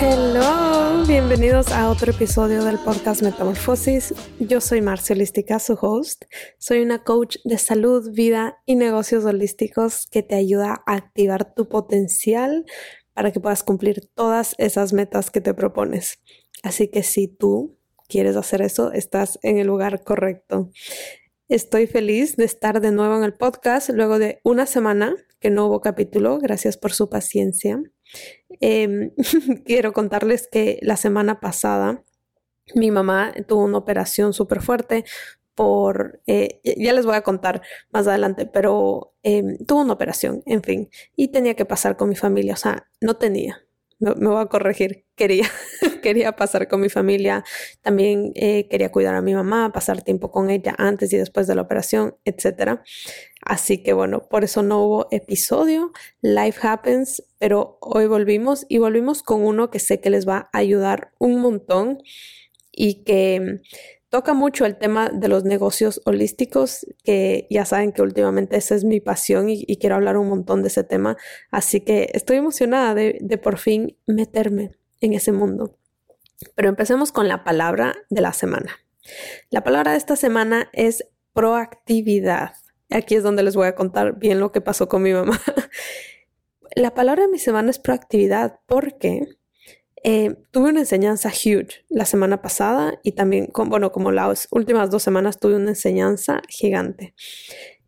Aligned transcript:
Hello, 0.00 1.04
bienvenidos 1.06 1.70
a 1.70 1.90
otro 1.90 2.12
episodio 2.12 2.64
del 2.64 2.78
podcast 2.78 3.20
Metamorfosis. 3.20 4.14
Yo 4.38 4.62
soy 4.62 4.80
Marcia 4.80 5.14
Holística, 5.14 5.58
su 5.58 5.74
host. 5.74 6.24
Soy 6.56 6.80
una 6.80 7.04
coach 7.04 7.36
de 7.44 7.58
salud, 7.58 8.10
vida 8.12 8.56
y 8.64 8.76
negocios 8.76 9.26
holísticos 9.26 10.06
que 10.10 10.22
te 10.22 10.34
ayuda 10.34 10.82
a 10.86 10.94
activar 10.94 11.54
tu 11.54 11.68
potencial 11.68 12.64
para 13.12 13.30
que 13.30 13.40
puedas 13.40 13.62
cumplir 13.62 14.08
todas 14.14 14.54
esas 14.56 14.94
metas 14.94 15.30
que 15.30 15.42
te 15.42 15.52
propones. 15.52 16.22
Así 16.62 16.88
que 16.88 17.02
si 17.02 17.28
tú 17.28 17.76
quieres 18.08 18.36
hacer 18.36 18.62
eso, 18.62 18.92
estás 18.92 19.38
en 19.42 19.58
el 19.58 19.66
lugar 19.66 20.04
correcto. 20.04 20.70
Estoy 21.48 21.86
feliz 21.86 22.36
de 22.36 22.44
estar 22.46 22.80
de 22.80 22.90
nuevo 22.90 23.18
en 23.18 23.22
el 23.22 23.34
podcast 23.34 23.90
luego 23.90 24.18
de 24.18 24.40
una 24.44 24.64
semana 24.64 25.14
que 25.40 25.50
no 25.50 25.66
hubo 25.66 25.82
capítulo. 25.82 26.38
Gracias 26.38 26.78
por 26.78 26.92
su 26.92 27.10
paciencia. 27.10 27.82
Em, 28.60 29.10
quiero 29.66 29.92
contarles 29.92 30.48
que 30.50 30.78
la 30.80 30.96
semana 30.96 31.40
pasada 31.40 32.02
mi 32.74 32.90
mamá 32.90 33.34
tuvo 33.46 33.64
una 33.64 33.76
operación 33.76 34.32
súper 34.32 34.62
fuerte 34.62 35.04
por, 35.54 36.22
eh, 36.26 36.60
ya 36.64 36.94
les 36.94 37.04
voy 37.04 37.14
a 37.14 37.20
contar 37.20 37.60
más 37.90 38.06
adelante, 38.06 38.46
pero 38.46 39.14
em, 39.22 39.58
tuvo 39.66 39.82
una 39.82 39.92
operación, 39.92 40.42
en 40.46 40.62
fin, 40.62 40.88
y 41.14 41.28
tenía 41.28 41.54
que 41.54 41.66
pasar 41.66 41.96
con 41.96 42.08
mi 42.08 42.16
familia, 42.16 42.54
o 42.54 42.56
sea, 42.56 42.88
no 43.00 43.16
tenía, 43.16 43.63
me, 44.04 44.28
voy 44.28 44.42
a 44.42 44.46
corregir, 44.46 45.06
quería, 45.16 45.48
quería 46.02 46.32
pasar 46.36 46.68
con 46.68 46.80
mi 46.80 46.88
familia, 46.88 47.44
también 47.82 48.32
eh, 48.34 48.68
quería 48.68 48.92
cuidar 48.92 49.14
a 49.14 49.22
mi 49.22 49.34
mamá, 49.34 49.72
pasar 49.72 50.02
tiempo 50.02 50.30
con 50.30 50.50
ella 50.50 50.74
antes 50.78 51.12
y 51.12 51.16
después 51.16 51.46
de 51.46 51.54
la 51.54 51.62
operación, 51.62 52.16
etc. 52.24 52.80
Así 53.40 53.82
que 53.82 53.92
bueno, 53.92 54.28
por 54.28 54.44
eso 54.44 54.62
no 54.62 54.82
hubo 54.82 55.08
episodio, 55.10 55.92
Life 56.20 56.66
Happens, 56.66 57.24
pero 57.38 57.78
hoy 57.80 58.06
volvimos 58.06 58.66
y 58.68 58.78
volvimos 58.78 59.22
con 59.22 59.44
uno 59.44 59.70
que 59.70 59.78
sé 59.78 60.00
que 60.00 60.10
les 60.10 60.28
va 60.28 60.50
a 60.52 60.58
ayudar 60.58 61.12
un 61.18 61.40
montón 61.40 61.98
y 62.70 63.04
que 63.04 63.60
toca 64.14 64.32
mucho 64.32 64.64
el 64.64 64.76
tema 64.76 65.08
de 65.08 65.26
los 65.26 65.42
negocios 65.42 66.00
holísticos, 66.04 66.86
que 67.02 67.48
ya 67.50 67.64
saben 67.64 67.90
que 67.90 68.00
últimamente 68.00 68.56
esa 68.56 68.76
es 68.76 68.84
mi 68.84 69.00
pasión 69.00 69.50
y, 69.50 69.66
quiero 69.78 69.96
hablar 69.96 70.16
un 70.18 70.28
montón 70.28 70.62
de 70.62 70.68
ese 70.68 70.84
tema. 70.84 71.16
Así 71.50 71.80
que 71.80 72.12
estoy 72.14 72.36
emocionada 72.36 72.94
de, 72.94 73.18
de 73.20 73.38
por 73.38 73.58
fin 73.58 73.98
meterme 74.06 74.70
en 75.00 75.14
ese 75.14 75.32
mundo. 75.32 75.80
Pero 76.54 76.68
empecemos 76.68 77.10
con 77.10 77.26
la 77.26 77.42
palabra 77.42 77.96
de 78.08 78.20
la 78.20 78.32
semana. 78.32 78.76
La 79.50 79.64
palabra 79.64 79.90
de 79.90 79.98
esta 79.98 80.14
semana 80.14 80.70
es 80.72 81.08
proactividad. 81.32 82.52
Aquí 82.90 83.16
es 83.16 83.24
donde 83.24 83.42
les 83.42 83.56
voy 83.56 83.66
a 83.66 83.74
contar 83.74 84.16
bien 84.16 84.38
lo 84.38 84.52
que 84.52 84.60
pasó 84.60 84.88
con 84.88 85.02
mi 85.02 85.12
mamá. 85.12 85.40
La 86.76 86.94
palabra 86.94 87.22
de 87.22 87.32
mi 87.32 87.40
semana 87.40 87.68
es 87.68 87.80
proactividad 87.80 88.60
porque 88.66 89.26
eh, 90.06 90.36
tuve 90.50 90.68
una 90.68 90.80
enseñanza 90.80 91.30
huge 91.30 91.86
la 91.88 92.04
semana 92.04 92.42
pasada 92.42 93.00
y 93.02 93.12
también, 93.12 93.50
bueno, 93.54 93.90
como 93.90 94.12
las 94.12 94.48
últimas 94.50 94.90
dos 94.90 95.02
semanas 95.02 95.40
tuve 95.40 95.56
una 95.56 95.70
enseñanza 95.70 96.42
gigante. 96.46 97.14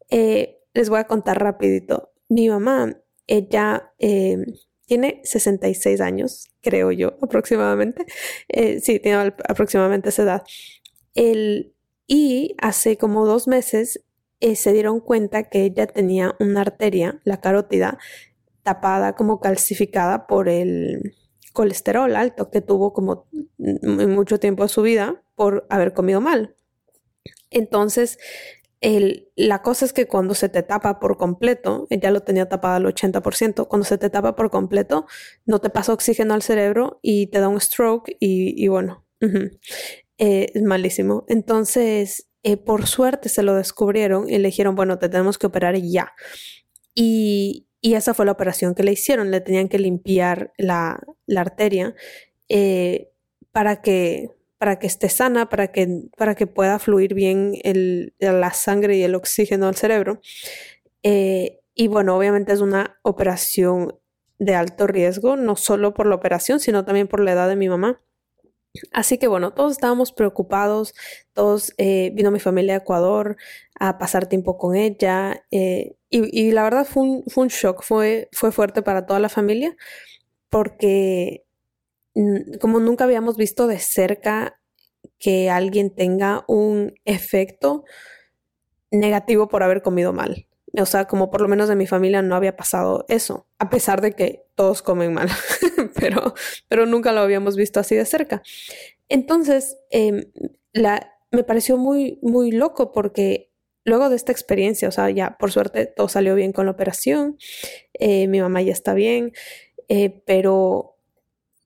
Eh, 0.08 0.58
les 0.72 0.88
voy 0.88 0.98
a 0.98 1.04
contar 1.04 1.38
rapidito. 1.42 2.14
Mi 2.30 2.48
mamá, 2.48 2.96
ella 3.26 3.92
eh, 3.98 4.38
tiene 4.86 5.20
66 5.24 6.00
años, 6.00 6.48
creo 6.62 6.90
yo, 6.90 7.18
aproximadamente. 7.20 8.06
sí, 8.80 8.98
tiene 8.98 9.34
aproximadamente 9.46 10.08
esa 10.08 10.22
edad. 10.22 10.42
y 12.06 12.54
hace 12.58 12.96
como 12.96 13.26
dos 13.26 13.46
meses 13.46 14.02
se 14.40 14.72
dieron 14.72 15.00
cuenta 15.00 15.50
que 15.50 15.64
ella 15.64 15.86
tenía 15.86 16.34
una 16.40 16.62
arteria, 16.62 17.20
la 17.24 17.42
carótida, 17.42 17.98
tapada 18.62 19.14
como 19.14 19.40
calcificada 19.40 20.26
por 20.26 20.48
el 20.48 21.14
colesterol 21.56 22.14
alto 22.14 22.50
que 22.50 22.60
tuvo 22.60 22.92
como 22.92 23.26
mucho 23.56 24.38
tiempo 24.38 24.62
de 24.62 24.68
su 24.68 24.82
vida 24.82 25.22
por 25.34 25.66
haber 25.70 25.94
comido 25.94 26.20
mal. 26.20 26.54
Entonces, 27.50 28.18
la 29.36 29.62
cosa 29.62 29.86
es 29.86 29.94
que 29.94 30.06
cuando 30.06 30.34
se 30.34 30.50
te 30.50 30.62
tapa 30.62 31.00
por 31.00 31.16
completo, 31.16 31.86
ella 31.88 32.10
lo 32.10 32.20
tenía 32.20 32.48
tapado 32.48 32.76
al 32.76 32.84
80%, 32.84 33.68
cuando 33.68 33.86
se 33.86 33.96
te 33.96 34.10
tapa 34.10 34.36
por 34.36 34.50
completo, 34.50 35.06
no 35.46 35.58
te 35.60 35.70
pasa 35.70 35.94
oxígeno 35.94 36.34
al 36.34 36.42
cerebro 36.42 37.00
y 37.02 37.28
te 37.28 37.40
da 37.40 37.48
un 37.48 37.58
stroke 37.58 38.14
y, 38.20 38.68
bueno, 38.68 39.06
eh, 40.18 40.46
es 40.54 40.62
malísimo. 40.62 41.24
Entonces, 41.28 42.28
eh, 42.42 42.58
por 42.58 42.86
suerte 42.86 43.30
se 43.30 43.42
lo 43.42 43.54
descubrieron 43.54 44.28
y 44.28 44.36
le 44.38 44.48
dijeron, 44.48 44.76
bueno, 44.76 44.98
te 44.98 45.08
tenemos 45.08 45.38
que 45.38 45.46
operar 45.46 45.74
ya. 45.76 46.12
Y, 46.94 47.66
y 47.86 47.94
esa 47.94 48.14
fue 48.14 48.26
la 48.26 48.32
operación 48.32 48.74
que 48.74 48.82
le 48.82 48.90
hicieron. 48.90 49.30
Le 49.30 49.40
tenían 49.40 49.68
que 49.68 49.78
limpiar 49.78 50.52
la, 50.58 50.98
arteria 51.36 51.94
eh, 52.48 53.12
para, 53.52 53.80
que, 53.80 54.32
para 54.58 54.80
que 54.80 54.88
esté 54.88 55.08
sana, 55.08 55.48
para 55.48 55.70
que, 55.70 56.08
para 56.16 56.34
que 56.34 56.48
pueda 56.48 56.80
fluir 56.80 57.14
bien 57.14 57.52
el, 57.62 58.12
la 58.18 58.52
sangre 58.52 58.96
y 58.96 59.04
el 59.04 59.14
oxígeno 59.14 59.68
al 59.68 59.76
cerebro. 59.76 60.20
Eh, 61.04 61.60
y 61.76 61.86
bueno, 61.86 62.16
obviamente 62.16 62.52
es 62.52 62.60
una 62.60 62.98
operación 63.02 63.96
de 64.40 64.56
alto 64.56 64.88
riesgo, 64.88 65.36
no 65.36 65.54
solo 65.54 65.94
por 65.94 66.08
la 66.08 66.16
operación, 66.16 66.58
sino 66.58 66.84
también 66.84 67.06
por 67.06 67.20
la 67.20 67.34
edad 67.34 67.48
de 67.48 67.54
mi 67.54 67.68
mamá. 67.68 68.02
Así 68.92 69.16
que 69.16 69.28
bueno, 69.28 69.54
todos 69.54 69.70
estábamos 69.70 70.10
preocupados, 70.10 70.92
todos 71.34 71.72
eh, 71.78 72.10
vino 72.14 72.32
mi 72.32 72.40
familia 72.40 72.74
a 72.74 72.78
Ecuador 72.78 73.36
a 73.78 73.96
pasar 73.96 74.26
tiempo 74.26 74.58
con 74.58 74.74
ella 74.74 75.46
y, 76.08 76.52
la 76.52 76.62
verdad 76.62 76.86
fue 76.86 77.02
un, 77.02 77.48
shock, 77.48 77.82
fue, 77.82 78.28
fue 78.32 78.52
fuerte 78.52 78.82
para 78.82 79.06
toda 79.06 79.20
la 79.20 79.28
familia 79.28 79.76
porque 80.50 81.44
como 82.60 82.80
nunca 82.80 83.04
habíamos 83.04 83.36
visto 83.36 83.66
de 83.66 83.78
cerca 83.78 84.58
que 85.18 85.50
alguien 85.50 85.94
tenga 85.94 86.44
un 86.48 86.94
efecto 87.04 87.84
negativo 88.90 89.48
por 89.48 89.62
haber 89.62 89.82
comido 89.82 90.12
mal. 90.12 90.46
O 90.78 90.86
sea, 90.86 91.06
como 91.06 91.30
por 91.30 91.40
lo 91.40 91.48
menos 91.48 91.68
de 91.68 91.76
mi 91.76 91.86
familia 91.86 92.22
no 92.22 92.36
había 92.36 92.56
pasado 92.56 93.04
eso, 93.08 93.46
a 93.58 93.70
pesar 93.70 94.00
de 94.00 94.12
que 94.12 94.44
todos 94.54 94.82
comen 94.82 95.14
mal, 95.14 95.28
pero, 95.98 96.34
pero 96.68 96.86
nunca 96.86 97.12
lo 97.12 97.20
habíamos 97.20 97.56
visto 97.56 97.80
así 97.80 97.94
de 97.94 98.04
cerca. 98.04 98.42
Entonces, 99.08 99.78
em, 99.90 100.24
me 101.30 101.44
pareció 101.44 101.76
muy, 101.76 102.18
muy 102.22 102.50
loco 102.50 102.92
porque 102.92 103.50
luego 103.86 104.10
de 104.10 104.16
esta 104.16 104.32
experiencia, 104.32 104.88
o 104.88 104.92
sea, 104.92 105.08
ya 105.10 105.38
por 105.38 105.52
suerte 105.52 105.86
todo 105.86 106.08
salió 106.08 106.34
bien 106.34 106.52
con 106.52 106.66
la 106.66 106.72
operación, 106.72 107.38
eh, 107.94 108.28
mi 108.28 108.40
mamá 108.40 108.60
ya 108.60 108.72
está 108.72 108.92
bien, 108.94 109.32
eh, 109.88 110.22
pero 110.26 110.96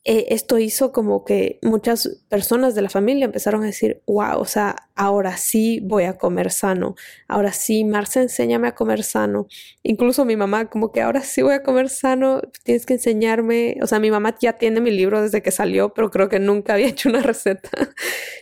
eh, 0.04 0.26
esto 0.34 0.58
hizo 0.58 0.92
como 0.92 1.24
que 1.26 1.58
muchas 1.62 2.22
personas 2.30 2.74
de 2.74 2.80
la 2.80 2.88
familia 2.88 3.26
empezaron 3.26 3.62
a 3.62 3.66
decir, 3.66 4.02
wow, 4.06 4.38
o 4.38 4.46
sea, 4.46 4.76
ahora 4.94 5.36
sí 5.36 5.80
voy 5.82 6.04
a 6.04 6.16
comer 6.16 6.50
sano, 6.50 6.94
ahora 7.28 7.52
sí, 7.52 7.84
Marce, 7.84 8.22
enséñame 8.22 8.68
a 8.68 8.74
comer 8.74 9.02
sano. 9.02 9.46
Incluso 9.82 10.24
mi 10.24 10.36
mamá, 10.36 10.70
como 10.70 10.90
que 10.90 11.02
ahora 11.02 11.20
sí 11.22 11.42
voy 11.42 11.54
a 11.54 11.62
comer 11.62 11.90
sano, 11.90 12.40
tienes 12.64 12.86
que 12.86 12.94
enseñarme, 12.94 13.76
o 13.82 13.86
sea, 13.86 13.98
mi 14.00 14.10
mamá 14.10 14.36
ya 14.40 14.54
tiene 14.54 14.80
mi 14.80 14.90
libro 14.90 15.20
desde 15.22 15.42
que 15.42 15.50
salió, 15.50 15.92
pero 15.92 16.10
creo 16.10 16.28
que 16.30 16.38
nunca 16.40 16.74
había 16.74 16.86
hecho 16.88 17.10
una 17.10 17.22
receta. 17.22 17.70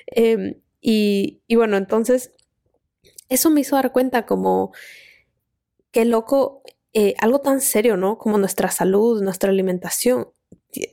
Em, 0.07 0.55
y, 0.81 1.43
y 1.49 1.57
bueno, 1.57 1.77
entonces, 1.77 2.33
eso 3.29 3.51
me 3.51 3.61
hizo 3.61 3.77
dar 3.77 3.93
cuenta 3.93 4.27
como, 4.27 4.73
qué 5.91 6.05
loco, 6.05 6.63
eh, 6.93 7.15
algo 7.19 7.41
tan 7.41 7.61
serio, 7.61 7.97
¿no? 7.97 8.19
Como 8.19 8.39
nuestra 8.39 8.71
salud, 8.71 9.23
nuestra 9.23 9.51
alimentación 9.51 10.29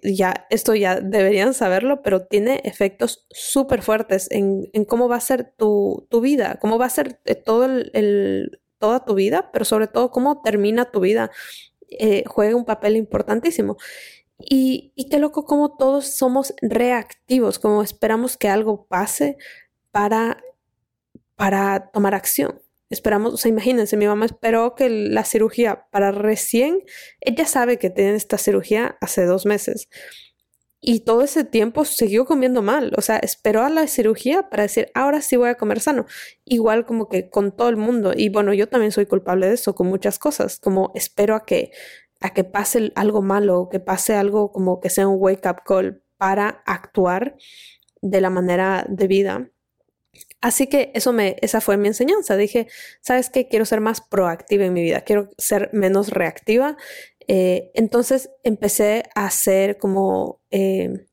ya 0.03 0.47
esto 0.49 0.73
ya 0.75 0.99
deberían 1.01 1.53
saberlo, 1.53 2.01
pero 2.01 2.25
tiene 2.25 2.61
efectos 2.63 3.25
súper 3.29 3.81
fuertes 3.81 4.29
en, 4.31 4.69
cómo 4.85 5.09
va 5.09 5.17
a 5.17 5.21
ser 5.21 5.53
tu, 5.57 6.07
vida, 6.21 6.57
cómo 6.61 6.77
va 6.77 6.85
a 6.85 6.89
ser 6.89 7.19
eh, 7.25 7.35
todo 7.35 7.65
el, 7.65 8.61
toda 8.79 9.03
tu 9.03 9.15
vida, 9.15 9.49
pero 9.51 9.65
sobre 9.65 9.87
todo 9.87 10.11
cómo 10.11 10.41
termina 10.41 10.91
tu 10.91 11.01
vida. 11.01 11.31
Eh, 11.89 12.23
juega 12.27 12.55
un 12.55 12.65
papel 12.65 12.95
importantísimo. 12.97 13.77
Y, 14.39 14.91
y 14.95 15.09
qué 15.09 15.19
loco 15.19 15.45
como 15.45 15.77
todos 15.77 16.07
somos 16.07 16.53
reactivos, 16.61 17.59
como 17.59 17.83
esperamos 17.83 18.37
que 18.37 18.49
algo 18.49 18.85
pase 18.87 19.37
para, 19.91 20.37
para 21.35 21.89
tomar 21.91 22.15
acción. 22.15 22.61
Esperamos, 22.89 23.33
o 23.33 23.37
sea, 23.37 23.49
imagínense, 23.49 23.97
mi 23.97 24.05
mamá 24.07 24.25
esperó 24.25 24.75
que 24.75 24.89
la 24.89 25.25
cirugía 25.25 25.87
para 25.91 26.11
recién, 26.11 26.83
ella 27.19 27.45
sabe 27.45 27.79
que 27.79 27.89
tiene 27.89 28.15
esta 28.15 28.37
cirugía 28.37 28.97
hace 29.01 29.25
dos 29.25 29.45
meses. 29.45 29.89
Y 30.81 30.99
todo 30.99 31.23
ese 31.23 31.43
tiempo 31.43 31.83
siguió 31.83 32.25
comiendo 32.25 32.61
mal, 32.61 32.93
o 32.95 33.01
sea, 33.01 33.17
esperó 33.17 33.63
a 33.63 33.71
la 33.71 33.87
cirugía 33.87 34.49
para 34.49 34.63
decir, 34.63 34.91
ahora 34.93 35.21
sí 35.21 35.35
voy 35.35 35.49
a 35.49 35.55
comer 35.55 35.79
sano, 35.79 36.05
igual 36.45 36.85
como 36.85 37.09
que 37.09 37.29
con 37.29 37.55
todo 37.55 37.69
el 37.69 37.77
mundo. 37.77 38.13
Y 38.15 38.29
bueno, 38.29 38.53
yo 38.53 38.69
también 38.69 38.91
soy 38.91 39.07
culpable 39.07 39.47
de 39.47 39.55
eso, 39.55 39.73
con 39.73 39.87
muchas 39.87 40.19
cosas, 40.19 40.59
como 40.59 40.91
espero 40.93 41.35
a 41.35 41.45
que 41.45 41.71
a 42.21 42.33
que 42.33 42.43
pase 42.43 42.91
algo 42.95 43.21
malo, 43.21 43.69
que 43.71 43.79
pase 43.79 44.15
algo 44.15 44.51
como 44.51 44.79
que 44.79 44.89
sea 44.89 45.07
un 45.07 45.17
wake 45.19 45.47
up 45.47 45.63
call 45.65 46.03
para 46.17 46.63
actuar 46.65 47.35
de 48.01 48.21
la 48.21 48.29
manera 48.29 48.85
debida 48.89 49.51
Así 50.41 50.67
que 50.67 50.91
eso 50.93 51.13
me, 51.13 51.37
esa 51.41 51.61
fue 51.61 51.77
mi 51.77 51.87
enseñanza. 51.87 52.37
Dije, 52.37 52.67
¿sabes 53.01 53.29
qué? 53.29 53.47
Quiero 53.47 53.65
ser 53.65 53.81
más 53.81 54.01
proactiva 54.01 54.65
en 54.65 54.73
mi 54.73 54.83
vida, 54.83 55.01
quiero 55.01 55.29
ser 55.37 55.69
menos 55.73 56.09
reactiva. 56.09 56.77
Eh, 57.27 57.71
entonces 57.73 58.29
empecé 58.43 59.03
a 59.15 59.25
hacer 59.25 59.77
como 59.77 60.41
eh, 60.51 61.07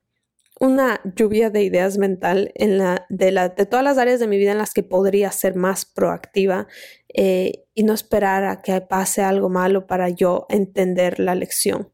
una 0.61 1.01
lluvia 1.17 1.51
de 1.51 1.63
ideas 1.63 1.99
mental 1.99 2.53
en 2.55 2.79
la, 2.79 3.07
de, 3.09 3.33
la, 3.33 3.49
de 3.49 3.67
todas 3.67 3.85
las 3.85 3.99
áreas 3.99 4.21
de 4.21 4.29
mi 4.29 4.37
vida 4.37 4.53
en 4.53 4.59
las 4.59 4.75
que 4.75 4.83
podría 4.83 5.33
ser 5.33 5.57
más 5.57 5.87
proactiva 5.87 6.69
eh, 7.15 7.65
y 7.75 7.85
no 7.85 7.95
esperar 7.95 8.45
a 8.45 8.63
que 8.63 8.81
pase 8.83 9.23
algo 9.23 9.49
malo 9.49 9.87
para 9.87 10.11
yo 10.11 10.47
entender 10.51 11.19
la 11.19 11.35
lección. 11.35 11.91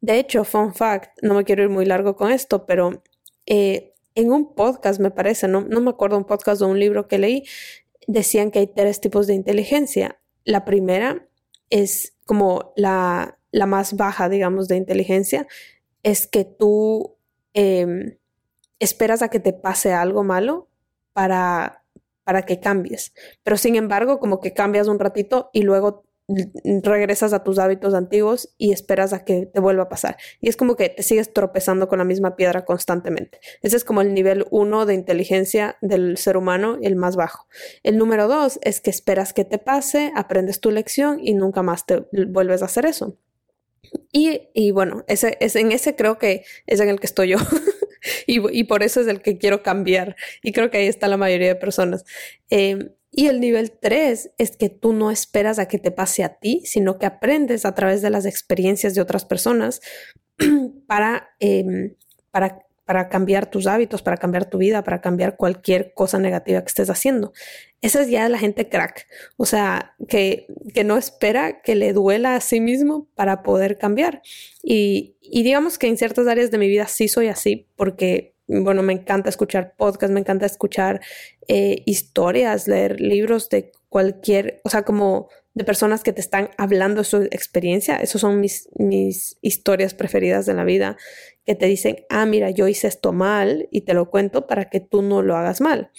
De 0.00 0.18
hecho, 0.18 0.44
fun 0.44 0.74
fact, 0.74 1.18
no 1.22 1.34
me 1.34 1.44
quiero 1.44 1.62
ir 1.62 1.68
muy 1.68 1.84
largo 1.84 2.16
con 2.16 2.32
esto, 2.32 2.66
pero 2.66 3.02
en 4.14 4.32
un 4.32 4.54
podcast, 4.54 5.00
me 5.00 5.10
parece, 5.10 5.48
no, 5.48 5.62
no 5.62 5.80
me 5.80 5.90
acuerdo 5.90 6.16
un 6.16 6.24
podcast 6.24 6.62
o 6.62 6.68
un 6.68 6.78
libro 6.78 7.08
que 7.08 7.18
leí, 7.18 7.44
decían 8.06 8.50
que 8.50 8.60
hay 8.60 8.66
tres 8.68 9.00
tipos 9.00 9.26
de 9.26 9.34
inteligencia. 9.34 10.20
La 10.44 10.64
primera 10.64 11.28
es 11.70 12.16
como 12.26 12.72
la, 12.76 13.38
la 13.50 13.66
más 13.66 13.96
baja, 13.96 14.28
digamos, 14.28 14.68
de 14.68 14.76
inteligencia, 14.76 15.46
es 16.02 16.26
que 16.26 16.44
tú 16.44 17.16
em, 17.54 18.18
esperas 18.78 19.22
a 19.22 19.28
que 19.28 19.40
te 19.40 19.52
pase 19.52 19.92
algo 19.92 20.22
malo 20.22 20.68
para, 21.12 21.84
para 22.24 22.42
que 22.42 22.60
cambies. 22.60 23.14
Pero 23.42 23.56
sin 23.56 23.76
embargo, 23.76 24.20
como 24.20 24.40
que 24.40 24.52
cambias 24.52 24.88
un 24.88 24.98
ratito 24.98 25.50
y 25.52 25.62
luego 25.62 26.04
regresas 26.26 27.32
a 27.32 27.44
tus 27.44 27.58
hábitos 27.58 27.92
antiguos 27.92 28.54
y 28.56 28.72
esperas 28.72 29.12
a 29.12 29.24
que 29.24 29.46
te 29.46 29.60
vuelva 29.60 29.84
a 29.84 29.88
pasar. 29.88 30.16
Y 30.40 30.48
es 30.48 30.56
como 30.56 30.76
que 30.76 30.88
te 30.88 31.02
sigues 31.02 31.32
tropezando 31.32 31.88
con 31.88 31.98
la 31.98 32.04
misma 32.04 32.36
piedra 32.36 32.64
constantemente. 32.64 33.40
Ese 33.62 33.76
es 33.76 33.84
como 33.84 34.00
el 34.00 34.14
nivel 34.14 34.46
uno 34.50 34.86
de 34.86 34.94
inteligencia 34.94 35.76
del 35.82 36.16
ser 36.16 36.36
humano, 36.36 36.78
el 36.82 36.96
más 36.96 37.16
bajo. 37.16 37.46
El 37.82 37.98
número 37.98 38.26
dos 38.28 38.58
es 38.62 38.80
que 38.80 38.90
esperas 38.90 39.32
que 39.32 39.44
te 39.44 39.58
pase, 39.58 40.12
aprendes 40.14 40.60
tu 40.60 40.70
lección 40.70 41.18
y 41.20 41.34
nunca 41.34 41.62
más 41.62 41.84
te 41.84 42.04
vuelves 42.12 42.62
a 42.62 42.66
hacer 42.66 42.86
eso. 42.86 43.18
Y, 44.12 44.70
bueno, 44.70 45.04
ese, 45.08 45.36
es, 45.40 45.56
en 45.56 45.72
ese 45.72 45.94
creo 45.94 46.18
que 46.18 46.44
es 46.66 46.80
en 46.80 46.88
el 46.88 47.00
que 47.00 47.06
estoy 47.06 47.28
yo. 47.28 47.38
y, 48.26 48.64
por 48.64 48.82
eso 48.82 49.00
es 49.00 49.08
el 49.08 49.20
que 49.20 49.38
quiero 49.38 49.62
cambiar. 49.62 50.16
Y 50.42 50.52
creo 50.52 50.70
que 50.70 50.78
ahí 50.78 50.86
está 50.86 51.06
la 51.08 51.16
mayoría 51.16 51.48
de 51.48 51.56
personas. 51.56 52.04
Eh, 52.50 52.92
y 53.16 53.28
el 53.28 53.40
nivel 53.40 53.70
3 53.70 54.32
es 54.38 54.56
que 54.56 54.68
tú 54.68 54.92
no 54.92 55.12
esperas 55.12 55.60
a 55.60 55.68
que 55.68 55.78
te 55.78 55.92
pase 55.92 56.24
a 56.24 56.34
ti, 56.34 56.62
sino 56.64 56.98
que 56.98 57.06
aprendes 57.06 57.64
a 57.64 57.72
través 57.72 58.02
de 58.02 58.10
las 58.10 58.26
experiencias 58.26 58.94
de 58.94 59.00
otras 59.00 59.24
personas 59.24 59.80
para, 60.88 61.28
em, 61.38 61.94
para, 62.32 62.66
para 62.84 63.08
cambiar 63.08 63.46
tus 63.46 63.68
hábitos, 63.68 64.02
para 64.02 64.16
cambiar 64.16 64.50
tu 64.50 64.58
vida, 64.58 64.82
para 64.82 65.00
cambiar 65.00 65.36
cualquier 65.36 65.94
cosa 65.94 66.18
negativa 66.18 66.60
que 66.62 66.68
estés 66.68 66.90
haciendo. 66.90 67.32
Esa 67.82 68.02
es 68.02 68.10
ya 68.10 68.28
la 68.28 68.38
gente 68.38 68.68
crack, 68.68 69.06
o 69.36 69.46
sea, 69.46 69.94
que, 70.08 70.48
que 70.74 70.82
no 70.82 70.96
espera 70.96 71.62
que 71.62 71.76
le 71.76 71.92
duela 71.92 72.34
a 72.34 72.40
sí 72.40 72.60
mismo 72.60 73.08
para 73.14 73.44
poder 73.44 73.78
cambiar. 73.78 74.22
Y, 74.60 75.16
y 75.20 75.44
digamos 75.44 75.78
que 75.78 75.86
en 75.86 75.98
ciertas 75.98 76.26
áreas 76.26 76.50
de 76.50 76.58
mi 76.58 76.66
vida 76.66 76.88
sí 76.88 77.06
soy 77.06 77.28
así, 77.28 77.68
porque 77.76 78.33
bueno, 78.46 78.82
me 78.82 78.92
encanta 78.92 79.30
escuchar 79.30 79.74
podcasts, 79.76 80.12
me 80.12 80.20
encanta 80.20 80.46
escuchar 80.46 81.00
eh, 81.48 81.82
historias, 81.86 82.68
leer 82.68 83.00
libros 83.00 83.48
de 83.48 83.72
cualquier, 83.88 84.60
o 84.64 84.70
sea, 84.70 84.82
como 84.82 85.28
de 85.54 85.64
personas 85.64 86.02
que 86.02 86.12
te 86.12 86.20
están 86.20 86.50
hablando 86.58 87.00
de 87.00 87.04
su 87.04 87.22
experiencia. 87.22 87.96
Esas 87.96 88.20
son 88.20 88.40
mis, 88.40 88.68
mis 88.76 89.38
historias 89.40 89.94
preferidas 89.94 90.46
de 90.46 90.54
la 90.54 90.64
vida, 90.64 90.96
que 91.46 91.54
te 91.54 91.66
dicen, 91.66 92.04
ah, 92.10 92.26
mira, 92.26 92.50
yo 92.50 92.68
hice 92.68 92.88
esto 92.88 93.12
mal 93.12 93.68
y 93.70 93.82
te 93.82 93.94
lo 93.94 94.10
cuento 94.10 94.46
para 94.46 94.68
que 94.68 94.80
tú 94.80 95.02
no 95.02 95.22
lo 95.22 95.36
hagas 95.36 95.60
mal. 95.60 95.90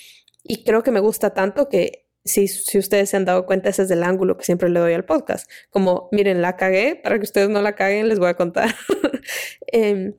Y 0.43 0.63
creo 0.63 0.83
que 0.83 0.91
me 0.91 0.99
gusta 0.99 1.33
tanto 1.33 1.69
que 1.69 2.05
si, 2.25 2.47
si 2.47 2.77
ustedes 2.77 3.09
se 3.09 3.17
han 3.17 3.25
dado 3.25 3.45
cuenta, 3.45 3.69
ese 3.69 3.83
es 3.83 3.91
el 3.91 4.03
ángulo 4.03 4.35
que 4.37 4.43
siempre 4.43 4.69
le 4.69 4.79
doy 4.79 4.93
al 4.93 5.05
podcast. 5.05 5.49
Como, 5.69 6.09
miren, 6.11 6.41
la 6.41 6.57
cagué, 6.57 6.95
para 6.95 7.17
que 7.17 7.23
ustedes 7.23 7.49
no 7.49 7.61
la 7.61 7.75
caguen, 7.75 8.09
les 8.09 8.19
voy 8.19 8.29
a 8.29 8.33
contar. 8.33 8.75
eh, 9.71 10.15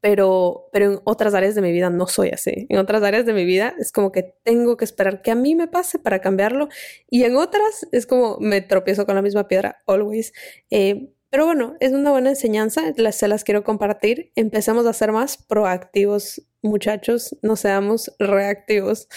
pero, 0.00 0.68
pero 0.72 0.92
en 0.92 1.00
otras 1.04 1.34
áreas 1.34 1.54
de 1.54 1.62
mi 1.62 1.72
vida 1.72 1.90
no 1.90 2.06
soy 2.06 2.30
así. 2.30 2.66
En 2.68 2.78
otras 2.78 3.02
áreas 3.02 3.26
de 3.26 3.32
mi 3.32 3.44
vida 3.44 3.74
es 3.78 3.92
como 3.92 4.12
que 4.12 4.34
tengo 4.42 4.76
que 4.76 4.84
esperar 4.84 5.22
que 5.22 5.30
a 5.30 5.34
mí 5.34 5.54
me 5.54 5.68
pase 5.68 5.98
para 5.98 6.20
cambiarlo 6.20 6.68
y 7.08 7.24
en 7.24 7.36
otras 7.36 7.86
es 7.92 8.06
como 8.06 8.38
me 8.40 8.60
tropiezo 8.60 9.06
con 9.06 9.14
la 9.14 9.22
misma 9.22 9.48
piedra, 9.48 9.78
always. 9.86 10.32
Eh, 10.70 11.10
pero 11.30 11.44
bueno, 11.44 11.76
es 11.80 11.92
una 11.92 12.10
buena 12.10 12.30
enseñanza, 12.30 12.92
las, 12.96 13.16
se 13.16 13.28
las 13.28 13.44
quiero 13.44 13.62
compartir. 13.62 14.32
Empecemos 14.34 14.86
a 14.86 14.92
ser 14.94 15.12
más 15.12 15.36
proactivos, 15.36 16.42
muchachos, 16.62 17.36
no 17.42 17.56
seamos 17.56 18.14
reactivos. 18.18 19.08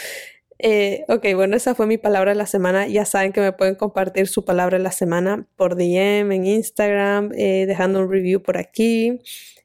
Eh, 0.59 1.05
ok, 1.07 1.25
bueno, 1.33 1.55
esa 1.55 1.73
fue 1.73 1.87
mi 1.87 1.97
palabra 1.97 2.31
de 2.31 2.35
la 2.35 2.45
semana. 2.45 2.87
Ya 2.87 3.05
saben 3.05 3.31
que 3.31 3.41
me 3.41 3.53
pueden 3.53 3.75
compartir 3.75 4.27
su 4.27 4.45
palabra 4.45 4.77
de 4.77 4.83
la 4.83 4.91
semana 4.91 5.47
por 5.55 5.75
DM, 5.75 6.31
en 6.31 6.45
Instagram, 6.45 7.31
eh, 7.35 7.65
dejando 7.65 8.01
un 8.01 8.11
review 8.11 8.43
por 8.43 8.57
aquí. 8.57 9.19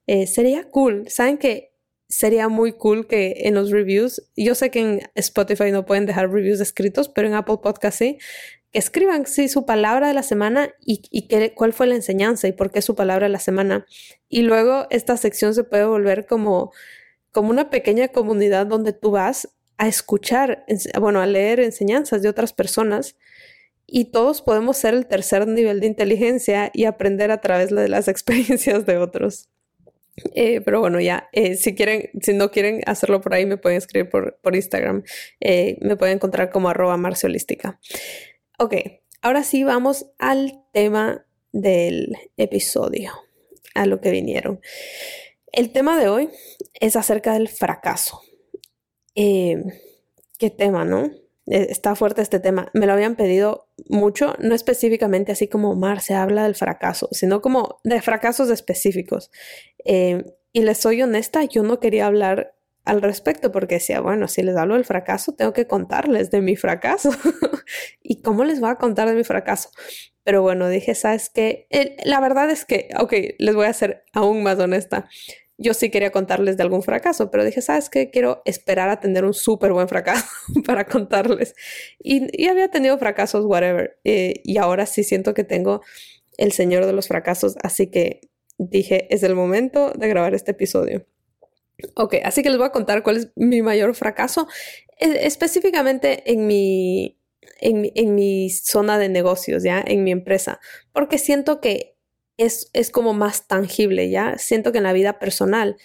Eh, 0.06 0.26
sería 0.26 0.69
cool. 0.70 1.08
Saben 1.08 1.38
que 1.38 1.73
sería 2.08 2.49
muy 2.49 2.73
cool 2.73 3.06
que 3.06 3.35
en 3.44 3.55
los 3.55 3.70
reviews, 3.70 4.31
yo 4.37 4.55
sé 4.55 4.70
que 4.70 4.81
en 4.81 5.00
Spotify 5.14 5.73
no 5.73 5.87
pueden 5.87 6.06
dejar 6.06 6.31
reviews 6.31 6.61
escritos, 6.61 7.08
pero 7.08 7.29
en 7.29 7.35
Apple 7.35 7.58
Podcast 7.62 7.99
sí, 7.99 8.19
que 8.73 8.79
escriban 8.79 9.26
sí 9.26 9.49
su 9.49 9.67
palabra 9.67 10.08
de 10.08 10.14
la 10.14 10.23
semana 10.23 10.70
y, 10.81 11.03
y 11.11 11.29
cuál 11.50 11.73
fue 11.73 11.87
la 11.87 11.97
enseñanza 11.97 12.47
y 12.49 12.53
por 12.53 12.70
qué 12.70 12.82
su 12.82 12.94
palabra 12.94 13.26
de 13.26 13.32
la 13.32 13.41
semana. 13.41 13.87
Y 14.29 14.43
luego 14.43 14.87
esta 14.91 15.17
sección 15.17 15.55
se 15.55 15.64
puede 15.64 15.85
volver 15.85 16.26
como, 16.26 16.73
como 17.32 17.50
una 17.50 17.70
pequeña 17.70 18.08
comunidad 18.08 18.67
donde 18.67 18.93
tú 18.93 19.11
vas 19.11 19.49
a 19.79 19.88
escuchar, 19.88 20.64
bueno, 21.00 21.20
a 21.20 21.26
leer 21.26 21.61
enseñanzas 21.61 22.23
de 22.23 22.29
otras 22.29 22.53
personas 22.53 23.17
y 23.87 24.06
todos 24.06 24.43
podemos 24.43 24.76
ser 24.76 24.94
el 24.94 25.06
tercer 25.06 25.47
nivel 25.47 25.81
de 25.81 25.87
inteligencia 25.87 26.70
y 26.73 26.85
aprender 26.85 27.31
a 27.31 27.41
través 27.41 27.70
de 27.70 27.88
las 27.88 28.08
experiencias 28.08 28.87
de 28.87 28.99
otros. 28.99 29.49
Eh, 30.34 30.60
pero 30.62 30.80
bueno, 30.80 31.00
ya, 31.00 31.28
eh, 31.32 31.56
si 31.56 31.74
quieren, 31.74 32.10
si 32.20 32.32
no 32.32 32.50
quieren 32.50 32.82
hacerlo 32.86 33.20
por 33.20 33.34
ahí, 33.34 33.46
me 33.46 33.58
pueden 33.58 33.78
escribir 33.78 34.08
por, 34.08 34.38
por 34.42 34.56
Instagram. 34.56 35.02
Eh, 35.40 35.78
me 35.80 35.96
pueden 35.96 36.16
encontrar 36.16 36.50
como 36.50 36.68
arroba 36.68 36.96
marciolística. 36.96 37.80
Ok, 38.58 38.74
ahora 39.20 39.42
sí 39.42 39.64
vamos 39.64 40.06
al 40.18 40.64
tema 40.72 41.26
del 41.52 42.16
episodio, 42.36 43.12
a 43.74 43.86
lo 43.86 44.00
que 44.00 44.10
vinieron. 44.10 44.60
El 45.52 45.72
tema 45.72 45.98
de 45.98 46.08
hoy 46.08 46.30
es 46.74 46.96
acerca 46.96 47.34
del 47.34 47.48
fracaso. 47.48 48.20
¿Qué 49.14 50.50
tema, 50.50 50.84
no? 50.84 51.10
Está 51.46 51.94
fuerte 51.94 52.22
este 52.22 52.40
tema. 52.40 52.70
Me 52.75 52.87
lo 52.87 52.93
habían 52.93 53.16
pedido 53.16 53.69
mucho, 53.88 54.34
no 54.38 54.54
específicamente 54.54 55.32
así 55.32 55.48
como 55.48 55.75
Mar 55.76 56.00
se 56.00 56.14
habla 56.14 56.44
del 56.44 56.54
fracaso, 56.54 57.08
sino 57.12 57.41
como 57.41 57.81
de 57.84 58.00
fracasos 58.03 58.50
específicos. 58.50 59.31
Eh, 59.84 60.24
y 60.53 60.62
les 60.62 60.79
soy 60.79 61.03
honesta, 61.03 61.44
yo 61.44 61.62
no 61.62 61.81
quería 61.81 62.06
hablar 62.06 62.55
al 62.84 63.03
respecto 63.03 63.53
porque 63.53 63.76
decía, 63.76 64.00
bueno, 64.00 64.29
si 64.29 64.43
les 64.43 64.56
hablo 64.56 64.74
del 64.74 64.84
fracaso, 64.84 65.34
tengo 65.34 65.53
que 65.53 65.67
contarles 65.67 66.31
de 66.31 66.41
mi 66.41 66.56
fracaso. 66.56 67.10
¿Y 68.03 68.22
cómo 68.22 68.44
les 68.44 68.60
voy 68.60 68.70
a 68.70 68.76
contar 68.76 69.08
de 69.08 69.15
mi 69.15 69.24
fracaso? 69.24 69.70
Pero 70.22 70.43
bueno, 70.43 70.69
dije, 70.69 70.94
¿sabes 70.94 71.31
qué? 71.31 71.69
la 72.05 72.20
verdad 72.20 72.50
es 72.50 72.65
que, 72.65 72.88
ok, 72.98 73.12
les 73.38 73.55
voy 73.55 73.67
a 73.67 73.72
ser 73.72 74.05
aún 74.12 74.43
más 74.43 74.58
honesta 74.58 75.08
yo 75.58 75.75
sí 75.75 75.91
quería 75.91 76.10
contarles 76.10 76.56
de 76.56 76.63
algún 76.63 76.82
fracaso, 76.82 77.31
pero 77.31 77.44
dije, 77.44 77.63
¿sabes 77.63 77.89
qué? 77.89 78.10
Quiero 78.10 78.43
esperar 78.44 78.89
a 78.91 79.01
tener 79.01 79.25
un 79.25 79.34
súper 79.34 79.72
buen 79.72 79.89
fracaso 79.89 80.27
para 80.67 80.84
contarles. 80.84 81.55
Y, 81.98 82.46
había 82.46 82.70
tenido 82.70 82.98
fracasos, 82.98 83.44
whatever. 83.46 83.98
Eh, 84.05 84.34
y 84.44 84.58
ahora 84.58 84.86
sí 84.86 85.03
siento 85.03 85.34
que 85.34 85.44
tengo 85.44 85.82
el 86.36 86.53
señor 86.53 86.84
de 86.84 86.93
los 86.93 87.08
fracasos, 87.08 87.56
así 87.63 87.91
que 87.91 88.20
dije, 88.58 89.13
es 89.15 89.22
el 89.22 89.34
momento 89.34 89.93
de 89.93 90.08
grabar 90.08 90.34
este 90.34 90.51
episodio. 90.51 91.06
Ok, 91.94 92.17
así 92.25 92.43
que 92.43 92.51
les 92.51 92.58
voy 92.58 92.67
a 92.67 92.72
contar 92.72 93.03
cuál 93.03 93.17
es 93.17 93.32
mi 93.36 93.63
mayor 93.63 93.94
fracaso, 93.94 94.48
e, 94.98 95.27
específicamente 95.27 96.31
en 96.31 96.46
mi, 96.46 97.19
en, 97.60 97.91
en 97.94 98.15
mi 98.15 98.51
zona 98.51 98.98
de 98.98 99.08
negocios, 99.08 99.63
¿ya? 99.63 99.82
En 99.86 100.05
mi 100.05 100.10
empresa, 100.10 100.60
porque 100.93 101.19
siento 101.19 101.60
que 101.60 101.95
es, 102.36 102.70
es 102.72 102.90
como 102.90 103.14
más 103.14 103.46
tangible, 103.46 104.10
¿ya? 104.10 104.38
Siento 104.38 104.72
que 104.72 104.78
en 104.78 104.84
la 104.84 104.93
vida 104.93 105.19
personal 105.19 105.76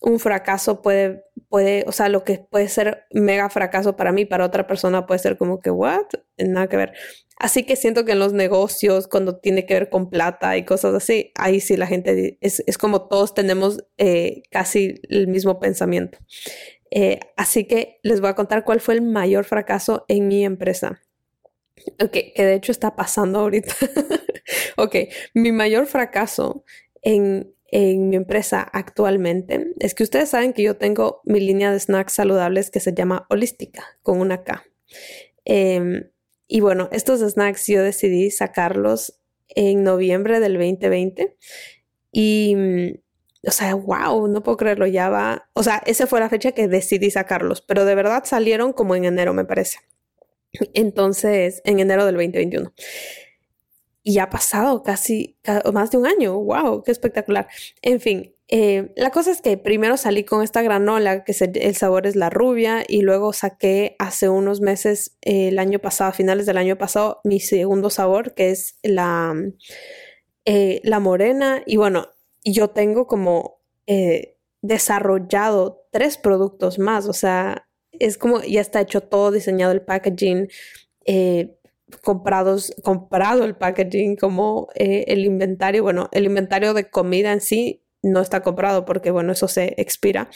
un 0.00 0.20
fracaso 0.20 0.82
puede, 0.82 1.24
puede, 1.48 1.84
o 1.86 1.92
sea, 1.92 2.08
lo 2.08 2.24
que 2.24 2.38
puede 2.38 2.68
ser 2.68 3.04
mega 3.10 3.48
fracaso 3.48 3.96
para 3.96 4.12
mí, 4.12 4.26
para 4.26 4.44
otra 4.44 4.66
persona 4.66 5.06
puede 5.06 5.18
ser 5.18 5.38
como 5.38 5.60
que, 5.60 5.70
what? 5.70 6.04
Nada 6.36 6.68
que 6.68 6.76
ver. 6.76 6.92
Así 7.38 7.64
que 7.64 7.74
siento 7.74 8.04
que 8.04 8.12
en 8.12 8.18
los 8.18 8.32
negocios, 8.32 9.08
cuando 9.08 9.38
tiene 9.38 9.66
que 9.66 9.74
ver 9.74 9.88
con 9.88 10.10
plata 10.10 10.56
y 10.56 10.64
cosas 10.64 10.94
así, 10.94 11.32
ahí 11.36 11.60
sí 11.60 11.76
la 11.76 11.86
gente 11.86 12.38
es, 12.40 12.62
es 12.66 12.78
como 12.78 13.08
todos 13.08 13.34
tenemos 13.34 13.84
eh, 13.96 14.42
casi 14.50 15.00
el 15.08 15.26
mismo 15.26 15.58
pensamiento. 15.58 16.18
Eh, 16.90 17.20
así 17.36 17.64
que 17.64 17.98
les 18.02 18.20
voy 18.20 18.30
a 18.30 18.34
contar 18.34 18.64
cuál 18.64 18.80
fue 18.80 18.94
el 18.94 19.02
mayor 19.02 19.44
fracaso 19.44 20.04
en 20.08 20.28
mi 20.28 20.44
empresa. 20.44 21.00
Ok, 22.00 22.12
que 22.34 22.44
de 22.44 22.54
hecho 22.54 22.72
está 22.72 22.96
pasando 22.96 23.40
ahorita. 23.40 23.74
ok, 24.76 24.96
mi 25.34 25.52
mayor 25.52 25.86
fracaso 25.86 26.64
en, 27.02 27.54
en 27.66 28.08
mi 28.08 28.16
empresa 28.16 28.62
actualmente 28.62 29.72
es 29.80 29.94
que 29.94 30.04
ustedes 30.04 30.30
saben 30.30 30.52
que 30.52 30.62
yo 30.62 30.76
tengo 30.76 31.20
mi 31.24 31.40
línea 31.40 31.72
de 31.72 31.80
snacks 31.80 32.14
saludables 32.14 32.70
que 32.70 32.80
se 32.80 32.94
llama 32.94 33.26
Holística, 33.28 33.84
con 34.02 34.20
una 34.20 34.44
K. 34.44 34.64
Em, 35.44 36.10
y 36.46 36.60
bueno, 36.60 36.88
estos 36.92 37.20
snacks 37.20 37.66
yo 37.66 37.82
decidí 37.82 38.30
sacarlos 38.30 39.20
en 39.48 39.82
noviembre 39.82 40.40
del 40.40 40.54
2020 40.54 41.36
y, 42.12 42.56
o 43.46 43.50
sea, 43.50 43.74
wow, 43.74 44.28
no 44.28 44.42
puedo 44.42 44.56
creerlo, 44.56 44.86
ya 44.86 45.08
va, 45.08 45.50
o 45.52 45.62
sea, 45.62 45.82
esa 45.86 46.06
fue 46.06 46.20
la 46.20 46.28
fecha 46.28 46.52
que 46.52 46.68
decidí 46.68 47.10
sacarlos, 47.10 47.60
pero 47.60 47.84
de 47.84 47.94
verdad 47.94 48.22
salieron 48.24 48.72
como 48.72 48.94
en 48.94 49.04
enero, 49.04 49.34
me 49.34 49.44
parece. 49.44 49.78
Entonces, 50.74 51.62
en 51.64 51.80
enero 51.80 52.06
del 52.06 52.14
2021. 52.14 52.72
Y 54.02 54.18
ha 54.18 54.28
pasado 54.28 54.82
casi 54.82 55.38
más 55.72 55.90
de 55.90 55.98
un 55.98 56.06
año. 56.06 56.38
¡Wow! 56.38 56.82
¡Qué 56.82 56.90
espectacular! 56.90 57.48
En 57.80 58.00
fin, 58.00 58.34
eh, 58.48 58.92
la 58.96 59.10
cosa 59.10 59.30
es 59.30 59.40
que 59.40 59.56
primero 59.56 59.96
salí 59.96 60.24
con 60.24 60.42
esta 60.42 60.60
granola, 60.62 61.24
que 61.24 61.34
el 61.54 61.74
sabor 61.76 62.06
es 62.06 62.14
la 62.14 62.28
rubia, 62.28 62.84
y 62.86 63.00
luego 63.00 63.32
saqué 63.32 63.96
hace 63.98 64.28
unos 64.28 64.60
meses, 64.60 65.16
eh, 65.22 65.48
el 65.48 65.58
año 65.58 65.78
pasado, 65.78 66.10
a 66.10 66.12
finales 66.12 66.44
del 66.46 66.58
año 66.58 66.76
pasado, 66.76 67.20
mi 67.24 67.40
segundo 67.40 67.88
sabor, 67.88 68.34
que 68.34 68.50
es 68.50 68.78
la, 68.82 69.34
eh, 70.44 70.80
la 70.84 71.00
morena. 71.00 71.62
Y 71.66 71.76
bueno, 71.78 72.08
yo 72.44 72.68
tengo 72.70 73.06
como 73.06 73.62
desarrollado 74.62 75.86
tres 75.90 76.16
productos 76.16 76.78
más, 76.78 77.06
o 77.06 77.12
sea, 77.12 77.68
es 78.00 78.18
como 78.18 78.42
ya 78.42 78.60
está 78.60 78.80
hecho 78.80 79.00
todo, 79.02 79.30
diseñado 79.30 79.72
el 79.72 79.82
packaging, 79.82 80.48
eh, 81.06 81.56
comprados, 82.02 82.74
comprado 82.82 83.44
el 83.44 83.56
packaging 83.56 84.16
como 84.16 84.68
eh, 84.74 85.04
el 85.08 85.24
inventario, 85.24 85.82
bueno, 85.82 86.08
el 86.12 86.24
inventario 86.24 86.74
de 86.74 86.90
comida 86.90 87.32
en 87.32 87.40
sí 87.40 87.82
no 88.02 88.20
está 88.20 88.42
comprado 88.42 88.84
porque, 88.84 89.10
bueno, 89.10 89.32
eso 89.32 89.48
se 89.48 89.74
expira, 89.78 90.28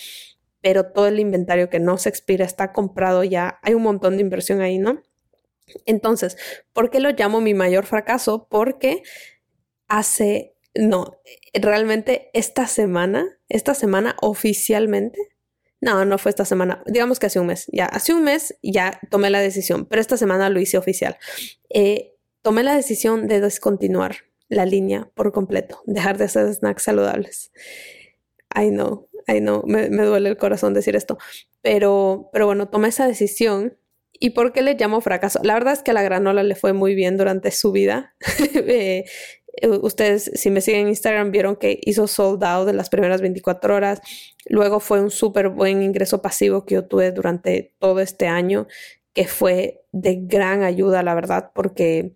pero 0.61 0.87
todo 0.93 1.07
el 1.07 1.21
inventario 1.21 1.71
que 1.71 1.81
no 1.81 1.99
se 1.99 2.09
expira 2.09 2.45
está 2.45 2.73
comprado 2.73 3.25
ya, 3.25 3.59
hay 3.63 3.75
un 3.75 3.83
montón 3.83 4.17
de 4.17 4.23
inversión 4.23 4.61
ahí, 4.61 4.79
¿no? 4.79 5.03
Entonces, 5.87 6.37
¿por 6.73 6.91
qué 6.91 7.01
lo 7.01 7.11
llamo 7.11 7.41
mi 7.41 7.55
mayor 7.55 7.85
fracaso? 7.85 8.47
Porque 8.51 9.03
hace, 9.87 10.55
no, 10.75 11.19
realmente 11.53 12.31
esta 12.33 12.67
semana, 12.67 13.39
esta 13.49 13.75
semana 13.75 14.17
oficialmente, 14.21 15.19
no, 15.81 16.05
no 16.05 16.19
fue 16.19 16.31
esta 16.31 16.45
semana. 16.45 16.83
Digamos 16.87 17.19
que 17.19 17.27
hace 17.27 17.41
un 17.41 17.47
mes. 17.47 17.67
Ya, 17.73 17.87
hace 17.87 18.13
un 18.13 18.25
mes 18.25 18.57
ya 18.63 19.01
tomé 19.11 19.31
la 19.31 19.41
decisión, 19.41 19.87
pero 19.87 20.01
esta 20.01 20.17
semana 20.17 20.51
lo 20.51 20.61
hice 20.61 20.79
oficial. 20.79 21.17
Eh, 21.71 22.15
tomé 22.43 22.63
la 22.63 22.75
decisión 22.75 23.29
de 23.29 23.41
descontinuar 23.41 24.17
la 24.49 24.67
línea 24.67 25.11
por 25.15 25.33
completo, 25.33 25.83
dejar 25.87 26.19
de 26.19 26.25
hacer 26.25 26.53
snacks 26.53 26.83
saludables. 26.83 27.53
I 28.55 28.71
know, 28.71 29.09
I 29.27 29.41
know, 29.41 29.63
me, 29.67 29.89
duele 29.89 30.31
el 30.31 30.37
corazón 30.37 30.75
decir 30.75 30.97
esto, 30.97 31.19
pero, 31.61 32.31
pero 32.33 32.47
bueno, 32.47 32.69
tomé 32.69 32.89
esa 32.89 33.07
decisión 33.07 33.77
¿Y 34.21 34.31
por 34.31 34.53
qué 34.53 34.63
le 34.63 34.75
llamo 34.75 35.01
fracaso? 35.01 35.39
La 35.45 35.55
verdad 35.55 35.75
es 35.75 35.83
que 35.85 35.93
a 35.93 35.95
la 35.95 36.03
granola 36.03 36.43
le 36.43 36.57
fue 36.57 36.73
muy 36.73 36.97
bien 36.97 37.17
durante 37.17 37.51
su 37.53 37.71
vida. 37.73 38.17
Eh, 38.71 39.05
ustedes, 39.83 40.31
si 40.35 40.51
me 40.51 40.61
siguen 40.61 40.83
en 40.83 40.89
Instagram, 40.89 41.31
vieron 41.31 41.57
que 41.57 41.79
hizo 41.83 42.07
sold 42.07 42.43
out 42.45 42.67
de 42.67 42.73
las 42.73 42.91
primeras 42.91 43.21
24 43.21 43.75
horas. 43.75 44.01
Luego 44.47 44.81
fue 44.81 45.01
un 45.01 45.11
súper 45.11 45.49
buen 45.49 45.83
ingreso 45.83 46.23
pasivo 46.23 46.65
que 46.65 46.77
yo 46.77 46.87
tuve 46.87 47.13
durante 47.13 47.75
todo 47.79 48.01
este 48.01 48.27
año, 48.27 48.67
que 49.13 49.27
fue 49.27 49.83
de 49.93 50.17
gran 50.21 50.63
ayuda, 50.63 51.03
la 51.03 51.15
verdad, 51.15 51.51
porque 51.55 52.13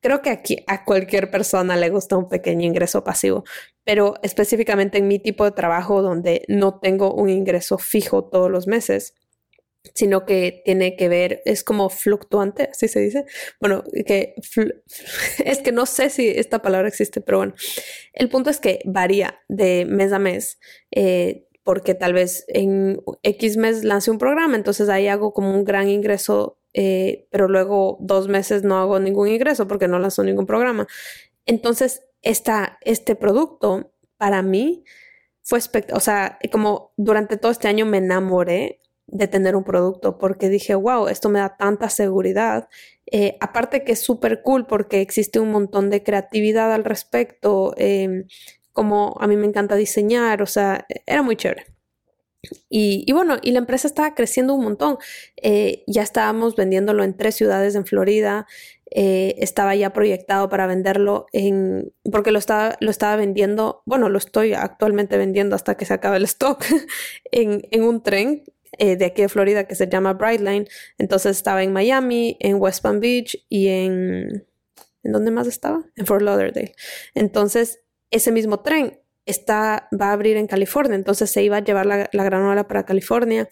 creo 0.00 0.22
que 0.22 0.30
aquí 0.30 0.64
a 0.66 0.84
cualquier 0.84 1.30
persona 1.30 1.76
le 1.76 1.90
gusta 1.90 2.16
un 2.16 2.28
pequeño 2.28 2.66
ingreso 2.66 3.04
pasivo, 3.04 3.44
pero 3.84 4.14
específicamente 4.22 4.98
en 4.98 5.08
mi 5.08 5.18
tipo 5.18 5.44
de 5.44 5.52
trabajo 5.52 6.02
donde 6.02 6.42
no 6.48 6.78
tengo 6.78 7.12
un 7.14 7.28
ingreso 7.28 7.78
fijo 7.78 8.24
todos 8.24 8.50
los 8.50 8.66
meses 8.66 9.14
sino 9.94 10.26
que 10.26 10.62
tiene 10.64 10.96
que 10.96 11.08
ver, 11.08 11.42
es 11.44 11.64
como 11.64 11.88
fluctuante, 11.88 12.68
así 12.70 12.88
se 12.88 13.00
dice. 13.00 13.24
Bueno, 13.60 13.84
que 14.06 14.34
es 15.44 15.58
que 15.58 15.72
no 15.72 15.86
sé 15.86 16.10
si 16.10 16.28
esta 16.28 16.60
palabra 16.62 16.88
existe, 16.88 17.20
pero 17.20 17.38
bueno, 17.38 17.54
el 18.12 18.28
punto 18.28 18.50
es 18.50 18.60
que 18.60 18.80
varía 18.84 19.40
de 19.48 19.86
mes 19.86 20.12
a 20.12 20.18
mes. 20.18 20.58
Eh, 20.90 21.46
porque 21.62 21.94
tal 21.94 22.14
vez 22.14 22.44
en 22.48 23.00
X 23.22 23.56
mes 23.56 23.84
lance 23.84 24.10
un 24.10 24.18
programa, 24.18 24.56
entonces 24.56 24.88
ahí 24.88 25.08
hago 25.08 25.32
como 25.32 25.54
un 25.54 25.64
gran 25.64 25.88
ingreso, 25.88 26.58
eh, 26.72 27.28
pero 27.30 27.48
luego 27.48 27.98
dos 28.00 28.28
meses 28.28 28.64
no 28.64 28.78
hago 28.78 28.98
ningún 28.98 29.28
ingreso 29.28 29.68
porque 29.68 29.86
no 29.86 29.98
lanzo 29.98 30.24
ningún 30.24 30.46
programa. 30.46 30.86
Entonces, 31.46 32.02
esta, 32.22 32.78
este 32.82 33.14
producto 33.14 33.92
para 34.16 34.42
mí 34.42 34.84
fue, 35.42 35.60
o 35.92 36.00
sea, 36.00 36.38
como 36.50 36.92
durante 36.96 37.36
todo 37.36 37.52
este 37.52 37.68
año 37.68 37.86
me 37.86 37.98
enamoré 37.98 38.79
de 39.12 39.28
tener 39.28 39.56
un 39.56 39.64
producto 39.64 40.18
porque 40.18 40.48
dije, 40.48 40.74
wow, 40.74 41.08
esto 41.08 41.28
me 41.28 41.40
da 41.40 41.56
tanta 41.56 41.88
seguridad. 41.88 42.68
Eh, 43.10 43.36
aparte 43.40 43.84
que 43.84 43.92
es 43.92 44.00
súper 44.00 44.42
cool 44.42 44.66
porque 44.66 45.00
existe 45.00 45.40
un 45.40 45.50
montón 45.50 45.90
de 45.90 46.02
creatividad 46.02 46.72
al 46.72 46.84
respecto, 46.84 47.74
em, 47.76 48.26
como 48.72 49.16
a 49.20 49.26
mí 49.26 49.36
me 49.36 49.46
encanta 49.46 49.74
diseñar, 49.74 50.42
o 50.42 50.46
sea, 50.46 50.86
era 51.06 51.22
muy 51.22 51.36
chévere. 51.36 51.66
Y, 52.70 53.12
bueno, 53.12 53.36
y 53.42 53.50
la 53.50 53.58
empresa 53.58 53.86
estaba 53.86 54.14
creciendo 54.14 54.54
un 54.54 54.64
montón. 54.64 54.96
Eh, 55.36 55.84
ya 55.86 56.02
estábamos 56.02 56.56
vendiéndolo 56.56 57.04
en 57.04 57.16
tres 57.16 57.34
ciudades 57.34 57.74
en 57.74 57.84
Florida. 57.84 58.46
Eh, 58.90 59.34
estaba 59.38 59.74
ya 59.76 59.92
proyectado 59.92 60.48
para 60.48 60.66
venderlo 60.66 61.26
en, 61.32 61.92
porque 62.10 62.32
lo 62.32 62.38
estaba, 62.38 62.76
lo 62.80 62.90
estaba 62.90 63.16
vendiendo, 63.16 63.82
bueno, 63.86 64.08
lo 64.08 64.18
estoy 64.18 64.54
actualmente 64.54 65.16
vendiendo 65.16 65.54
hasta 65.54 65.76
que 65.76 65.84
se 65.84 65.94
acabe 65.94 66.16
el 66.16 66.24
stock 66.24 66.64
en, 67.30 67.62
en 67.70 67.82
un 67.84 68.02
tren 68.02 68.44
eh, 68.78 68.96
de 68.96 69.04
aquí 69.04 69.22
de 69.22 69.28
Florida 69.28 69.64
que 69.64 69.74
se 69.74 69.88
llama 69.88 70.14
Brightline. 70.14 70.68
Entonces 70.98 71.36
estaba 71.36 71.62
en 71.62 71.72
Miami, 71.72 72.36
en 72.40 72.56
West 72.56 72.82
Palm 72.82 73.00
Beach 73.00 73.36
y 73.48 73.68
en... 73.68 74.46
¿En 75.02 75.12
dónde 75.12 75.30
más 75.30 75.46
estaba? 75.46 75.82
En 75.96 76.04
Fort 76.04 76.20
Lauderdale. 76.20 76.74
Entonces, 77.14 77.80
ese 78.10 78.32
mismo 78.32 78.60
tren 78.60 79.00
está, 79.24 79.88
va 79.98 80.08
a 80.08 80.12
abrir 80.12 80.36
en 80.36 80.46
California. 80.46 80.94
Entonces 80.94 81.30
se 81.30 81.42
iba 81.42 81.58
a 81.58 81.64
llevar 81.64 81.86
la, 81.86 82.08
la 82.12 82.24
granola 82.24 82.68
para 82.68 82.84
California. 82.84 83.48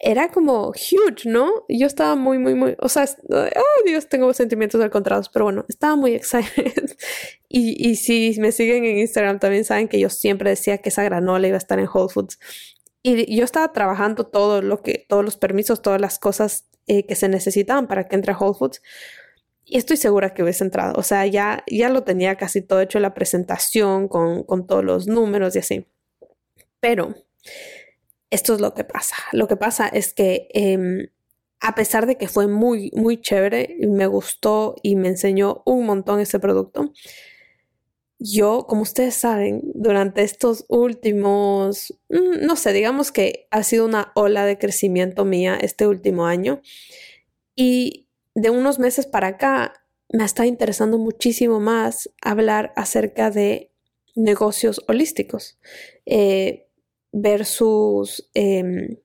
Era 0.00 0.30
como 0.30 0.68
huge, 0.68 1.28
¿no? 1.28 1.64
Yo 1.68 1.88
estaba 1.88 2.14
muy, 2.14 2.38
muy, 2.38 2.54
muy, 2.54 2.76
o 2.78 2.88
sea, 2.88 3.04
oh 3.30 3.84
Dios, 3.84 4.08
tengo 4.08 4.32
sentimientos 4.32 4.80
encontrados, 4.80 5.28
pero 5.28 5.46
bueno, 5.46 5.64
estaba 5.68 5.96
muy 5.96 6.14
excited. 6.14 6.96
y, 7.48 7.90
y 7.90 7.96
si 7.96 8.36
me 8.38 8.52
siguen 8.52 8.84
en 8.84 8.98
Instagram 8.98 9.40
también 9.40 9.64
saben 9.64 9.88
que 9.88 9.98
yo 9.98 10.08
siempre 10.08 10.50
decía 10.50 10.78
que 10.78 10.90
esa 10.90 11.02
granola 11.02 11.48
iba 11.48 11.56
a 11.56 11.58
estar 11.58 11.80
en 11.80 11.88
Whole 11.92 12.12
Foods. 12.12 12.38
Y 13.16 13.36
yo 13.36 13.44
estaba 13.44 13.72
trabajando 13.72 14.24
todo 14.24 14.60
lo 14.60 14.82
que, 14.82 15.06
todos 15.08 15.24
los 15.24 15.36
permisos, 15.36 15.82
todas 15.82 16.00
las 16.00 16.18
cosas 16.18 16.68
eh, 16.86 17.06
que 17.06 17.14
se 17.14 17.28
necesitaban 17.28 17.86
para 17.86 18.08
que 18.08 18.16
entre 18.16 18.32
a 18.32 18.38
Whole 18.38 18.56
Foods. 18.58 18.82
Y 19.64 19.78
estoy 19.78 19.96
segura 19.96 20.34
que 20.34 20.42
hubiese 20.42 20.64
entrado. 20.64 20.94
O 20.96 21.02
sea, 21.02 21.26
ya, 21.26 21.64
ya 21.66 21.88
lo 21.90 22.02
tenía 22.04 22.36
casi 22.36 22.62
todo 22.62 22.80
hecho 22.80 23.00
la 23.00 23.14
presentación 23.14 24.08
con, 24.08 24.42
con 24.42 24.66
todos 24.66 24.84
los 24.84 25.06
números 25.06 25.56
y 25.56 25.58
así. 25.58 25.86
Pero 26.80 27.14
esto 28.30 28.54
es 28.54 28.60
lo 28.60 28.74
que 28.74 28.84
pasa. 28.84 29.16
Lo 29.32 29.48
que 29.48 29.56
pasa 29.56 29.88
es 29.88 30.14
que 30.14 30.48
em, 30.52 31.08
a 31.60 31.74
pesar 31.74 32.06
de 32.06 32.16
que 32.16 32.28
fue 32.28 32.46
muy, 32.46 32.90
muy 32.94 33.20
chévere, 33.20 33.76
me 33.80 34.06
gustó 34.06 34.76
y 34.82 34.96
me 34.96 35.08
enseñó 35.08 35.62
un 35.66 35.86
montón 35.86 36.20
ese 36.20 36.38
producto, 36.38 36.92
yo, 38.18 38.66
como 38.68 38.82
ustedes 38.82 39.14
saben, 39.14 39.62
durante 39.74 40.22
estos 40.22 40.64
últimos, 40.68 41.94
mm, 42.08 42.44
no 42.44 42.56
sé, 42.56 42.72
digamos 42.72 43.12
que 43.12 43.46
ha 43.50 43.62
sido 43.62 43.84
una 43.84 44.12
ola 44.14 44.44
de 44.44 44.58
crecimiento 44.58 45.24
mía 45.24 45.56
este 45.60 45.86
último 45.86 46.26
año 46.26 46.60
y 47.54 48.08
de 48.34 48.50
unos 48.50 48.78
meses 48.78 49.06
para 49.06 49.28
acá 49.28 49.72
me 50.10 50.24
está 50.24 50.46
interesando 50.46 50.98
muchísimo 50.98 51.60
más 51.60 52.10
hablar 52.22 52.72
acerca 52.76 53.30
de 53.30 53.72
negocios 54.14 54.82
holísticos 54.88 55.58
eh, 56.06 56.66
versus 57.12 58.28
em, 58.34 58.96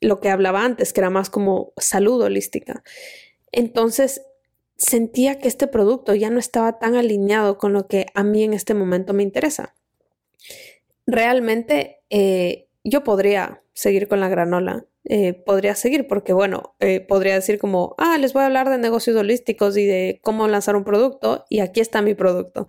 lo 0.00 0.20
que 0.20 0.30
hablaba 0.30 0.64
antes, 0.64 0.92
que 0.92 1.00
era 1.00 1.10
más 1.10 1.28
como 1.28 1.72
salud 1.76 2.22
holística. 2.22 2.82
Entonces, 3.52 4.22
sentía 4.76 5.38
que 5.38 5.48
este 5.48 5.66
producto 5.66 6.14
ya 6.14 6.30
no 6.30 6.38
estaba 6.38 6.78
tan 6.78 6.94
alineado 6.96 7.58
con 7.58 7.72
lo 7.72 7.86
que 7.86 8.06
a 8.14 8.24
mí 8.24 8.42
en 8.42 8.54
este 8.54 8.74
momento 8.74 9.12
me 9.12 9.22
interesa. 9.22 9.74
Realmente 11.06 12.02
eh, 12.10 12.68
yo 12.82 13.04
podría 13.04 13.62
seguir 13.72 14.08
con 14.08 14.20
la 14.20 14.28
granola, 14.28 14.86
eh, 15.06 15.34
podría 15.34 15.74
seguir 15.74 16.06
porque, 16.06 16.32
bueno, 16.32 16.76
eh, 16.80 17.00
podría 17.00 17.34
decir 17.34 17.58
como, 17.58 17.94
ah, 17.98 18.16
les 18.18 18.32
voy 18.32 18.42
a 18.42 18.46
hablar 18.46 18.70
de 18.70 18.78
negocios 18.78 19.16
holísticos 19.16 19.76
y 19.76 19.84
de 19.84 20.20
cómo 20.22 20.48
lanzar 20.48 20.76
un 20.76 20.84
producto 20.84 21.44
y 21.50 21.60
aquí 21.60 21.80
está 21.80 22.00
mi 22.00 22.14
producto. 22.14 22.66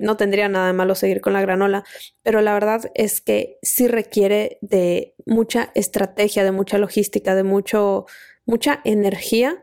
no 0.00 0.16
tendría 0.16 0.48
nada 0.48 0.66
de 0.66 0.72
malo 0.72 0.94
seguir 0.94 1.20
con 1.20 1.32
la 1.32 1.40
granola, 1.40 1.84
pero 2.22 2.42
la 2.42 2.52
verdad 2.52 2.90
es 2.94 3.20
que 3.20 3.58
sí 3.62 3.88
requiere 3.88 4.58
de 4.60 5.14
mucha 5.24 5.70
estrategia, 5.74 6.44
de 6.44 6.52
mucha 6.52 6.78
logística, 6.78 7.34
de 7.34 7.44
mucho, 7.44 8.06
mucha 8.44 8.80
energía 8.84 9.62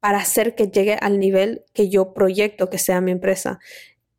para 0.00 0.18
hacer 0.18 0.54
que 0.54 0.68
llegue 0.68 0.94
al 0.94 1.20
nivel 1.20 1.64
que 1.72 1.88
yo 1.88 2.12
proyecto 2.12 2.70
que 2.70 2.78
sea 2.78 3.00
mi 3.00 3.12
empresa. 3.12 3.60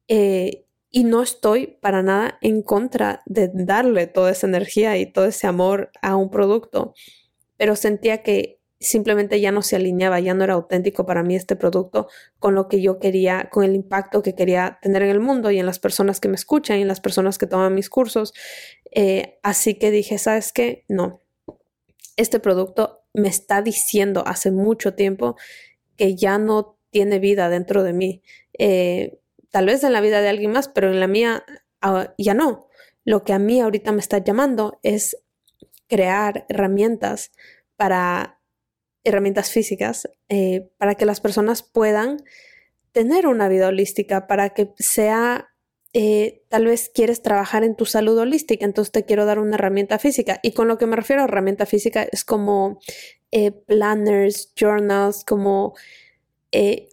Eh, 0.08 0.66
y 0.92 1.06
no 1.06 1.24
estoy 1.24 1.78
para 1.82 2.04
nada 2.04 2.38
en 2.42 2.62
contra 2.62 3.22
de 3.26 3.50
darle 3.54 4.08
toda 4.08 4.32
esa 4.32 4.48
energía 4.48 4.98
y 4.98 5.06
todo 5.06 5.26
ese 5.26 5.48
amor 5.48 5.90
a 6.02 6.16
un 6.18 6.30
producto, 6.30 6.94
pero 7.58 7.76
sentía 7.76 8.22
que 8.22 8.60
simplemente 8.82 9.40
ya 9.40 9.52
no 9.52 9.62
se 9.62 9.76
alineaba, 9.76 10.20
ya 10.20 10.34
no 10.34 10.44
era 10.44 10.56
auténtico 10.56 11.06
para 11.06 11.24
mí 11.24 11.36
este 11.36 11.56
producto 11.56 12.08
con 12.40 12.56
lo 12.56 12.68
que 12.68 12.82
yo 12.82 13.00
quería, 13.00 13.48
con 13.52 13.64
el 13.64 13.76
impacto 13.76 14.22
que 14.24 14.36
quería 14.36 14.80
tener 14.82 15.04
en 15.04 15.10
el 15.10 15.20
mundo 15.20 15.52
y 15.52 15.60
en 15.60 15.68
las 15.68 15.80
personas 15.80 16.20
que 16.20 16.28
me 16.28 16.36
escuchan 16.36 16.80
y 16.80 16.82
en 16.82 16.88
las 16.88 17.00
personas 17.00 17.38
que 17.38 17.46
toman 17.46 17.76
mis 17.76 17.90
cursos. 17.90 18.34
Eh, 18.92 19.40
así 19.44 19.76
que 19.76 19.92
dije, 19.92 20.18
¿sabes 20.18 20.52
qué? 20.52 20.84
No, 20.90 21.22
este 22.18 22.40
producto 22.40 23.04
me 23.14 23.28
está 23.28 23.62
diciendo 23.62 24.24
hace 24.26 24.52
mucho 24.52 24.96
tiempo 24.96 25.36
que 26.02 26.16
ya 26.16 26.40
no 26.40 26.80
tiene 26.90 27.20
vida 27.20 27.48
dentro 27.48 27.84
de 27.84 27.94
mí. 27.94 28.24
Eh, 28.58 29.20
tal 29.52 29.68
vez 29.68 29.84
en 29.84 29.94
la 29.94 30.02
vida 30.02 30.20
de 30.20 30.30
alguien 30.30 30.52
más, 30.52 30.68
pero 30.68 30.90
en 30.90 31.00
la 31.00 31.06
mía 31.06 31.46
ah, 31.80 32.16
ya 32.18 32.34
no. 32.34 32.68
Lo 33.06 33.24
que 33.24 33.34
a 33.34 33.38
mí 33.38 33.62
ahorita 33.62 33.92
me 33.92 34.00
está 34.00 34.18
llamando 34.18 34.80
es 34.82 35.16
crear 35.88 36.48
herramientas 36.50 37.32
para 37.76 38.42
herramientas 39.04 39.52
físicas 39.52 40.10
eh, 40.28 40.72
para 40.80 40.96
que 40.96 41.06
las 41.06 41.22
personas 41.22 41.62
puedan 41.62 42.24
tener 42.92 43.28
una 43.28 43.48
vida 43.48 43.68
holística, 43.68 44.26
para 44.26 44.56
que 44.56 44.74
sea, 44.80 45.51
eh, 45.94 46.44
tal 46.50 46.66
vez 46.66 46.90
quieres 46.94 47.22
trabajar 47.22 47.64
en 47.64 47.76
tu 47.76 47.86
salud 47.86 48.18
holística, 48.18 48.66
entonces 48.66 48.92
te 48.92 49.06
quiero 49.06 49.26
dar 49.26 49.40
una 49.40 49.56
herramienta 49.56 50.00
física. 50.00 50.40
Y 50.44 50.54
con 50.54 50.68
lo 50.68 50.78
que 50.78 50.88
me 50.88 50.96
refiero 50.96 51.22
a 51.22 51.26
herramienta 51.26 51.66
física 51.66 52.08
es 52.12 52.24
como 52.24 52.80
eh, 53.32 53.52
planners, 53.52 54.54
journals, 54.56 55.24
como... 55.26 55.74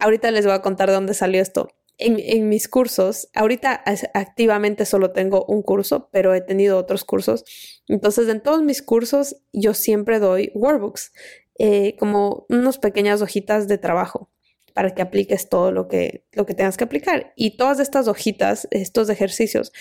ahorita 0.00 0.30
les 0.30 0.44
voy 0.44 0.54
a 0.54 0.62
contar 0.62 0.88
de 0.88 0.94
dónde 0.94 1.14
salió 1.14 1.42
esto 1.42 1.68
en, 1.98 2.48
mis 2.48 2.68
cursos, 2.68 3.28
ahorita 3.34 3.82
activamente 4.14 4.86
solo 4.86 5.10
tengo 5.10 5.44
un 5.46 5.62
curso, 5.62 6.08
pero 6.12 6.32
he 6.32 6.40
tenido 6.40 6.78
otros 6.78 7.04
cursos. 7.04 7.44
Entonces, 7.88 8.28
en 8.28 8.40
todos 8.40 8.62
mis 8.62 8.82
cursos 8.82 9.36
yo 9.52 9.74
siempre 9.74 10.20
doy 10.20 10.52
workbooks, 10.54 11.12
eh, 11.58 11.96
como 11.98 12.46
unas 12.48 12.78
pequeñas 12.78 13.20
hojitas 13.20 13.66
de 13.66 13.78
trabajo 13.78 14.30
para 14.78 14.94
que 14.94 15.02
apliques 15.02 15.48
todo 15.48 15.72
lo 15.72 15.88
que, 15.88 16.24
lo 16.30 16.46
que 16.46 16.54
tengas 16.54 16.76
que 16.76 16.84
aplicar. 16.84 17.32
Y 17.34 17.56
todas 17.56 17.80
estas 17.80 18.06
hojitas, 18.06 18.68
estos 18.70 19.08
ejercicios, 19.08 19.72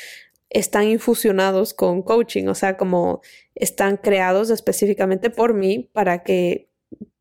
están 0.50 0.88
infusionados 0.88 1.76
con 1.76 2.02
coaching, 2.02 2.48
o 2.48 2.56
sea, 2.56 2.78
como 2.78 3.22
están 3.54 3.98
creados 3.98 4.50
específicamente 4.50 5.30
por 5.30 5.54
mí 5.54 5.88
para 5.94 6.24
que 6.24 6.72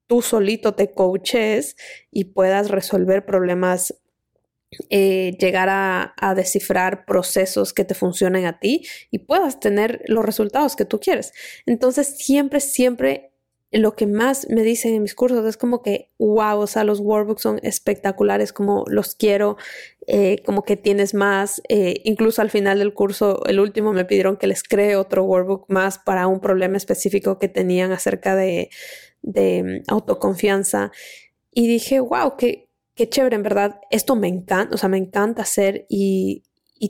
tú 0.07 0.23
solito 0.23 0.73
te 0.75 0.95
coaches 0.95 1.77
y 2.11 2.25
puedas 2.25 2.71
resolver 2.71 3.27
problemas 3.27 3.93
eh, 4.89 5.37
llegar 5.39 5.69
a, 5.71 6.35
descifrar 6.35 7.05
procesos 7.05 7.75
que 7.75 7.85
te 7.85 7.93
funcionen 7.93 8.47
a 8.47 8.59
ti 8.59 8.87
y 9.11 9.19
puedas 9.19 9.61
tener 9.61 10.03
los 10.07 10.25
resultados 10.25 10.77
que 10.77 10.87
tú 10.87 10.99
quieres. 10.99 11.35
Entonces, 11.67 12.17
siempre, 12.17 12.61
siempre 12.61 13.36
lo 13.77 13.95
que 13.95 14.07
más 14.07 14.49
me 14.49 14.63
dicen 14.63 14.95
en 14.95 15.03
mis 15.03 15.15
cursos 15.15 15.45
es 15.47 15.57
como 15.57 15.83
que, 15.83 16.11
wow, 16.19 16.59
o 16.59 16.67
sea, 16.67 16.85
los 16.85 17.01
workbooks 17.01 17.43
son 17.43 17.61
espectaculares, 17.63 18.53
como 18.53 18.85
los 18.89 19.15
quiero, 19.15 19.57
eh, 20.07 20.43
como 20.45 20.63
que 20.63 20.77
tienes 20.77 21.15
más. 21.15 21.61
Eh, 21.69 22.01
incluso 22.05 22.43
al 22.43 22.51
final 22.51 22.79
del 22.79 22.95
curso, 22.95 23.45
el 23.47 23.61
último, 23.61 23.93
me 23.93 24.05
pidieron 24.05 24.37
que 24.37 24.47
les 24.47 24.63
cree 24.63 24.97
otro 24.97 25.25
workbook 25.25 25.67
más 25.69 25.99
para 25.99 26.27
un 26.27 26.41
problema 26.41 26.77
específico 26.77 27.39
que 27.39 27.49
tenían 27.49 27.93
acerca 27.93 28.35
de, 28.35 28.71
de 29.23 29.63
mm, 29.63 29.93
autoconfianza. 29.93 30.91
Y 31.51 31.69
dije, 31.69 32.01
wow, 32.01 32.37
qué, 32.39 32.71
qué 32.95 33.09
chévere, 33.09 33.37
en 33.37 33.43
verdad, 33.43 33.81
esto 33.91 34.17
me 34.17 34.29
encanta, 34.29 34.75
o 34.75 34.79
sea, 34.79 34.89
me 34.89 34.99
encanta 34.99 35.43
hacer 35.43 35.87
y, 35.89 36.45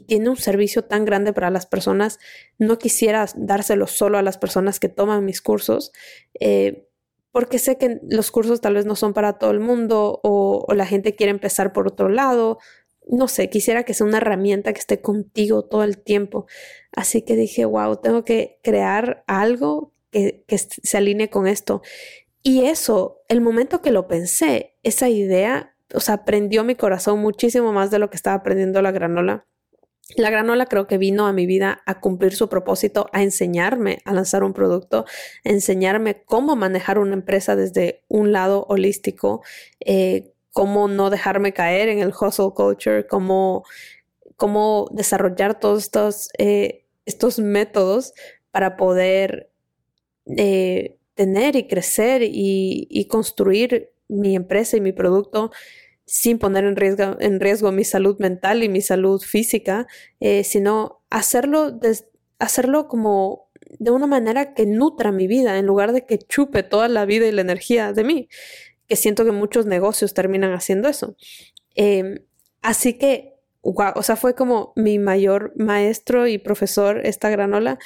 tiene 0.06 0.28
un 0.28 0.36
servicio 0.36 0.82
tan 0.82 1.04
grande 1.04 1.32
para 1.32 1.50
las 1.50 1.66
personas. 1.66 2.18
No 2.58 2.78
quisiera 2.78 3.26
dárselo 3.36 3.86
solo 3.86 4.18
a 4.18 4.22
las 4.22 4.38
personas 4.38 4.80
que 4.80 4.88
toman 4.88 5.24
mis 5.24 5.40
cursos, 5.40 5.92
eh, 6.40 6.88
porque 7.32 7.58
sé 7.58 7.76
que 7.76 8.00
los 8.08 8.30
cursos 8.30 8.60
tal 8.60 8.74
vez 8.74 8.86
no 8.86 8.96
son 8.96 9.12
para 9.12 9.34
todo 9.34 9.50
el 9.50 9.60
mundo 9.60 10.20
o, 10.22 10.66
la 10.74 10.86
gente 10.86 11.14
quiere 11.14 11.30
empezar 11.30 11.72
por 11.72 11.86
otro 11.86 12.08
lado. 12.08 12.58
No 13.06 13.28
sé, 13.28 13.50
quisiera 13.50 13.84
que 13.84 13.94
sea 13.94 14.06
una 14.06 14.18
herramienta 14.18 14.72
que 14.72 14.80
esté 14.80 15.00
contigo 15.00 15.64
todo 15.64 15.84
el 15.84 15.98
tiempo. 15.98 16.46
Así 16.92 17.22
que 17.22 17.36
dije, 17.36 17.64
wow, 17.64 17.96
tengo 17.96 18.24
que 18.24 18.58
crear 18.62 19.22
algo 19.26 19.92
que, 20.10 20.44
se 20.48 20.96
alinee 20.96 21.30
con 21.30 21.46
esto. 21.46 21.82
Y 22.42 22.64
eso, 22.64 23.22
el 23.28 23.40
momento 23.40 23.82
que 23.82 23.90
lo 23.90 24.08
pensé, 24.08 24.76
esa 24.82 25.08
idea 25.08 25.76
o 25.94 26.00
sea, 26.00 26.24
mi 26.64 26.74
corazón 26.74 27.20
muchísimo 27.20 27.72
más 27.72 27.90
de 27.90 27.98
lo 27.98 28.10
que 28.10 28.16
estaba 28.16 28.36
aprendiendo 28.36 28.82
la 28.82 28.92
granola. 28.92 29.46
La 30.14 30.30
granola 30.30 30.66
creo 30.66 30.86
que 30.86 30.98
vino 30.98 31.26
a 31.26 31.32
mi 31.32 31.46
vida 31.46 31.82
a 31.84 32.00
cumplir 32.00 32.34
su 32.34 32.48
propósito, 32.48 33.08
a 33.12 33.24
enseñarme 33.24 34.02
a 34.04 34.12
lanzar 34.12 34.44
un 34.44 34.52
producto, 34.52 35.04
a 35.44 35.48
enseñarme 35.48 36.22
cómo 36.24 36.54
manejar 36.54 36.98
una 36.98 37.14
empresa 37.14 37.56
desde 37.56 38.04
un 38.06 38.30
lado 38.30 38.66
holístico, 38.68 39.42
eh, 39.80 40.32
cómo 40.52 40.86
no 40.86 41.10
dejarme 41.10 41.52
caer 41.52 41.88
en 41.88 41.98
el 41.98 42.12
hustle 42.18 42.52
culture, 42.54 43.06
cómo, 43.08 43.64
cómo 44.36 44.88
desarrollar 44.92 45.58
todos 45.58 45.82
estos, 45.82 46.28
eh, 46.38 46.84
estos 47.04 47.40
métodos 47.40 48.14
para 48.52 48.76
poder 48.76 49.50
eh, 50.36 50.98
tener 51.14 51.56
y 51.56 51.66
crecer 51.66 52.22
y, 52.22 52.86
y 52.88 53.08
construir 53.08 53.90
mi 54.06 54.36
empresa 54.36 54.76
y 54.76 54.80
mi 54.80 54.92
producto 54.92 55.50
sin 56.06 56.38
poner 56.38 56.64
en 56.64 56.76
riesgo, 56.76 57.16
en 57.18 57.40
riesgo 57.40 57.72
mi 57.72 57.84
salud 57.84 58.16
mental 58.18 58.62
y 58.62 58.68
mi 58.68 58.80
salud 58.80 59.20
física, 59.20 59.86
eh, 60.20 60.44
sino 60.44 61.02
hacerlo, 61.10 61.78
hacerlo 62.38 62.86
como 62.86 63.50
de 63.78 63.90
una 63.90 64.06
manera 64.06 64.54
que 64.54 64.66
nutra 64.66 65.10
mi 65.10 65.26
vida 65.26 65.58
en 65.58 65.66
lugar 65.66 65.92
de 65.92 66.06
que 66.06 66.18
chupe 66.18 66.62
toda 66.62 66.88
la 66.88 67.04
vida 67.04 67.26
y 67.26 67.32
la 67.32 67.40
energía 67.40 67.92
de 67.92 68.04
mí, 68.04 68.28
que 68.86 68.94
siento 68.94 69.24
que 69.24 69.32
muchos 69.32 69.66
negocios 69.66 70.14
terminan 70.14 70.52
haciendo 70.52 70.88
eso. 70.88 71.16
Em, 71.74 72.20
así 72.62 72.94
que, 72.94 73.34
o 73.62 74.02
sea, 74.02 74.14
fue 74.14 74.34
como 74.36 74.72
mi 74.76 75.00
mayor 75.00 75.52
maestro 75.56 76.28
y 76.28 76.38
profesor 76.38 77.04
esta 77.04 77.30
granola 77.30 77.78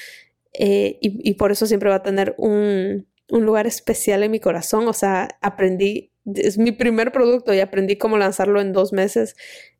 eh, 0.53 0.99
y, 1.01 1.31
y, 1.31 1.35
por 1.35 1.53
eso 1.53 1.67
siempre 1.67 1.89
va 1.89 1.97
a 1.97 2.03
tener 2.03 2.35
un, 2.37 3.07
un 3.31 3.47
lugar 3.47 3.67
especial 3.67 4.23
en 4.23 4.31
mi 4.31 4.41
corazón. 4.41 4.89
O 4.89 4.93
sea, 4.93 5.29
aprendí 5.41 6.13
es 6.37 6.59
mi 6.59 6.73
primer 6.73 7.12
producto 7.12 7.55
y 7.55 7.61
aprendí 7.61 7.97
cómo 7.97 8.19
lanzarlo 8.19 8.61
en 8.61 8.73
dos 8.73 8.93
meses. 8.93 9.37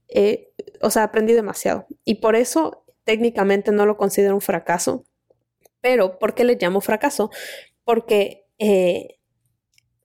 Eh, 0.09 0.53
o 0.81 0.91
sea, 0.91 1.05
aprendí 1.05 1.33
demasiado. 1.33 1.87
Y 2.05 2.17
por 2.17 2.37
eso 2.37 2.85
técnicamente 3.05 3.73
no 3.73 3.87
lo 3.87 3.97
considero 3.97 4.35
un 4.35 4.41
fracaso. 4.41 5.05
Pero, 5.81 6.19
¿por 6.19 6.35
qué 6.35 6.45
le 6.45 6.59
llamo 6.61 6.81
fracaso? 6.81 7.31
Porque 7.85 8.47
eh, 8.59 9.19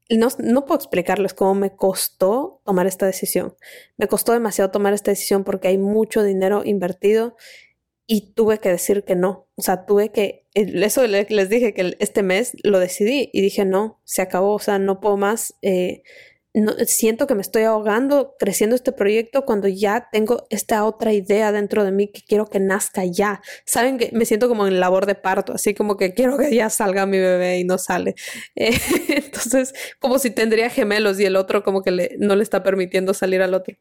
no, 0.10 0.30
no, 0.40 0.66
puedo 0.66 0.78
explicarles 0.78 1.34
cómo 1.34 1.56
me 1.56 1.76
costó 1.76 2.62
tomar 2.64 2.88
esta 2.88 3.06
decisión. 3.06 3.56
Me 3.98 4.08
costó 4.08 4.32
demasiado 4.32 4.72
tomar 4.72 4.94
esta 4.94 5.12
decisión 5.12 5.44
porque 5.44 5.68
hay 5.68 5.78
mucho 5.78 6.24
dinero 6.24 6.64
invertido 6.64 7.36
y 8.08 8.34
tuve 8.34 8.60
que 8.60 8.70
decir 8.70 9.04
que 9.04 9.16
no. 9.16 9.48
O 9.56 9.62
sea, 9.62 9.86
tuve 9.86 10.12
que, 10.12 10.48
eso 10.54 11.06
les 11.08 11.50
dije 11.50 11.74
que 11.74 11.96
este 12.00 12.24
mes 12.24 12.56
lo 12.64 12.80
decidí 12.80 13.30
y 13.34 13.42
dije 13.42 13.66
no, 13.66 14.00
se 14.04 14.22
acabó, 14.22 14.54
o 14.54 14.60
sea, 14.60 14.80
no 14.80 15.00
puedo 15.00 15.18
más. 15.18 15.56
Eh, 15.62 16.04
siento 16.88 17.28
que 17.28 17.36
me 17.36 17.42
estoy 17.42 17.64
ahogando 17.64 18.36
creciendo 18.40 18.76
este 18.76 18.92
proyecto 18.92 19.46
cuando 19.46 19.68
ya 19.68 20.08
tengo 20.12 20.48
esta 20.50 20.86
otra 20.86 21.12
idea 21.14 21.52
dentro 21.52 21.84
de 21.84 21.92
mí 21.92 22.08
que 22.08 22.22
quiero 22.22 22.46
que 22.48 22.60
nazca 22.60 23.04
ya. 23.06 23.42
Saben 23.66 23.98
que 23.98 24.12
me 24.14 24.26
siento 24.26 24.48
como 24.48 24.66
en 24.68 24.80
labor 24.80 25.06
de 25.06 25.16
parto, 25.16 25.54
así 25.54 25.74
como 25.74 25.98
que 25.98 26.14
quiero 26.14 26.38
que 26.38 26.54
ya 26.56 26.70
salga 26.70 27.06
mi 27.06 27.20
bebé 27.20 27.60
y 27.60 27.64
no 27.64 27.78
sale. 27.78 28.16
Eh, 28.58 28.78
entonces, 29.10 29.74
como 30.00 30.18
si 30.18 30.30
tendría 30.30 30.70
gemelos 30.70 31.20
y 31.20 31.26
el 31.26 31.36
otro 31.36 31.64
como 31.64 31.82
que 31.82 31.92
le, 31.92 32.16
no 32.20 32.36
le 32.36 32.44
está 32.44 32.64
permitiendo 32.64 33.14
salir 33.14 33.42
al 33.42 33.54
otro. 33.54 33.76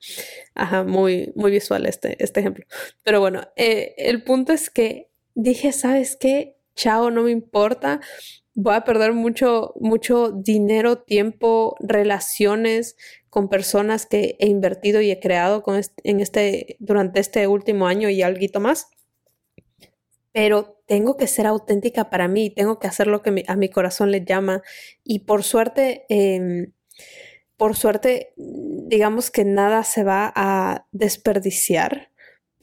Ajá, 0.54 0.82
muy, 0.82 1.32
muy 1.36 1.52
visual 1.52 1.86
este, 1.86 2.16
este 2.22 2.40
ejemplo. 2.40 2.64
Pero 3.04 3.20
bueno, 3.20 3.42
eh, 3.56 3.94
el 3.98 4.24
punto 4.24 4.52
es 4.52 4.70
que 4.70 5.10
dije, 5.34 5.72
¿sabes 5.72 6.16
qué? 6.18 6.56
Chao, 6.74 7.10
no 7.10 7.22
me 7.22 7.30
importa 7.30 8.00
voy 8.54 8.74
a 8.74 8.84
perder 8.84 9.12
mucho, 9.12 9.74
mucho 9.80 10.30
dinero, 10.30 10.98
tiempo, 10.98 11.76
relaciones 11.80 12.96
con 13.28 13.48
personas 13.48 14.06
que 14.06 14.36
he 14.38 14.46
invertido 14.46 15.00
y 15.00 15.10
he 15.10 15.20
creado 15.20 15.62
con 15.62 15.80
en 16.04 16.20
este, 16.20 16.76
durante 16.78 17.20
este 17.20 17.46
último 17.48 17.86
año 17.86 18.08
y 18.08 18.22
algo 18.22 18.60
más. 18.60 18.88
Pero 20.32 20.80
tengo 20.86 21.16
que 21.16 21.26
ser 21.26 21.46
auténtica 21.46 22.10
para 22.10 22.28
mí, 22.28 22.50
tengo 22.50 22.78
que 22.78 22.86
hacer 22.86 23.06
lo 23.06 23.22
que 23.22 23.44
a 23.46 23.56
mi 23.56 23.68
corazón 23.68 24.10
le 24.10 24.24
llama. 24.24 24.62
Y 25.02 25.20
por 25.20 25.42
suerte, 25.42 26.06
em, 26.08 26.72
por 27.56 27.76
suerte, 27.76 28.34
digamos 28.36 29.30
que 29.30 29.44
nada 29.44 29.84
se 29.84 30.04
va 30.04 30.32
a 30.34 30.86
desperdiciar 30.92 32.10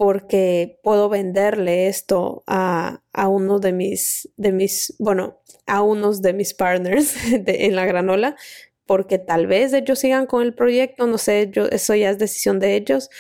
porque 0.02 0.80
puedo 0.82 1.10
venderle 1.10 1.88
esto 1.88 2.44
a, 2.48 3.04
a 3.14 3.28
uno 3.28 3.60
de 3.60 3.72
mis, 3.72 4.34
de 4.36 4.52
mis, 4.52 4.96
bueno, 4.98 5.44
a 5.68 5.84
unos 5.84 6.24
de 6.24 6.34
mis 6.34 6.56
partners 6.56 7.16
en 7.32 7.76
la 7.76 7.86
granola, 7.86 8.36
porque 8.88 9.20
tal 9.20 9.46
vez 9.46 9.74
ellos 9.74 10.00
sigan 10.00 10.26
con 10.26 10.42
el 10.42 10.56
proyecto, 10.56 11.06
no 11.06 11.20
sé, 11.20 11.52
yo, 11.52 11.68
eso 11.68 11.94
ya 11.94 12.10
es 12.10 12.18
decisión 12.18 12.58
de 12.58 12.78
ellos, 12.78 13.12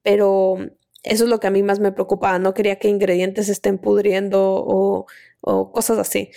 pero 0.00 0.56
eso 1.02 1.24
es 1.24 1.28
lo 1.28 1.40
que 1.40 1.48
a 1.48 1.50
mí 1.50 1.62
más 1.62 1.78
me 1.78 1.92
preocupaba. 1.92 2.38
No 2.38 2.54
quería 2.54 2.78
que 2.78 2.88
ingredientes 2.88 3.50
estén 3.50 3.76
pudriendo 3.76 4.64
o, 4.66 5.04
o 5.42 5.72
cosas 5.72 5.98
así. 5.98 6.30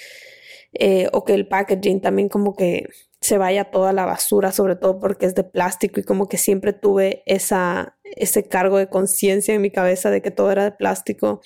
Eh, 0.74 1.08
o 1.14 1.24
que 1.24 1.34
el 1.34 1.48
packaging 1.48 2.02
también 2.02 2.28
como 2.28 2.58
que 2.58 2.90
se 3.22 3.38
vaya 3.38 3.72
toda 3.72 3.94
la 3.94 4.04
basura, 4.04 4.52
sobre 4.52 4.76
todo 4.76 5.00
porque 5.00 5.28
es 5.28 5.34
de 5.36 5.46
plástico 5.46 6.02
y 6.02 6.04
como 6.04 6.28
que 6.28 6.38
siempre 6.38 6.74
tuve 6.74 7.24
esa, 7.26 7.96
ese 8.18 8.48
cargo 8.48 8.78
de 8.78 8.90
conciencia 8.90 9.54
en 9.54 9.62
mi 9.62 9.72
cabeza 9.72 10.10
de 10.12 10.22
que 10.22 10.32
todo 10.32 10.52
era 10.52 10.64
de 10.64 10.72
plástico. 10.72 11.42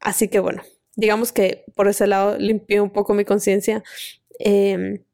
Así 0.00 0.28
que 0.28 0.40
bueno, 0.40 0.62
digamos 0.96 1.32
que 1.32 1.64
por 1.74 1.88
ese 1.88 2.06
lado 2.06 2.36
limpié 2.38 2.80
un 2.80 2.90
poco 2.90 3.14
mi 3.14 3.24
conciencia. 3.24 3.82
Em, 4.38 5.04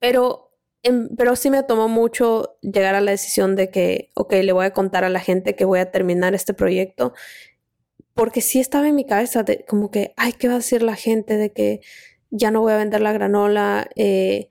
pero, 0.00 0.52
em, 0.82 1.08
pero 1.16 1.36
sí 1.36 1.50
me 1.50 1.62
tomó 1.62 1.88
mucho 1.88 2.58
llegar 2.62 2.94
a 2.94 3.00
la 3.00 3.10
decisión 3.10 3.56
de 3.56 3.70
que, 3.70 4.10
ok, 4.14 4.32
le 4.42 4.52
voy 4.52 4.66
a 4.66 4.72
contar 4.72 5.04
a 5.04 5.08
la 5.08 5.20
gente 5.20 5.56
que 5.56 5.64
voy 5.64 5.80
a 5.80 5.90
terminar 5.90 6.34
este 6.34 6.54
proyecto. 6.54 7.14
Porque 8.14 8.40
sí 8.40 8.60
estaba 8.60 8.88
en 8.88 8.96
mi 8.96 9.06
cabeza 9.06 9.42
de 9.44 9.64
como 9.66 9.90
que, 9.90 10.12
ay, 10.16 10.32
¿qué 10.34 10.48
va 10.48 10.54
a 10.54 10.58
decir 10.58 10.82
la 10.82 10.96
gente 10.96 11.36
de 11.36 11.52
que 11.52 11.80
ya 12.30 12.50
no 12.50 12.60
voy 12.60 12.72
a 12.72 12.76
vender 12.78 13.00
la 13.00 13.12
granola? 13.12 13.88
Eh, 13.96 14.48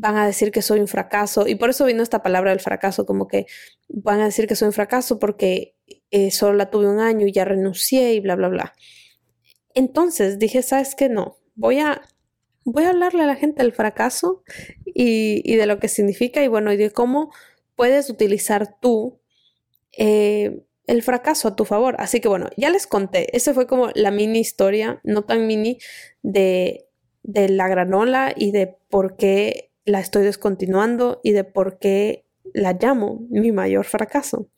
van 0.00 0.16
a 0.16 0.26
decir 0.26 0.50
que 0.50 0.62
soy 0.62 0.80
un 0.80 0.88
fracaso. 0.88 1.46
Y 1.46 1.54
por 1.56 1.70
eso 1.70 1.84
vino 1.84 2.02
esta 2.02 2.22
palabra 2.22 2.50
del 2.50 2.60
fracaso, 2.60 3.04
como 3.04 3.28
que 3.28 3.46
van 3.88 4.20
a 4.20 4.24
decir 4.24 4.46
que 4.46 4.56
soy 4.56 4.66
un 4.66 4.72
fracaso 4.72 5.18
porque 5.18 5.76
eh, 6.10 6.30
solo 6.30 6.54
la 6.54 6.70
tuve 6.70 6.88
un 6.88 7.00
año 7.00 7.26
y 7.26 7.32
ya 7.32 7.44
renuncié 7.44 8.14
y 8.14 8.20
bla, 8.20 8.34
bla, 8.34 8.48
bla. 8.48 8.74
Entonces 9.74 10.38
dije, 10.38 10.62
¿sabes 10.62 10.94
qué? 10.94 11.10
No, 11.10 11.36
voy 11.54 11.80
a, 11.80 12.00
voy 12.64 12.84
a 12.84 12.90
hablarle 12.90 13.22
a 13.22 13.26
la 13.26 13.36
gente 13.36 13.62
del 13.62 13.72
fracaso 13.72 14.42
y, 14.86 15.56
de 15.56 15.66
lo 15.66 15.78
que 15.78 15.88
significa 15.88 16.42
y 16.42 16.48
bueno, 16.48 16.72
y 16.72 16.78
de 16.78 16.90
cómo 16.90 17.30
puedes 17.76 18.08
utilizar 18.08 18.80
tú 18.80 19.20
eh, 19.96 20.62
el 20.86 21.02
fracaso 21.02 21.48
a 21.48 21.56
tu 21.56 21.66
favor. 21.66 21.96
Así 21.98 22.20
que 22.20 22.28
bueno, 22.28 22.48
ya 22.56 22.70
les 22.70 22.86
conté, 22.86 23.36
esa 23.36 23.52
fue 23.52 23.66
como 23.66 23.90
la 23.94 24.10
mini 24.10 24.40
historia, 24.40 25.00
no 25.04 25.24
tan 25.24 25.46
mini, 25.46 25.78
de, 26.22 26.86
de 27.22 27.50
la 27.50 27.68
granola 27.68 28.32
y 28.34 28.50
de 28.50 28.78
por 28.88 29.16
qué 29.16 29.69
la 29.84 30.00
estoy 30.00 30.24
descontinuando 30.24 31.20
y 31.22 31.32
de 31.32 31.44
por 31.44 31.78
qué 31.78 32.24
la 32.52 32.72
llamo 32.72 33.26
mi 33.30 33.52
mayor 33.52 33.84
fracaso. 33.84 34.48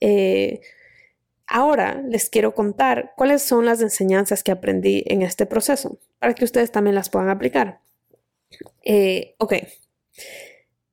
Eh, 0.00 0.60
ahora 1.46 2.02
les 2.08 2.30
quiero 2.30 2.54
contar 2.54 3.12
cuáles 3.16 3.42
son 3.42 3.66
las 3.66 3.80
enseñanzas 3.80 4.42
que 4.42 4.52
aprendí 4.52 5.04
en 5.06 5.22
este 5.22 5.46
proceso 5.46 5.98
para 6.18 6.34
que 6.34 6.44
ustedes 6.44 6.70
también 6.72 6.94
las 6.94 7.10
puedan 7.10 7.28
aplicar. 7.28 7.80
Eh, 8.84 9.34
ok. 9.38 9.54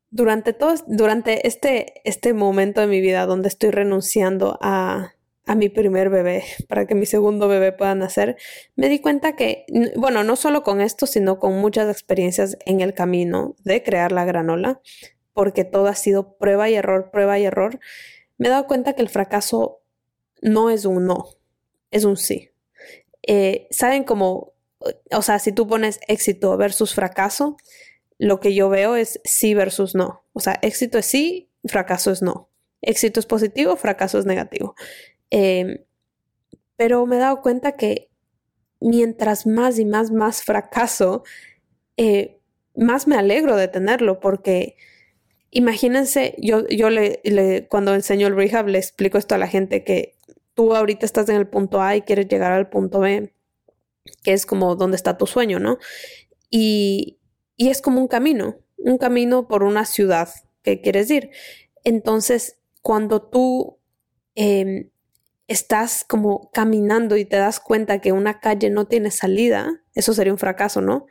Durante, 0.09 0.53
todo, 0.53 0.73
durante 0.87 1.47
este, 1.47 2.01
este 2.05 2.33
momento 2.33 2.81
de 2.81 2.87
mi 2.87 3.01
vida 3.01 3.25
donde 3.25 3.49
estoy 3.49 3.71
renunciando 3.71 4.57
a, 4.61 5.13
a 5.47 5.55
mi 5.55 5.69
primer 5.69 6.09
bebé 6.09 6.43
para 6.67 6.85
que 6.85 6.93
mi 6.93 7.05
segundo 7.05 7.47
bebé 7.47 7.71
pueda 7.71 7.95
nacer, 7.95 8.35
me 8.75 8.89
di 8.89 8.99
cuenta 8.99 9.35
que, 9.35 9.65
bueno, 9.95 10.23
no 10.23 10.35
solo 10.35 10.61
con 10.61 10.81
esto, 10.81 11.07
sino 11.07 11.39
con 11.39 11.57
muchas 11.59 11.89
experiencias 11.89 12.57
en 12.65 12.81
el 12.81 12.93
camino 12.93 13.55
de 13.63 13.81
crear 13.81 14.11
la 14.11 14.25
granola, 14.25 14.81
porque 15.33 15.63
todo 15.63 15.87
ha 15.87 15.95
sido 15.95 16.37
prueba 16.37 16.69
y 16.69 16.75
error, 16.75 17.09
prueba 17.11 17.39
y 17.39 17.45
error, 17.45 17.79
me 18.37 18.47
he 18.47 18.51
dado 18.51 18.67
cuenta 18.67 18.93
que 18.93 19.01
el 19.01 19.09
fracaso 19.09 19.81
no 20.41 20.69
es 20.69 20.85
un 20.85 21.05
no, 21.05 21.29
es 21.91 22.03
un 22.03 22.17
sí. 22.17 22.51
Eh, 23.23 23.67
¿Saben 23.71 24.03
cómo, 24.03 24.53
o 25.11 25.21
sea, 25.21 25.39
si 25.39 25.53
tú 25.53 25.65
pones 25.67 25.99
éxito 26.07 26.57
versus 26.57 26.93
fracaso, 26.93 27.55
lo 28.17 28.41
que 28.41 28.53
yo 28.53 28.67
veo 28.67 28.95
es 28.95 29.21
sí 29.23 29.53
versus 29.53 29.95
no. 29.95 30.25
O 30.33 30.41
sea, 30.41 30.59
éxito 30.61 30.97
es 30.97 31.05
sí, 31.05 31.49
fracaso 31.63 32.11
es 32.11 32.21
no. 32.21 32.49
Éxito 32.81 33.19
es 33.19 33.25
positivo, 33.25 33.75
fracaso 33.75 34.19
es 34.19 34.25
negativo. 34.25 34.75
Em, 35.29 35.79
pero 36.75 37.05
me 37.05 37.17
he 37.17 37.19
dado 37.19 37.41
cuenta 37.41 37.73
que 37.73 38.09
mientras 38.79 39.47
más 39.47 39.79
y 39.79 39.85
más, 39.85 40.11
más 40.11 40.43
fracaso, 40.43 41.23
eh, 41.97 42.39
más 42.75 43.07
me 43.07 43.17
alegro 43.17 43.55
de 43.55 43.67
tenerlo 43.67 44.19
porque 44.19 44.75
imagínense, 45.51 46.35
yo, 46.37 46.67
yo 46.67 46.89
le, 46.89 47.67
cuando 47.69 47.95
enseño 47.95 48.27
el 48.27 48.35
rehab 48.35 48.67
le 48.67 48.77
explico 48.77 49.17
esto 49.17 49.35
a 49.35 49.39
la 49.39 49.47
gente 49.47 49.83
que 49.83 50.15
tú 50.53 50.75
ahorita 50.75 51.05
estás 51.05 51.29
en 51.29 51.37
el 51.37 51.47
punto 51.47 51.81
A 51.81 51.95
y 51.95 52.01
quieres 52.01 52.27
llegar 52.27 52.51
al 52.51 52.69
punto 52.69 52.99
B, 52.99 53.33
que 54.23 54.33
es 54.33 54.45
como 54.45 54.75
donde 54.75 54.95
está 54.95 55.17
tu 55.17 55.27
sueño, 55.27 55.59
¿no? 55.59 55.77
Y, 56.49 57.19
y 57.55 57.69
es 57.69 57.81
como 57.81 57.99
un 57.99 58.07
camino, 58.07 58.57
un 58.77 58.97
camino 58.97 59.47
por 59.47 59.63
una 59.63 59.85
ciudad 59.85 60.29
que 60.61 60.81
quieres 60.81 61.09
ir. 61.09 61.31
Entonces, 61.83 62.59
cuando 62.81 63.21
tú 63.21 63.79
eh, 64.35 64.91
estás 65.47 66.03
como 66.03 66.51
caminando 66.51 67.17
y 67.17 67.25
te 67.25 67.37
das 67.37 67.59
cuenta 67.59 67.99
que 67.99 68.11
una 68.11 68.39
calle 68.39 68.69
no 68.69 68.85
tiene 68.85 69.11
salida, 69.11 69.83
eso 69.95 70.13
sería 70.13 70.33
un 70.33 70.39
fracaso, 70.39 70.81
¿no? 70.81 71.05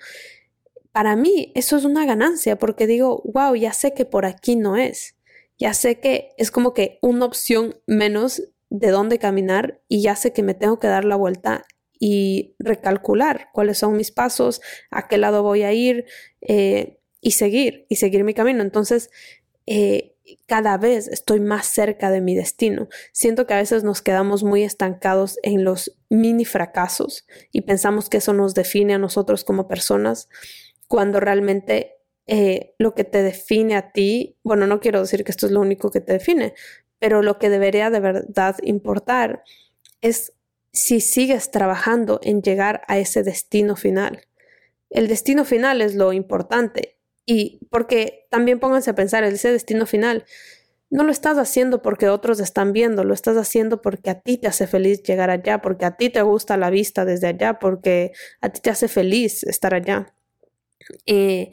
Para 0.93 1.17
mí 1.17 1.53
eso 1.55 1.77
es 1.77 1.85
una 1.85 2.07
ganancia 2.07 2.57
porque 2.57 2.87
digo, 2.87 3.23
wow, 3.25 3.55
ya 3.55 3.73
sé 3.73 3.95
que 3.95 4.05
por 4.05 4.25
aquí 4.25 4.57
no 4.57 4.77
es. 4.77 5.17
Ya 5.59 5.73
sé 5.75 6.01
que 6.01 6.31
es 6.37 6.51
como 6.51 6.75
que 6.75 6.99
una 7.03 7.25
opción 7.25 7.77
menos 7.87 8.43
de 8.69 8.91
dónde 8.91 9.19
caminar 9.19 9.83
y 9.89 10.03
ya 10.03 10.17
sé 10.17 10.33
que 10.33 10.43
me 10.43 10.55
tengo 10.55 10.79
que 10.79 10.89
dar 10.89 11.05
la 11.05 11.17
vuelta 11.17 11.65
y 11.99 12.55
recalcular 12.59 13.49
cuáles 13.53 13.79
son 13.79 13.97
mis 13.97 14.11
pasos, 14.11 14.61
a 14.91 15.09
qué 15.09 15.17
lado 15.17 15.43
voy 15.43 15.63
a 15.63 15.73
ir 15.73 16.05
eh, 16.43 16.99
y 17.21 17.33
seguir, 17.33 17.87
y 17.89 17.97
seguir 17.97 18.25
mi 18.25 18.35
camino. 18.35 18.63
Entonces, 18.63 19.11
eh, 19.67 20.16
cada 20.47 20.77
vez 20.79 21.09
estoy 21.09 21.41
más 21.41 21.67
cerca 21.67 22.11
de 22.11 22.21
mi 22.21 22.35
destino. 22.35 22.89
Siento 23.13 23.47
que 23.47 23.55
a 23.55 23.59
veces 23.59 23.85
nos 23.85 24.03
quedamos 24.03 24.43
muy 24.43 24.63
estancados 24.63 25.39
en 25.43 25.65
los 25.65 25.97
mini 26.09 26.45
fracasos 26.45 27.27
y 27.53 27.63
pensamos 27.63 28.09
que 28.09 28.19
eso 28.19 28.33
nos 28.33 28.55
define 28.55 28.95
a 28.95 28.99
nosotros 28.99 29.45
como 29.45 29.69
personas, 29.69 30.29
cuando 30.89 31.21
realmente 31.21 31.97
eh, 32.27 32.75
lo 32.79 32.95
que 32.95 33.05
te 33.05 33.23
define 33.23 33.77
a 33.77 33.93
ti, 33.93 34.37
bueno, 34.43 34.67
no 34.67 34.81
quiero 34.81 35.01
decir 35.01 35.25
que 35.25 35.31
esto 35.31 35.47
es 35.47 35.53
lo 35.53 35.61
único 35.61 35.91
que 35.91 36.01
te 36.01 36.13
define, 36.13 36.55
pero 36.99 37.23
lo 37.23 37.39
que 37.39 37.51
debería 37.51 37.91
de 37.91 38.01
verdad 38.01 38.57
importar 38.63 39.43
es 40.01 40.33
si 40.73 41.01
sigues 41.01 41.51
trabajando 41.51 42.21
en 42.23 42.43
llegar 42.43 42.83
a 42.89 42.99
ese 42.99 43.23
destino 43.23 43.77
final. 43.77 44.27
El 44.91 45.09
destino 45.09 45.45
final 45.45 45.83
es 45.83 45.95
lo 45.95 46.13
importante 46.13 46.96
y 47.27 47.59
porque 47.71 48.27
también 48.31 48.61
pónganse 48.61 48.91
a 48.91 48.95
pensar, 48.95 49.25
ese 49.25 49.53
destino 49.53 49.85
final 49.85 50.25
no 50.89 51.03
lo 51.03 51.11
estás 51.11 51.37
haciendo 51.37 51.83
porque 51.83 52.09
otros 52.09 52.39
están 52.39 52.73
viendo, 52.73 53.03
lo 53.03 53.13
estás 53.13 53.37
haciendo 53.37 53.83
porque 53.83 54.11
a 54.11 54.21
ti 54.21 54.39
te 54.39 54.47
hace 54.47 54.69
feliz 54.69 55.03
llegar 55.03 55.31
allá, 55.31 55.61
porque 55.61 55.85
a 55.85 55.97
ti 55.97 56.11
te 56.11 56.23
gusta 56.23 56.57
la 56.57 56.71
vista 56.71 57.05
desde 57.05 57.27
allá, 57.27 57.59
porque 57.59 58.13
a 58.41 58.51
ti 58.51 58.61
te 58.61 58.71
hace 58.71 58.87
feliz 58.87 59.43
estar 59.43 59.75
allá. 59.75 60.15
Eh, 61.07 61.51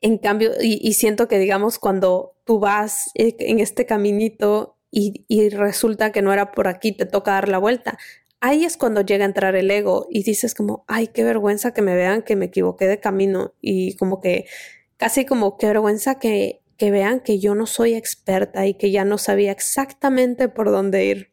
en 0.00 0.18
cambio, 0.18 0.52
y, 0.60 0.92
siento 0.94 1.28
que, 1.28 1.38
digamos, 1.38 1.78
cuando 1.78 2.34
tú 2.44 2.60
vas 2.60 3.10
eh, 3.14 3.36
en 3.40 3.60
este 3.60 3.86
caminito 3.86 4.76
y, 4.90 5.24
y 5.28 5.48
resulta 5.48 6.12
que 6.12 6.22
no 6.22 6.32
era 6.32 6.52
por 6.52 6.68
aquí, 6.68 6.92
te 6.92 7.06
toca 7.06 7.32
dar 7.32 7.48
la 7.48 7.58
vuelta, 7.58 7.98
ahí 8.40 8.64
es 8.64 8.76
cuando 8.76 9.00
llega 9.00 9.24
a 9.24 9.28
entrar 9.28 9.54
el 9.56 9.70
ego 9.70 10.06
y 10.10 10.24
dices 10.24 10.54
como, 10.54 10.84
ay, 10.88 11.08
qué 11.08 11.24
vergüenza 11.24 11.72
que 11.72 11.82
me 11.82 11.94
vean 11.94 12.22
que 12.22 12.36
me 12.36 12.46
equivoqué 12.46 12.86
de 12.86 13.00
camino 13.00 13.54
y 13.60 13.96
como 13.96 14.20
que 14.20 14.46
casi 15.02 15.24
como 15.24 15.58
qué 15.58 15.66
vergüenza 15.66 16.20
que, 16.20 16.62
que 16.76 16.92
vean 16.92 17.18
que 17.18 17.40
yo 17.40 17.56
no 17.56 17.66
soy 17.66 17.94
experta 17.94 18.68
y 18.68 18.74
que 18.74 18.92
ya 18.92 19.04
no 19.04 19.18
sabía 19.18 19.50
exactamente 19.50 20.48
por 20.48 20.70
dónde 20.70 21.04
ir. 21.04 21.32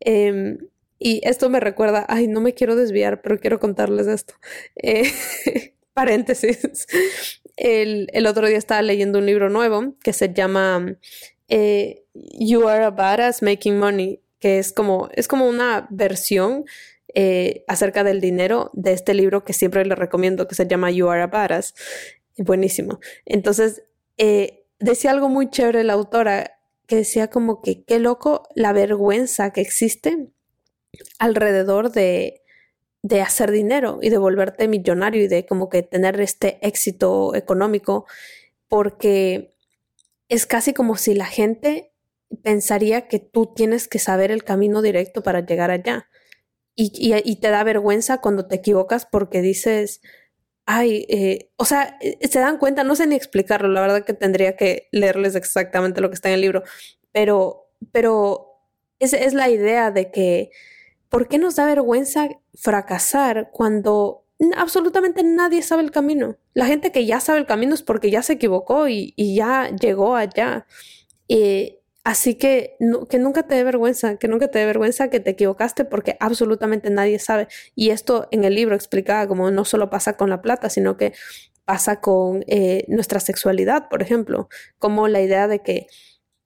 Em, 0.00 0.58
y 0.98 1.20
esto 1.22 1.48
me 1.50 1.60
recuerda, 1.60 2.04
ay, 2.08 2.26
no 2.26 2.40
me 2.40 2.52
quiero 2.52 2.74
desviar, 2.74 3.22
pero 3.22 3.38
quiero 3.38 3.60
contarles 3.60 4.08
esto. 4.08 4.34
Eh, 4.74 5.04
paréntesis. 5.94 6.88
El, 7.56 8.08
el, 8.12 8.26
otro 8.26 8.48
día 8.48 8.58
estaba 8.58 8.82
leyendo 8.82 9.20
un 9.20 9.26
libro 9.26 9.50
nuevo 9.50 9.94
que 10.02 10.12
se 10.12 10.34
llama 10.34 10.98
eh, 11.46 12.02
You 12.12 12.66
Are 12.66 12.86
a 12.86 12.90
Badass 12.90 13.40
Making 13.40 13.78
Money, 13.78 14.20
que 14.40 14.58
es 14.58 14.72
como, 14.72 15.10
es 15.14 15.28
como 15.28 15.48
una 15.48 15.86
versión 15.90 16.64
eh, 17.14 17.64
acerca 17.68 18.02
del 18.02 18.20
dinero 18.20 18.72
de 18.72 18.94
este 18.94 19.14
libro 19.14 19.44
que 19.44 19.52
siempre 19.52 19.86
le 19.86 19.94
recomiendo, 19.94 20.48
que 20.48 20.56
se 20.56 20.66
llama 20.66 20.90
You 20.90 21.08
Are 21.08 21.22
a 21.22 21.28
Badass 21.28 21.74
buenísimo. 22.40 23.00
Entonces, 23.26 23.84
eh, 24.16 24.66
decía 24.78 25.10
algo 25.10 25.28
muy 25.28 25.50
chévere 25.50 25.84
la 25.84 25.92
autora, 25.92 26.58
que 26.86 26.96
decía 26.96 27.28
como 27.28 27.62
que 27.62 27.84
qué 27.84 28.00
loco 28.00 28.48
la 28.54 28.72
vergüenza 28.72 29.52
que 29.52 29.60
existe 29.60 30.28
alrededor 31.18 31.92
de, 31.92 32.42
de 33.02 33.20
hacer 33.20 33.52
dinero 33.52 34.00
y 34.02 34.10
de 34.10 34.18
volverte 34.18 34.66
millonario 34.66 35.22
y 35.22 35.28
de 35.28 35.46
como 35.46 35.68
que 35.68 35.82
tener 35.82 36.20
este 36.20 36.58
éxito 36.66 37.34
económico, 37.34 38.06
porque 38.68 39.54
es 40.28 40.46
casi 40.46 40.72
como 40.72 40.96
si 40.96 41.14
la 41.14 41.26
gente 41.26 41.92
pensaría 42.42 43.08
que 43.08 43.18
tú 43.18 43.52
tienes 43.54 43.86
que 43.86 43.98
saber 43.98 44.30
el 44.30 44.44
camino 44.44 44.82
directo 44.82 45.22
para 45.22 45.44
llegar 45.44 45.70
allá. 45.70 46.08
Y, 46.76 47.12
y, 47.24 47.36
te 47.36 47.50
da 47.50 47.62
vergüenza 47.62 48.22
cuando 48.22 48.46
te 48.46 48.54
equivocas 48.54 49.04
porque 49.04 49.42
dices, 49.42 50.00
ay, 50.66 51.06
eh, 51.08 51.50
o 51.56 51.64
sea, 51.64 51.98
eh, 52.00 52.18
se 52.28 52.40
dan 52.40 52.58
cuenta, 52.58 52.84
no 52.84 52.94
sé 52.94 53.06
ni 53.06 53.16
explicarlo, 53.16 53.68
la 53.68 53.80
verdad 53.80 54.04
que 54.04 54.14
tendría 54.14 54.56
que 54.56 54.88
leerles 54.92 55.34
exactamente 55.34 56.00
lo 56.00 56.08
que 56.08 56.14
está 56.14 56.28
en 56.28 56.34
el 56.34 56.40
libro, 56.42 56.62
pero, 57.12 57.68
pero 57.92 58.50
es, 58.98 59.12
es 59.12 59.34
la 59.34 59.48
idea 59.50 59.90
de 59.90 60.10
que, 60.10 60.50
¿por 61.08 61.28
qué 61.28 61.38
nos 61.38 61.56
da 61.56 61.66
vergüenza 61.66 62.28
fracasar 62.54 63.50
cuando 63.52 64.24
absolutamente 64.56 65.22
nadie 65.24 65.62
sabe 65.62 65.82
el 65.82 65.90
camino? 65.90 66.36
La 66.54 66.66
gente 66.66 66.92
que 66.92 67.06
ya 67.06 67.20
sabe 67.20 67.40
el 67.40 67.46
camino 67.46 67.74
es 67.74 67.82
porque 67.82 68.10
ya 68.10 68.22
se 68.22 68.34
equivocó 68.34 68.88
y, 68.88 69.14
ya 69.16 69.70
llegó 69.70 70.16
allá. 70.16 70.66
Así 72.10 72.34
que, 72.34 72.76
que 73.08 73.18
nunca 73.20 73.44
te 73.44 73.54
dé 73.54 73.62
vergüenza, 73.62 74.16
que 74.16 74.26
nunca 74.26 74.48
te 74.48 74.58
dé 74.58 74.66
vergüenza 74.66 75.10
que 75.10 75.20
te 75.20 75.30
equivocaste 75.30 75.84
porque 75.84 76.16
absolutamente 76.18 76.90
nadie 76.90 77.20
sabe. 77.20 77.46
Y 77.76 77.90
esto 77.90 78.26
en 78.32 78.42
el 78.42 78.56
libro 78.56 78.74
explicaba 78.74 79.28
como 79.28 79.52
no 79.52 79.64
solo 79.64 79.90
pasa 79.90 80.16
con 80.16 80.28
la 80.28 80.42
plata, 80.42 80.68
sino 80.70 80.96
que 80.96 81.12
pasa 81.64 82.00
con 82.00 82.44
eh, 82.48 82.84
nuestra 82.88 83.20
sexualidad, 83.20 83.88
por 83.88 84.02
ejemplo, 84.02 84.48
como 84.78 85.06
la 85.06 85.20
idea 85.20 85.46
de 85.46 85.60
que, 85.60 85.86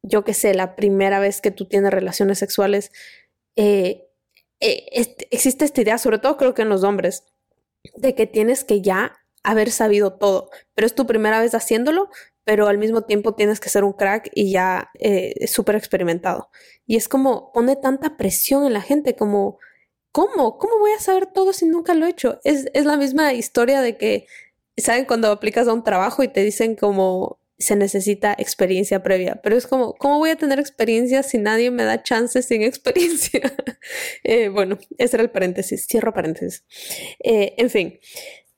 yo 0.02 0.22
qué 0.22 0.34
sé, 0.34 0.52
la 0.52 0.76
primera 0.76 1.18
vez 1.18 1.40
que 1.40 1.50
tú 1.50 1.64
tienes 1.64 1.94
relaciones 1.94 2.38
sexuales, 2.38 2.92
eh, 3.56 4.06
eh, 4.60 4.84
existe 5.30 5.64
esta 5.64 5.80
idea, 5.80 5.96
sobre 5.96 6.18
todo 6.18 6.36
creo 6.36 6.52
que 6.52 6.62
en 6.62 6.68
los 6.68 6.84
hombres, 6.84 7.24
de 7.96 8.14
que 8.14 8.26
tienes 8.26 8.64
que 8.64 8.82
ya 8.82 9.14
haber 9.42 9.70
sabido 9.70 10.12
todo, 10.12 10.50
pero 10.74 10.86
es 10.86 10.94
tu 10.94 11.06
primera 11.06 11.40
vez 11.40 11.54
haciéndolo, 11.54 12.10
pero 12.44 12.68
al 12.68 12.78
mismo 12.78 13.02
tiempo 13.02 13.34
tienes 13.34 13.60
que 13.60 13.68
ser 13.68 13.84
un 13.84 13.92
crack 13.92 14.30
y 14.34 14.52
ya 14.52 14.90
súper 15.46 15.76
experimentado. 15.76 16.50
Y 16.86 16.96
es 16.96 17.08
como 17.08 17.52
pone 17.52 17.76
tanta 17.76 18.16
presión 18.16 18.66
en 18.66 18.72
la 18.72 18.82
gente 18.82 19.16
como, 19.16 19.58
¿cómo? 20.12 20.58
¿Cómo 20.58 20.78
voy 20.78 20.92
a 20.92 21.00
saber 21.00 21.26
todo 21.26 21.52
si 21.52 21.66
nunca 21.66 21.94
lo 21.94 22.06
he 22.06 22.10
hecho? 22.10 22.40
Es, 22.44 22.66
es 22.74 22.84
la 22.84 22.96
misma 22.96 23.32
historia 23.32 23.80
de 23.80 23.96
que 23.96 24.26
¿saben? 24.76 25.04
Cuando 25.04 25.30
aplicas 25.30 25.68
a 25.68 25.72
un 25.72 25.84
trabajo 25.84 26.22
y 26.22 26.28
te 26.28 26.42
dicen 26.42 26.76
como 26.76 27.38
se 27.56 27.76
necesita 27.76 28.34
experiencia 28.36 29.02
previa, 29.02 29.40
pero 29.42 29.56
es 29.56 29.66
como, 29.66 29.94
¿cómo 29.94 30.18
voy 30.18 30.30
a 30.30 30.36
tener 30.36 30.58
experiencia 30.58 31.22
si 31.22 31.38
nadie 31.38 31.70
me 31.70 31.84
da 31.84 32.02
chances 32.02 32.46
sin 32.46 32.62
experiencia? 32.62 33.40
Eh, 34.24 34.48
bueno, 34.48 34.78
ese 34.98 35.16
era 35.16 35.22
el 35.22 35.30
paréntesis, 35.30 35.86
cierro 35.86 36.12
paréntesis. 36.12 36.64
Eh, 37.22 37.54
en 37.58 37.70
fin, 37.70 38.00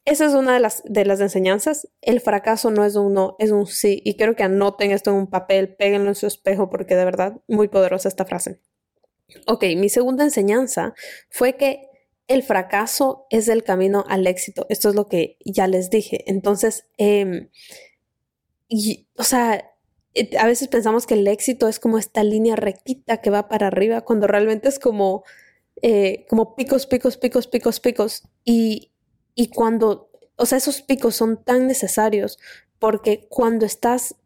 esa 0.06 0.26
es 0.26 0.34
una 0.34 0.54
de 0.54 0.60
las, 0.60 0.82
de 0.84 1.04
las 1.04 1.20
enseñanzas. 1.20 1.88
El 2.00 2.20
fracaso 2.20 2.70
no 2.70 2.84
es 2.84 2.94
un 2.94 3.12
no, 3.12 3.34
es 3.40 3.50
un 3.50 3.66
sí. 3.66 4.00
Y 4.04 4.16
quiero 4.16 4.36
que 4.36 4.44
anoten 4.44 4.92
esto 4.92 5.10
en 5.10 5.16
un 5.16 5.26
papel, 5.26 5.74
péguenlo 5.74 6.08
en 6.08 6.14
su 6.14 6.28
espejo, 6.28 6.70
porque 6.70 6.94
de 6.94 7.04
verdad, 7.04 7.40
muy 7.48 7.66
poderosa 7.66 8.08
esta 8.08 8.24
frase. 8.24 8.60
Ok, 9.48 9.64
mi 9.76 9.88
segunda 9.88 10.22
enseñanza 10.22 10.94
fue 11.28 11.56
que 11.56 11.88
el 12.28 12.44
fracaso 12.44 13.26
es 13.30 13.48
el 13.48 13.64
camino 13.64 14.04
al 14.08 14.28
éxito. 14.28 14.66
Esto 14.68 14.90
es 14.90 14.94
lo 14.94 15.08
que 15.08 15.38
ya 15.44 15.66
les 15.66 15.90
dije. 15.90 16.22
Entonces, 16.30 16.86
em, 16.98 17.50
y, 18.68 19.08
o 19.16 19.24
sea, 19.24 19.72
eh, 20.14 20.30
a 20.38 20.46
veces 20.46 20.68
pensamos 20.68 21.06
que 21.06 21.14
el 21.14 21.26
éxito 21.26 21.66
es 21.66 21.80
como 21.80 21.98
esta 21.98 22.22
línea 22.22 22.54
rectita 22.54 23.20
que 23.20 23.30
va 23.30 23.48
para 23.48 23.66
arriba, 23.66 24.02
cuando 24.02 24.28
realmente 24.28 24.68
es 24.68 24.78
como, 24.78 25.24
eh, 25.82 26.26
como 26.28 26.54
picos, 26.54 26.86
picos, 26.86 27.16
picos, 27.16 27.48
picos, 27.48 27.80
picos. 27.80 28.22
Y, 28.44 28.92
y 29.36 29.50
cuando, 29.50 30.10
o 30.34 30.46
sea, 30.46 30.58
esos 30.58 30.82
picos 30.82 31.14
son 31.14 31.44
tan 31.44 31.68
necesarios 31.68 32.38
porque 32.80 33.28
cuando 33.28 33.66
estás 33.66 34.16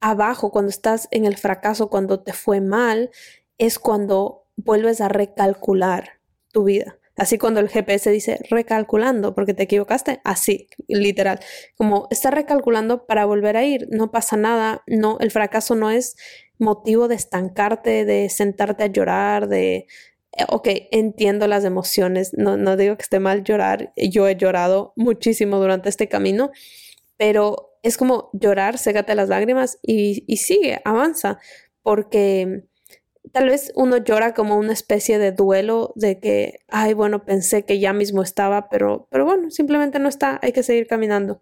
abajo, 0.00 0.50
cuando 0.50 0.70
estás 0.70 1.08
en 1.10 1.26
el 1.26 1.36
fracaso, 1.36 1.90
cuando 1.90 2.22
te 2.22 2.32
fue 2.32 2.60
mal, 2.62 3.10
es 3.58 3.78
cuando 3.78 4.46
vuelves 4.56 5.00
a 5.02 5.08
recalcular 5.08 6.20
tu 6.52 6.64
vida. 6.64 6.96
Así 7.16 7.36
cuando 7.36 7.60
el 7.60 7.68
GPS 7.68 8.10
dice 8.10 8.38
recalculando 8.48 9.34
porque 9.34 9.52
te 9.52 9.64
equivocaste, 9.64 10.20
así, 10.24 10.68
literal. 10.88 11.40
Como 11.76 12.06
está 12.10 12.30
recalculando 12.30 13.06
para 13.06 13.26
volver 13.26 13.56
a 13.56 13.64
ir, 13.64 13.88
no 13.90 14.10
pasa 14.10 14.36
nada, 14.36 14.82
no, 14.86 15.18
el 15.18 15.30
fracaso 15.32 15.74
no 15.74 15.90
es 15.90 16.16
motivo 16.58 17.08
de 17.08 17.16
estancarte, 17.16 18.04
de 18.04 18.28
sentarte 18.30 18.84
a 18.84 18.86
llorar, 18.86 19.48
de, 19.48 19.86
ok, 20.48 20.68
entiendo 20.90 21.46
las 21.46 21.64
emociones, 21.64 22.32
no, 22.36 22.56
no 22.56 22.76
digo 22.76 22.96
que 22.96 23.02
esté 23.02 23.18
mal 23.18 23.44
llorar, 23.44 23.92
yo 23.96 24.28
he 24.28 24.36
llorado 24.36 24.92
muchísimo 24.96 25.58
durante 25.58 25.88
este 25.88 26.08
camino, 26.08 26.50
pero 27.16 27.76
es 27.82 27.96
como 27.96 28.30
llorar, 28.32 28.78
ségate 28.78 29.14
las 29.14 29.28
lágrimas 29.28 29.78
y, 29.82 30.24
y 30.26 30.38
sigue, 30.38 30.80
avanza, 30.84 31.38
porque 31.82 32.64
tal 33.32 33.48
vez 33.48 33.72
uno 33.74 33.98
llora 33.98 34.34
como 34.34 34.56
una 34.56 34.72
especie 34.72 35.18
de 35.18 35.32
duelo 35.32 35.92
de 35.96 36.20
que, 36.20 36.60
ay, 36.68 36.94
bueno, 36.94 37.24
pensé 37.24 37.64
que 37.64 37.78
ya 37.78 37.92
mismo 37.92 38.22
estaba, 38.22 38.68
pero, 38.68 39.08
pero 39.10 39.24
bueno, 39.24 39.50
simplemente 39.50 39.98
no 39.98 40.08
está, 40.08 40.38
hay 40.42 40.52
que 40.52 40.62
seguir 40.62 40.86
caminando. 40.86 41.40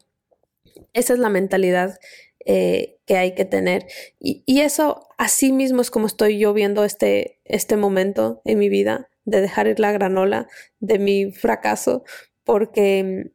Esa 0.93 1.15
es 1.15 1.19
la 1.19 1.29
mentalidad 1.29 1.99
eh, 2.45 2.99
que 3.07 3.17
hay 3.17 3.35
que 3.35 3.45
tener. 3.45 3.87
Y, 4.19 4.43
y, 4.47 4.61
eso 4.61 5.09
así 5.19 5.53
mismo 5.53 5.83
es 5.83 5.91
como 5.91 6.07
estoy 6.07 6.39
yo 6.39 6.53
viendo 6.53 6.85
este, 6.85 7.41
este 7.45 7.77
momento 7.77 8.43
en 8.45 8.59
mi 8.59 8.69
vida 8.69 9.09
de 9.25 9.41
dejar 9.41 9.67
ir 9.67 9.81
la 9.81 9.93
granola 9.93 10.49
de 10.81 10.99
mi 10.99 11.33
fracaso, 11.33 12.05
porque 12.45 13.33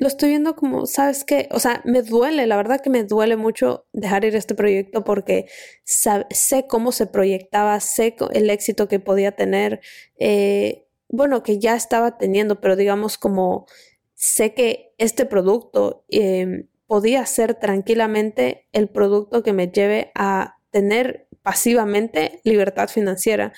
lo 0.00 0.08
estoy 0.08 0.30
viendo 0.30 0.56
como, 0.56 0.86
¿sabes 0.86 1.24
qué? 1.24 1.46
O 1.52 1.60
sea, 1.60 1.82
me 1.84 2.00
duele, 2.00 2.46
la 2.46 2.56
verdad 2.56 2.80
que 2.80 2.88
me 2.88 3.04
duele 3.04 3.36
mucho 3.36 3.86
dejar 3.92 4.24
ir 4.24 4.34
este 4.34 4.54
proyecto 4.54 5.04
porque 5.04 5.46
sé 5.84 6.66
cómo 6.66 6.90
se 6.90 7.06
proyectaba, 7.06 7.78
sé 7.80 8.16
el 8.32 8.48
éxito 8.48 8.88
que 8.88 8.98
podía 8.98 9.32
tener, 9.32 9.80
eh, 10.18 10.86
bueno, 11.10 11.42
que 11.42 11.58
ya 11.58 11.76
estaba 11.76 12.16
teniendo, 12.16 12.62
pero 12.62 12.76
digamos 12.76 13.18
como 13.18 13.66
sé 14.14 14.54
que 14.54 14.94
este 14.96 15.26
producto 15.26 16.06
em, 16.08 16.69
podía 16.90 17.24
ser 17.24 17.54
tranquilamente 17.54 18.66
el 18.72 18.88
producto 18.88 19.44
que 19.44 19.52
me 19.52 19.68
lleve 19.68 20.10
a 20.16 20.56
tener 20.72 21.28
pasivamente 21.40 22.40
libertad 22.42 22.88
financiera. 22.88 23.52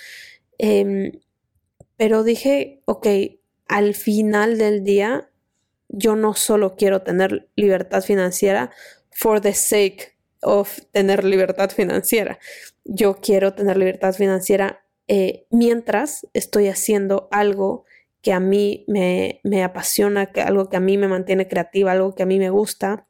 Em, 0.59 1.12
pero 1.97 2.25
dije, 2.25 2.83
ok, 2.85 3.07
al 3.68 3.95
final 3.95 4.59
del 4.59 4.85
día 4.85 5.31
yo 5.88 6.14
no 6.14 6.35
solo 6.35 6.77
quiero 6.77 7.01
tener 7.01 7.49
libertad 7.57 8.03
financiera 8.03 8.71
for 9.11 9.40
the 9.40 9.55
sake 9.55 10.14
of 10.42 10.81
tener 10.90 11.25
libertad 11.25 11.71
financiera. 11.71 12.38
Yo 12.85 13.16
quiero 13.16 13.55
tener 13.55 13.79
libertad 13.79 14.12
financiera 14.12 14.85
eh, 15.09 15.47
mientras 15.49 16.29
estoy 16.35 16.68
haciendo 16.68 17.29
algo 17.31 17.87
que 18.21 18.35
a 18.35 18.40
mí 18.40 18.85
me, 18.88 19.40
apasiona, 19.64 20.33
que, 20.33 20.42
algo 20.42 20.68
que 20.68 20.77
a 20.77 20.81
mí 20.81 20.99
me 20.99 21.09
mantiene 21.09 21.49
creativa, 21.49 21.92
algo 21.92 22.14
que 22.14 22.25
a 22.25 22.27
mí 22.27 22.38
me 22.38 22.51
gusta, 22.51 23.07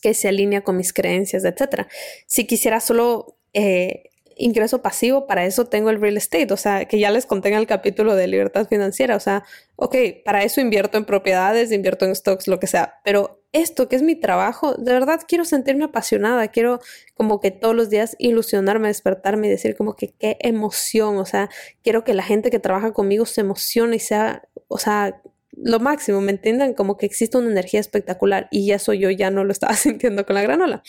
que 0.00 0.14
se 0.14 0.28
alinea 0.28 0.62
con 0.62 0.76
mis 0.76 0.92
creencias, 0.92 1.44
etc. 1.44 1.86
Si 2.26 2.46
quisiera 2.46 2.80
solo 2.80 3.38
eh, 3.52 4.10
ingreso 4.36 4.82
pasivo, 4.82 5.26
para 5.26 5.44
eso 5.44 5.66
tengo 5.66 5.90
el 5.90 6.00
real 6.00 6.16
estate, 6.16 6.52
o 6.52 6.56
sea, 6.56 6.86
que 6.86 6.98
ya 6.98 7.10
les 7.10 7.26
conté 7.26 7.48
en 7.48 7.54
el 7.54 7.66
capítulo 7.66 8.14
de 8.14 8.26
libertad 8.26 8.66
financiera, 8.68 9.16
o 9.16 9.20
sea, 9.20 9.44
ok, 9.76 9.96
para 10.24 10.42
eso 10.42 10.60
invierto 10.60 10.98
en 10.98 11.04
propiedades, 11.04 11.72
invierto 11.72 12.04
en 12.04 12.14
stocks, 12.14 12.48
lo 12.48 12.58
que 12.58 12.66
sea, 12.66 13.00
pero 13.04 13.42
esto 13.52 13.88
que 13.88 13.96
es 13.96 14.02
mi 14.02 14.16
trabajo, 14.16 14.74
de 14.74 14.92
verdad 14.92 15.20
quiero 15.26 15.44
sentirme 15.44 15.84
apasionada, 15.84 16.48
quiero 16.48 16.80
como 17.14 17.40
que 17.40 17.52
todos 17.52 17.74
los 17.74 17.90
días 17.90 18.16
ilusionarme, 18.18 18.88
despertarme 18.88 19.46
y 19.46 19.50
decir 19.50 19.76
como 19.76 19.94
que 19.94 20.12
qué 20.12 20.36
emoción, 20.40 21.18
o 21.18 21.24
sea, 21.24 21.48
quiero 21.82 22.02
que 22.04 22.14
la 22.14 22.24
gente 22.24 22.50
que 22.50 22.58
trabaja 22.58 22.92
conmigo 22.92 23.26
se 23.26 23.42
emocione 23.42 23.96
y 23.96 24.00
sea, 24.00 24.42
o 24.68 24.78
sea, 24.78 25.22
lo 25.56 25.80
máximo, 25.80 26.20
¿me 26.20 26.32
entienden? 26.32 26.74
Como 26.74 26.96
que 26.96 27.06
existe 27.06 27.38
una 27.38 27.50
energía 27.50 27.80
espectacular 27.80 28.48
y 28.50 28.72
eso 28.72 28.92
yo 28.92 29.10
ya 29.10 29.30
no 29.30 29.44
lo 29.44 29.52
estaba 29.52 29.74
sintiendo 29.74 30.26
con 30.26 30.34
la 30.34 30.42
granola. 30.42 30.82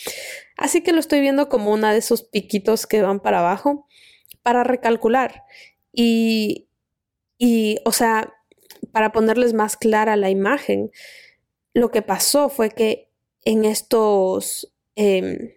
Así 0.56 0.82
que 0.82 0.92
lo 0.92 1.00
estoy 1.00 1.20
viendo 1.20 1.48
como 1.48 1.72
una 1.72 1.92
de 1.92 1.98
esos 1.98 2.22
piquitos 2.22 2.86
que 2.86 3.02
van 3.02 3.20
para 3.20 3.40
abajo 3.40 3.86
para 4.42 4.64
recalcular. 4.64 5.44
Y, 5.92 6.68
y 7.38 7.78
o 7.84 7.92
sea, 7.92 8.32
para 8.92 9.12
ponerles 9.12 9.54
más 9.54 9.76
clara 9.76 10.16
la 10.16 10.30
imagen, 10.30 10.90
lo 11.74 11.90
que 11.90 12.02
pasó 12.02 12.48
fue 12.48 12.70
que 12.70 13.10
en 13.44 13.64
estos, 13.64 14.72
em, 14.94 15.52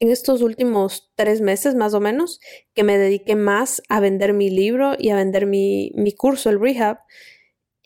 en 0.00 0.10
estos 0.10 0.42
últimos 0.42 1.12
tres 1.14 1.40
meses 1.40 1.74
más 1.74 1.94
o 1.94 2.00
menos, 2.00 2.40
que 2.74 2.84
me 2.84 2.98
dediqué 2.98 3.36
más 3.36 3.82
a 3.88 4.00
vender 4.00 4.32
mi 4.32 4.50
libro 4.50 4.94
y 4.98 5.10
a 5.10 5.16
vender 5.16 5.46
mi, 5.46 5.92
mi 5.94 6.12
curso, 6.12 6.50
el 6.50 6.60
rehab, 6.60 6.98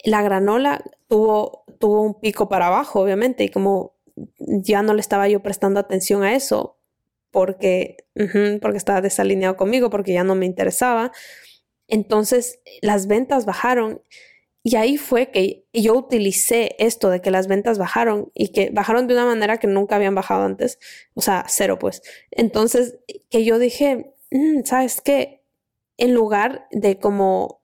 la 0.08 0.22
granola 0.22 0.82
tuvo, 1.06 1.64
tuvo 1.78 2.02
un 2.02 2.20
pico 2.20 2.48
para 2.48 2.68
abajo, 2.68 3.00
obviamente, 3.00 3.44
y 3.44 3.48
como 3.50 3.94
ya 4.38 4.82
no 4.82 4.94
le 4.94 5.00
estaba 5.00 5.28
yo 5.28 5.40
prestando 5.42 5.80
atención 5.80 6.22
a 6.22 6.34
eso, 6.34 6.78
porque, 7.30 7.98
porque 8.62 8.78
estaba 8.78 9.00
desalineado 9.00 9.56
conmigo, 9.56 9.90
porque 9.90 10.12
ya 10.12 10.24
no 10.24 10.34
me 10.34 10.46
interesaba, 10.46 11.12
entonces 11.86 12.60
las 12.82 13.06
ventas 13.06 13.44
bajaron. 13.44 14.02
Y 14.64 14.76
ahí 14.76 14.98
fue 14.98 15.30
que 15.30 15.66
yo 15.72 15.94
utilicé 15.94 16.74
esto 16.78 17.10
de 17.10 17.20
que 17.20 17.30
las 17.30 17.46
ventas 17.46 17.78
bajaron 17.78 18.30
y 18.34 18.48
que 18.48 18.70
bajaron 18.70 19.06
de 19.06 19.14
una 19.14 19.24
manera 19.24 19.58
que 19.58 19.66
nunca 19.66 19.96
habían 19.96 20.14
bajado 20.14 20.44
antes, 20.44 20.78
o 21.14 21.20
sea, 21.22 21.44
cero 21.48 21.78
pues. 21.78 22.02
Entonces, 22.30 22.98
que 23.30 23.44
yo 23.44 23.58
dije, 23.58 24.14
mm, 24.30 24.64
¿sabes 24.64 25.00
qué? 25.00 25.42
En 25.96 26.14
lugar 26.14 26.66
de 26.70 26.98
como 26.98 27.57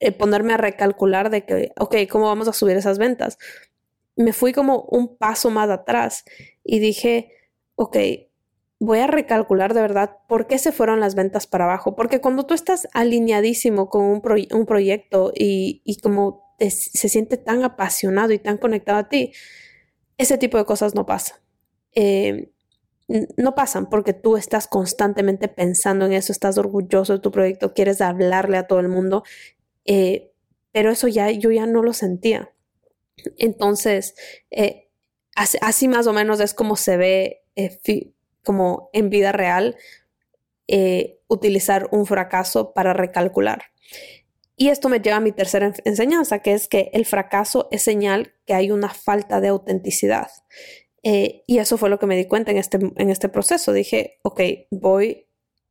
eh, 0.00 0.12
ponerme 0.12 0.54
a 0.54 0.58
recalcular 0.58 1.30
de 1.30 1.44
que, 1.44 1.72
ok, 1.78 1.96
¿cómo 2.10 2.26
vamos 2.26 2.48
a 2.48 2.52
subir 2.52 2.76
esas 2.76 2.98
ventas? 2.98 3.38
Me 4.16 4.32
fui 4.32 4.52
como 4.52 4.82
un 4.82 5.16
paso 5.16 5.50
más 5.50 5.70
atrás 5.70 6.24
y 6.62 6.78
dije, 6.78 7.32
ok, 7.76 7.96
voy 8.80 8.98
a 8.98 9.06
recalcular 9.06 9.74
de 9.74 9.80
verdad 9.80 10.18
por 10.28 10.46
qué 10.46 10.58
se 10.58 10.72
fueron 10.72 11.00
las 11.00 11.14
ventas 11.14 11.46
para 11.46 11.64
abajo. 11.64 11.96
Porque 11.96 12.20
cuando 12.20 12.44
tú 12.44 12.54
estás 12.54 12.88
alineadísimo 12.92 13.88
con 13.88 14.04
un, 14.04 14.22
un 14.52 14.66
proyecto 14.66 15.32
y, 15.34 15.82
y 15.84 16.00
como 16.00 16.44
se 16.58 17.08
siente 17.08 17.36
tan 17.36 17.64
apasionado 17.64 18.32
y 18.32 18.38
tan 18.38 18.58
conectado 18.58 18.98
a 18.98 19.08
ti, 19.08 19.32
ese 20.18 20.38
tipo 20.38 20.58
de 20.58 20.64
cosas 20.64 20.94
no 20.94 21.06
pasan. 21.06 21.38
Eh, 21.94 22.50
no 23.36 23.54
pasan 23.54 23.90
porque 23.90 24.14
tú 24.14 24.36
estás 24.36 24.66
constantemente 24.66 25.48
pensando 25.48 26.06
en 26.06 26.12
eso, 26.14 26.32
estás 26.32 26.56
orgulloso 26.56 27.14
de 27.14 27.18
tu 27.18 27.30
proyecto, 27.30 27.74
quieres 27.74 28.00
hablarle 28.00 28.56
a 28.56 28.66
todo 28.66 28.80
el 28.80 28.88
mundo, 28.88 29.24
eh, 29.84 30.32
pero 30.72 30.90
eso 30.90 31.08
ya 31.08 31.30
yo 31.30 31.50
ya 31.50 31.66
no 31.66 31.82
lo 31.82 31.92
sentía. 31.92 32.52
Entonces, 33.38 34.14
eh, 34.50 34.88
así, 35.34 35.88
más 35.88 36.06
o 36.06 36.12
menos 36.12 36.40
es 36.40 36.54
como 36.54 36.76
se 36.76 36.96
ve 36.96 37.42
como 38.42 38.90
en 38.92 39.10
vida 39.10 39.32
real 39.32 39.76
utilizar 41.28 41.88
un 41.92 42.06
fracaso 42.06 42.72
para 42.72 42.92
recalcular. 42.92 43.64
Y 44.56 44.68
esto 44.68 44.88
me 44.88 45.00
lleva 45.00 45.16
a 45.16 45.20
mi 45.20 45.32
tercera 45.32 45.72
enseñanza, 45.84 46.38
que 46.38 46.52
es 46.52 46.68
que 46.68 46.90
el 46.92 47.06
fracaso 47.06 47.68
es 47.72 47.82
señal 47.82 48.34
que 48.46 48.54
hay 48.54 48.70
una 48.70 48.88
falta 48.88 49.40
de 49.40 49.48
autenticidad. 49.48 50.30
Eh, 51.02 51.42
y 51.46 51.58
eso 51.58 51.76
fue 51.76 51.90
lo 51.90 51.98
que 51.98 52.06
me 52.06 52.16
di 52.16 52.26
cuenta 52.26 52.52
en 52.52 52.58
este, 52.58 52.78
en 52.78 53.10
este 53.10 53.28
proceso. 53.28 53.72
Dije, 53.72 54.20
ok, 54.22 54.40
voy 54.70 55.26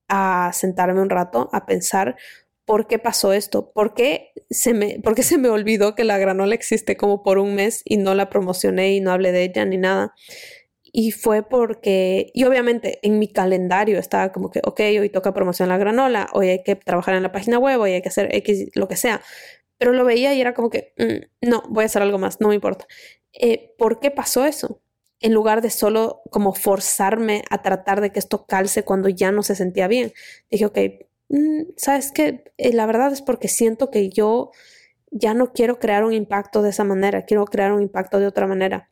a 0.10 0.52
sentarme 0.54 1.02
un 1.02 1.10
rato 1.10 1.50
a 1.54 1.66
pensar 1.66 2.18
por 2.66 2.88
qué 2.88 3.00
pasó 3.00 3.34
esto, 3.34 3.72
por 3.74 3.94
qué 3.94 4.32
se 4.50 4.74
me, 4.74 5.00
por 5.00 5.16
qué 5.16 5.24
se 5.24 5.38
me 5.38 5.50
olvidó 5.50 5.96
que 5.96 6.04
la 6.04 6.18
granola 6.18 6.56
existe 6.56 6.96
como 6.98 7.24
por 7.24 7.38
un 7.38 7.56
mes 7.56 7.82
y 7.86 7.98
no 7.98 8.16
la 8.16 8.30
promocioné 8.30 8.94
y 8.94 9.02
no 9.02 9.12
hablé 9.12 9.32
de 9.32 9.44
ella 9.44 9.66
ni 9.66 9.78
nada. 9.78 10.14
Y 10.96 11.12
fue 11.12 11.44
porque, 11.44 12.32
y 12.34 12.44
obviamente 12.46 13.00
en 13.02 13.20
mi 13.20 13.28
calendario 13.28 14.00
estaba 14.00 14.32
como 14.32 14.52
que, 14.52 14.62
ok, 14.64 14.80
hoy 15.00 15.10
toca 15.10 15.34
promoción 15.34 15.70
la 15.70 15.78
granola, 15.78 16.30
hoy 16.34 16.50
hay 16.50 16.64
que 16.64 16.76
trabajar 16.76 17.16
en 17.16 17.24
la 17.24 17.32
página 17.32 17.58
web, 17.58 17.80
hoy 17.80 17.94
hay 17.94 18.02
que 18.02 18.10
hacer 18.10 18.34
X, 18.36 18.70
lo 18.76 18.88
que 18.88 18.96
sea. 18.96 19.22
Pero 19.78 19.94
lo 19.94 20.06
veía 20.06 20.34
y 20.36 20.42
era 20.42 20.54
como 20.54 20.70
que, 20.70 20.94
mm, 20.98 21.50
no, 21.50 21.64
voy 21.70 21.84
a 21.84 21.86
hacer 21.88 22.04
algo 22.04 22.20
más, 22.20 22.40
no 22.42 22.50
me 22.50 22.56
importa. 22.56 22.86
Eh, 23.34 23.74
¿Por 23.78 24.00
qué 24.00 24.12
pasó 24.12 24.46
eso? 24.46 24.82
En 25.20 25.34
lugar 25.34 25.62
de 25.62 25.72
solo 25.72 26.22
como 26.32 26.54
forzarme 26.54 27.44
a 27.50 27.62
tratar 27.64 28.02
de 28.02 28.12
que 28.12 28.20
esto 28.20 28.46
calce 28.46 28.84
cuando 28.84 29.10
ya 29.10 29.32
no 29.32 29.44
se 29.44 29.56
sentía 29.56 29.88
bien. 29.88 30.14
Dije, 30.52 30.66
ok, 30.66 30.78
¿sabes 31.78 32.12
qué? 32.12 32.44
Eh, 32.58 32.74
la 32.74 32.86
verdad 32.86 33.12
es 33.12 33.22
porque 33.22 33.48
siento 33.48 33.90
que 33.90 34.10
yo 34.10 34.52
ya 35.12 35.34
no 35.34 35.54
quiero 35.54 35.80
crear 35.80 36.04
un 36.04 36.14
impacto 36.14 36.62
de 36.62 36.72
esa 36.72 36.84
manera, 36.84 37.26
quiero 37.26 37.46
crear 37.46 37.72
un 37.72 37.82
impacto 37.82 38.20
de 38.20 38.28
otra 38.28 38.48
manera. 38.48 38.90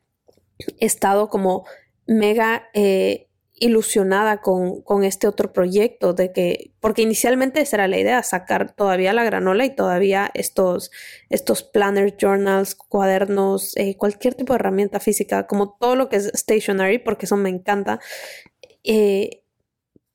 He 0.80 0.86
estado 0.86 1.30
como 1.30 1.66
mega 2.06 2.70
eh, 2.74 3.28
ilusionada 3.62 4.42
con, 4.42 4.82
con, 4.82 5.04
este 5.04 5.28
otro 5.28 5.54
proyecto 5.54 6.14
de 6.14 6.32
que, 6.32 6.72
porque 6.80 7.04
inicialmente 7.04 7.62
esa 7.62 7.78
era 7.78 7.88
la 7.88 8.00
idea, 8.00 8.24
sacar 8.24 8.74
todavía 8.74 9.14
la 9.14 9.24
granola 9.24 9.66
y 9.66 9.76
todavía 9.76 10.32
estos, 10.34 10.92
estos 11.30 11.64
planners, 11.64 12.16
journals, 12.20 12.76
cuadernos, 12.76 13.78
eh, 13.78 13.96
cualquier 13.98 14.34
tipo 14.34 14.54
de 14.54 14.56
herramienta 14.56 15.00
física, 15.00 15.46
como 15.48 15.78
todo 15.80 15.96
lo 15.96 16.10
que 16.10 16.18
es 16.18 16.32
stationary, 16.34 17.00
porque 17.00 17.26
eso 17.26 17.38
me 17.38 17.50
encanta. 17.50 18.00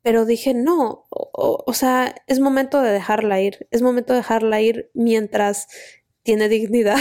Pero 0.07 0.25
dije, 0.25 0.55
no, 0.55 1.05
o, 1.11 1.65
o, 1.67 1.73
sea, 1.75 2.15
es 2.29 2.39
momento 2.39 2.81
de 2.81 2.93
dejarla 2.93 3.41
ir, 3.41 3.67
es 3.73 3.83
momento 3.83 4.13
de 4.13 4.21
dejarla 4.21 4.61
ir 4.61 4.89
mientras 4.95 5.67
tiene 6.23 6.49
dignidad. 6.49 7.01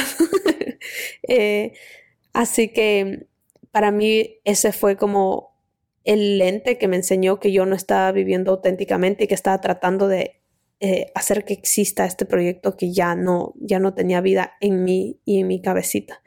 así 2.33 2.69
que 2.69 3.27
para 3.69 3.91
mí 3.91 4.39
ese 4.43 4.71
fue 4.71 4.97
como 4.97 5.55
el 6.03 6.39
lente 6.39 6.79
que 6.79 6.87
me 6.87 6.95
enseñó 6.95 7.39
que 7.39 7.51
yo 7.51 7.67
no 7.67 7.75
estaba 7.75 8.11
viviendo 8.11 8.49
auténticamente 8.49 9.25
y 9.25 9.27
que 9.27 9.35
estaba 9.35 9.61
tratando 9.61 10.07
de 10.07 10.41
eh, 10.79 11.11
hacer 11.13 11.45
que 11.45 11.53
exista 11.53 12.05
este 12.05 12.25
proyecto 12.25 12.75
que 12.75 12.91
ya 12.91 13.13
no, 13.13 13.53
ya 13.57 13.77
no 13.77 13.93
tenía 13.93 14.19
vida 14.19 14.53
en 14.61 14.83
mí 14.83 15.21
y 15.25 15.41
en 15.41 15.47
mi 15.47 15.61
cabecita. 15.61 16.23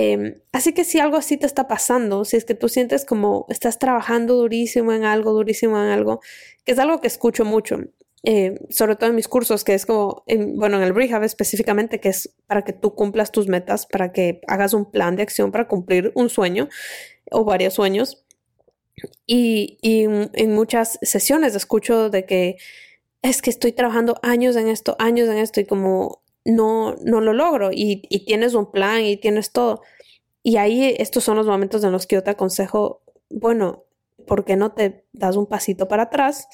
Em, 0.00 0.34
así 0.52 0.74
que 0.74 0.84
si 0.84 1.00
algo 1.00 1.16
así 1.16 1.36
te 1.36 1.46
está 1.46 1.66
pasando, 1.66 2.24
si 2.24 2.36
es 2.36 2.44
que 2.44 2.54
tú 2.54 2.68
sientes 2.68 3.04
como 3.04 3.46
estás 3.48 3.80
trabajando 3.80 4.36
durísimo 4.36 4.92
en 4.92 5.02
algo, 5.04 5.32
durísimo 5.32 5.76
en 5.76 5.90
algo, 5.90 6.20
que 6.64 6.70
es 6.72 6.78
algo 6.78 7.00
que 7.00 7.08
escucho 7.08 7.44
mucho, 7.44 7.78
eh, 8.22 8.60
sobre 8.70 8.94
todo 8.94 9.10
en 9.10 9.16
mis 9.16 9.26
cursos, 9.26 9.64
que 9.64 9.74
es 9.74 9.86
como, 9.86 10.22
bueno, 10.54 10.76
en 10.76 10.84
el 10.84 10.94
Rehab 10.94 11.24
específicamente, 11.24 11.98
que 11.98 12.10
es 12.10 12.32
para 12.46 12.62
que 12.62 12.72
tú 12.72 12.94
cumplas 12.94 13.32
tus 13.32 13.48
metas, 13.48 13.86
para 13.86 14.12
que 14.12 14.40
hagas 14.46 14.72
un 14.72 14.88
plan 14.88 15.16
de 15.16 15.24
acción 15.24 15.50
para 15.50 15.66
cumplir 15.66 16.12
un 16.14 16.28
sueño 16.28 16.68
o 17.32 17.44
varios 17.44 17.74
sueños. 17.74 18.24
Y, 19.26 19.78
en 19.82 20.54
muchas 20.54 20.98
sesiones 21.02 21.56
escucho 21.56 22.08
de 22.08 22.24
que 22.24 22.56
es 23.22 23.42
que 23.42 23.50
estoy 23.50 23.72
trabajando 23.72 24.16
años 24.22 24.54
en 24.54 24.68
esto, 24.68 24.94
años 25.00 25.28
en 25.28 25.38
esto 25.38 25.60
y 25.60 25.66
como 25.66 26.22
no, 26.44 26.94
no 27.04 27.20
lo 27.20 27.32
logro 27.32 27.70
y, 27.72 28.02
y 28.08 28.24
tienes 28.24 28.54
un 28.54 28.70
plan 28.70 29.04
y 29.04 29.16
tienes 29.16 29.52
todo. 29.52 29.82
Y 30.42 30.56
ahí 30.56 30.94
estos 30.98 31.24
son 31.24 31.36
los 31.36 31.46
momentos 31.46 31.84
en 31.84 31.92
los 31.92 32.06
que 32.06 32.16
yo 32.16 32.22
te 32.22 32.30
aconsejo, 32.30 33.02
bueno, 33.28 33.84
¿por 34.26 34.44
qué 34.44 34.56
no 34.56 34.72
te 34.72 35.04
das 35.12 35.36
un 35.36 35.46
pasito 35.46 35.88
para 35.88 36.04
atrás 36.04 36.48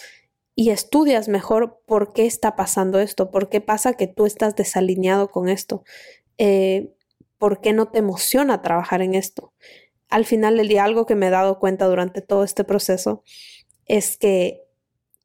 y 0.55 0.71
estudias 0.71 1.29
mejor 1.29 1.81
por 1.87 2.13
qué 2.13 2.27
está 2.27 2.57
pasando 2.57 3.01
esto, 3.01 3.31
por 3.31 3.49
qué 3.49 3.61
pasa 3.61 3.95
que 3.95 4.07
tú 4.07 4.27
estás 4.27 4.55
desalineado 4.55 5.29
con 5.31 5.49
esto, 5.49 5.85
eh, 6.39 6.95
por 7.39 7.61
qué 7.61 7.73
no 7.73 7.89
te 7.89 7.99
emociona 7.99 8.63
trabajar 8.63 9.03
en 9.03 9.15
esto. 9.15 9.53
Al 10.09 10.25
final 10.25 10.57
del 10.57 10.69
día, 10.69 10.85
algo 10.85 11.07
que 11.07 11.17
me 11.17 11.27
he 11.27 11.31
dado 11.31 11.59
cuenta 11.59 11.87
durante 11.87 12.23
todo 12.23 12.45
este 12.45 12.63
proceso 12.65 13.25
es 13.87 14.17
que 14.17 14.63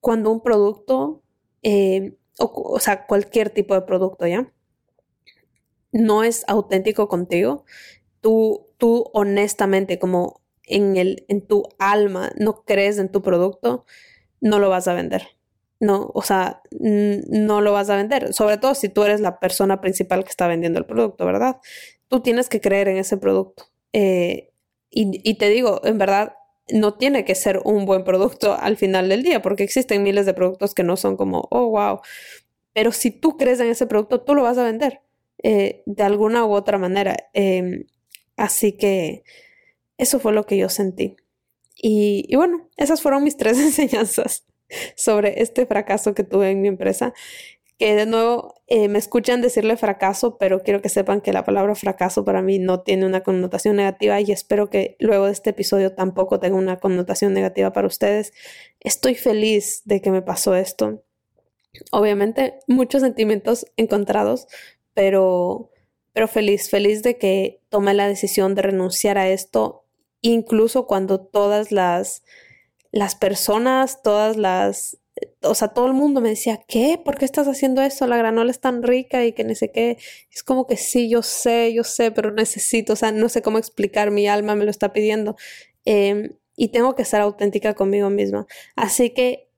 cuando 0.02 0.32
un 0.32 0.41
producto, 0.41 1.22
eh, 1.62 2.15
o, 2.39 2.80
sea, 2.80 3.06
cualquier 3.06 3.49
tipo 3.49 3.73
de 3.73 3.82
producto, 3.82 4.25
¿ya? 4.28 4.52
No 5.91 6.23
es 6.23 6.43
auténtico 6.47 7.08
contigo, 7.08 7.65
tú, 8.21 8.67
tú 8.78 9.10
honestamente, 9.13 9.99
como 9.99 10.41
en, 10.63 10.97
el, 10.97 11.25
en 11.28 11.45
tu 11.45 11.63
alma, 11.80 12.32
no 12.38 12.63
crees 12.63 12.97
en 12.97 13.12
tu 13.12 13.21
producto, 13.21 13.86
no 14.41 14.60
lo 14.60 14.69
vas 14.69 14.88
a 14.88 14.93
vender. 14.93 15.28
No, 15.82 16.12
o 16.13 16.21
sea, 16.21 16.62
no 16.71 17.62
lo 17.62 17.71
vas 17.71 17.89
a 17.89 17.95
vender, 17.95 18.34
sobre 18.34 18.58
todo 18.58 18.75
si 18.75 18.89
tú 18.89 19.04
eres 19.04 19.21
la 19.21 19.39
persona 19.39 19.80
principal 19.80 20.25
que 20.25 20.30
está 20.30 20.47
vendiendo 20.47 20.78
el 20.78 20.86
producto, 20.86 21.25
¿verdad? 21.25 21.58
Tú 22.10 22.19
tienes 22.19 22.49
que 22.49 22.60
creer 22.60 22.89
en 22.89 22.97
ese 22.97 23.15
producto. 23.17 23.63
Eh, 23.93 24.52
y, 24.89 25.21
y, 25.23 25.36
te 25.36 25.49
digo, 25.49 25.80
en 25.86 25.97
verdad, 25.97 26.34
no 26.71 26.95
tiene 26.95 27.25
que 27.25 27.36
ser 27.36 27.62
un 27.63 27.86
buen 27.86 28.03
producto 28.03 28.55
al 28.60 28.77
final 28.77 29.10
del 29.10 29.23
día, 29.23 29.41
porque 29.41 29.63
existen 29.63 30.03
miles 30.03 30.25
de 30.25 30.34
productos 30.34 30.73
que 30.73 30.84
no 30.84 30.97
son 30.97 31.17
como, 31.17 31.47
oh, 31.51 31.69
wow. 31.69 31.99
Pero 32.73 32.91
si 32.91 33.12
tú 33.12 33.38
crees 33.38 33.60
en 33.60 33.67
ese 33.67 33.88
producto, 33.88 34.21
tú 34.21 34.36
lo 34.36 34.43
vas 34.43 34.58
a 34.58 34.63
vender 34.63 35.01
eh, 35.43 35.84
de 35.86 36.03
alguna 36.03 36.45
u 36.45 36.51
otra 36.51 36.77
manera. 36.77 37.15
Em, 37.34 37.86
así 38.38 38.73
que 38.73 39.23
eso 39.97 40.19
fue 40.19 40.34
lo 40.34 40.45
que 40.45 40.58
yo 40.58 40.69
sentí. 40.69 41.17
Y, 41.75 42.36
bueno, 42.36 42.69
esas 42.77 43.01
fueron 43.01 43.23
mis 43.23 43.38
tres 43.38 43.60
enseñanzas 43.60 44.45
sobre 44.95 45.41
este 45.41 45.65
fracaso 45.65 46.13
que 46.13 46.23
tuve 46.23 46.51
en 46.51 46.62
mi 46.62 46.67
empresa. 46.67 47.13
Que 47.77 47.95
de 47.95 48.05
nuevo 48.05 48.59
eh, 48.69 48.88
me 48.88 48.99
escuchan 48.99 49.41
decirle 49.41 49.77
fracaso, 49.77 50.38
pero 50.38 50.62
quiero 50.62 50.82
que 50.82 50.89
sepan 50.89 51.21
que 51.21 51.34
la 51.34 51.43
palabra 51.43 51.73
fracaso 51.75 52.23
para 52.23 52.41
mí 52.43 52.60
no 52.60 52.82
tiene 52.82 53.05
una 53.05 53.21
connotación 53.21 53.75
negativa 53.75 54.21
y 54.21 54.32
espero 54.32 54.69
que 54.69 54.95
luego 54.99 55.25
de 55.25 55.32
este 55.32 55.49
episodio 55.49 55.95
tampoco 55.95 56.39
tenga 56.39 56.55
una 56.55 56.77
connotación 56.77 57.34
negativa 57.34 57.73
para 57.73 57.88
ustedes. 57.88 58.32
Estoy 58.79 59.15
feliz 59.15 59.82
de 59.86 60.01
que 60.01 60.12
me 60.12 60.21
pasó 60.21 60.55
esto. 60.55 61.03
Obviamente, 61.91 62.60
muchos 62.67 63.01
sentimientos 63.01 63.65
encontrados, 63.75 64.47
pero, 64.93 65.71
pero 66.13 66.27
feliz, 66.27 66.69
feliz 66.69 67.01
de 67.01 67.17
que 67.17 67.62
tomé 67.69 67.93
la 67.95 68.08
decisión 68.08 68.53
de 68.55 68.62
renunciar 68.62 69.17
a 69.17 69.29
esto 69.29 69.86
incluso 70.21 70.86
cuando 70.86 71.19
todas 71.19 71.71
las, 71.71 72.23
las 72.91 73.15
personas, 73.15 74.01
todas 74.03 74.38
las, 74.38 74.97
o 75.41 75.55
sea, 75.55 75.69
todo 75.69 75.88
el 75.88 75.93
mundo 75.93 76.21
me 76.21 76.29
decía, 76.29 76.60
¿qué? 76.67 76.99
¿Por 77.03 77.17
qué 77.17 77.25
estás 77.25 77.47
haciendo 77.47 77.82
eso? 77.82 78.08
La 78.08 78.17
granola 78.17 78.51
es 78.51 78.60
tan 78.60 78.84
rica 78.84 79.25
y 79.25 79.34
que 79.34 79.43
no 79.43 79.55
sé 79.55 79.71
qué. 79.71 79.97
Es 80.32 80.43
como 80.43 80.67
que 80.67 80.77
sí, 80.77 81.10
yo 81.10 81.23
sé, 81.23 81.73
yo 81.73 81.84
sé, 81.84 82.12
pero 82.12 82.32
necesito, 82.32 82.93
o 82.93 82.95
sea, 82.95 83.12
no 83.12 83.29
sé 83.29 83.41
cómo 83.41 83.58
explicar, 83.58 84.12
mi 84.12 84.27
alma 84.27 84.55
me 84.55 84.65
lo 84.65 84.71
está 84.71 84.93
pidiendo. 84.93 85.36
Em, 85.85 86.33
y 86.56 86.69
tengo 86.69 86.96
que 86.96 87.06
ser 87.06 87.21
auténtica 87.21 87.73
conmigo 87.73 88.10
misma. 88.10 88.48
Así 88.75 89.12
que 89.12 89.50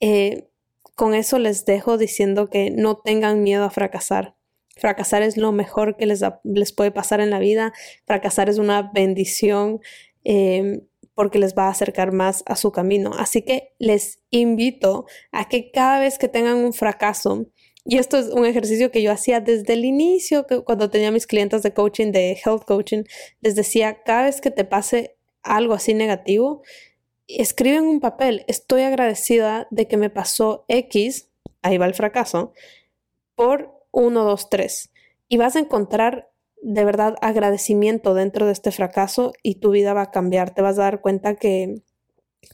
eh, 0.00 0.48
con 0.94 1.14
eso 1.14 1.38
les 1.38 1.66
dejo 1.66 1.98
diciendo 1.98 2.48
que 2.50 2.70
no 2.70 2.96
tengan 2.96 3.42
miedo 3.42 3.64
a 3.64 3.70
fracasar. 3.70 4.36
Fracasar 4.76 5.22
es 5.22 5.36
lo 5.36 5.52
mejor 5.52 5.96
que 5.96 6.06
les, 6.06 6.22
les 6.44 6.72
puede 6.72 6.90
pasar 6.90 7.20
en 7.20 7.30
la 7.30 7.38
vida. 7.38 7.72
Fracasar 8.06 8.48
es 8.48 8.58
una 8.58 8.90
bendición. 8.94 9.80
Em, 10.24 10.80
porque 11.16 11.38
les 11.38 11.54
va 11.54 11.64
a 11.64 11.70
acercar 11.70 12.12
más 12.12 12.44
a 12.46 12.54
su 12.56 12.70
camino. 12.70 13.10
Así 13.18 13.40
que 13.42 13.74
les 13.78 14.20
invito 14.30 15.06
a 15.32 15.48
que 15.48 15.72
cada 15.72 15.98
vez 15.98 16.18
que 16.18 16.28
tengan 16.28 16.58
un 16.58 16.74
fracaso, 16.74 17.46
y 17.86 17.96
esto 17.96 18.18
es 18.18 18.26
un 18.26 18.44
ejercicio 18.44 18.90
que 18.90 19.02
yo 19.02 19.10
hacía 19.10 19.40
desde 19.40 19.72
el 19.72 19.86
inicio, 19.86 20.46
que 20.46 20.62
cuando 20.62 20.90
tenía 20.90 21.10
mis 21.10 21.26
clientes 21.26 21.62
de 21.62 21.72
coaching, 21.72 22.12
de 22.12 22.38
health 22.44 22.64
coaching, 22.66 23.04
les 23.40 23.54
decía, 23.54 24.02
cada 24.04 24.24
vez 24.24 24.42
que 24.42 24.50
te 24.50 24.64
pase 24.64 25.16
algo 25.42 25.72
así 25.72 25.94
negativo, 25.94 26.62
escribe 27.28 27.76
en 27.76 27.84
un 27.84 28.00
papel, 28.00 28.44
estoy 28.46 28.82
agradecida 28.82 29.68
de 29.70 29.88
que 29.88 29.96
me 29.96 30.10
pasó 30.10 30.66
X, 30.68 31.30
ahí 31.62 31.78
va 31.78 31.86
el 31.86 31.94
fracaso, 31.94 32.52
por 33.34 33.80
1, 33.90 34.22
2, 34.22 34.50
3. 34.50 34.92
Y 35.28 35.38
vas 35.38 35.56
a 35.56 35.60
encontrar 35.60 36.30
de 36.62 36.84
verdad 36.84 37.16
agradecimiento 37.20 38.14
dentro 38.14 38.46
de 38.46 38.52
este 38.52 38.72
fracaso 38.72 39.32
y 39.42 39.56
tu 39.56 39.70
vida 39.70 39.94
va 39.94 40.02
a 40.02 40.10
cambiar. 40.10 40.54
Te 40.54 40.62
vas 40.62 40.78
a 40.78 40.82
dar 40.82 41.00
cuenta 41.00 41.36
que 41.36 41.82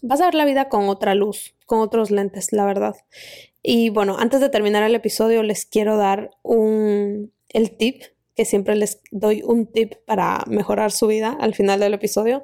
vas 0.01 0.21
a 0.21 0.27
ver 0.27 0.35
la 0.35 0.45
vida 0.45 0.69
con 0.69 0.89
otra 0.89 1.15
luz, 1.15 1.55
con 1.67 1.81
otros 1.81 2.11
lentes, 2.11 2.53
la 2.53 2.65
verdad. 2.65 2.95
Y 3.63 3.91
bueno, 3.91 4.17
antes 4.19 4.41
de 4.41 4.49
terminar 4.49 4.83
el 4.83 4.95
episodio, 4.95 5.43
les 5.43 5.67
quiero 5.67 5.97
dar 5.97 6.31
un, 6.43 7.33
el 7.49 7.77
tip, 7.77 8.03
que 8.35 8.45
siempre 8.45 8.77
les 8.77 9.01
doy 9.11 9.43
un 9.45 9.67
tip 9.67 9.95
para 10.07 10.43
mejorar 10.47 10.91
su 10.91 11.07
vida 11.07 11.37
al 11.39 11.55
final 11.55 11.81
del 11.81 11.95
episodio. 11.95 12.43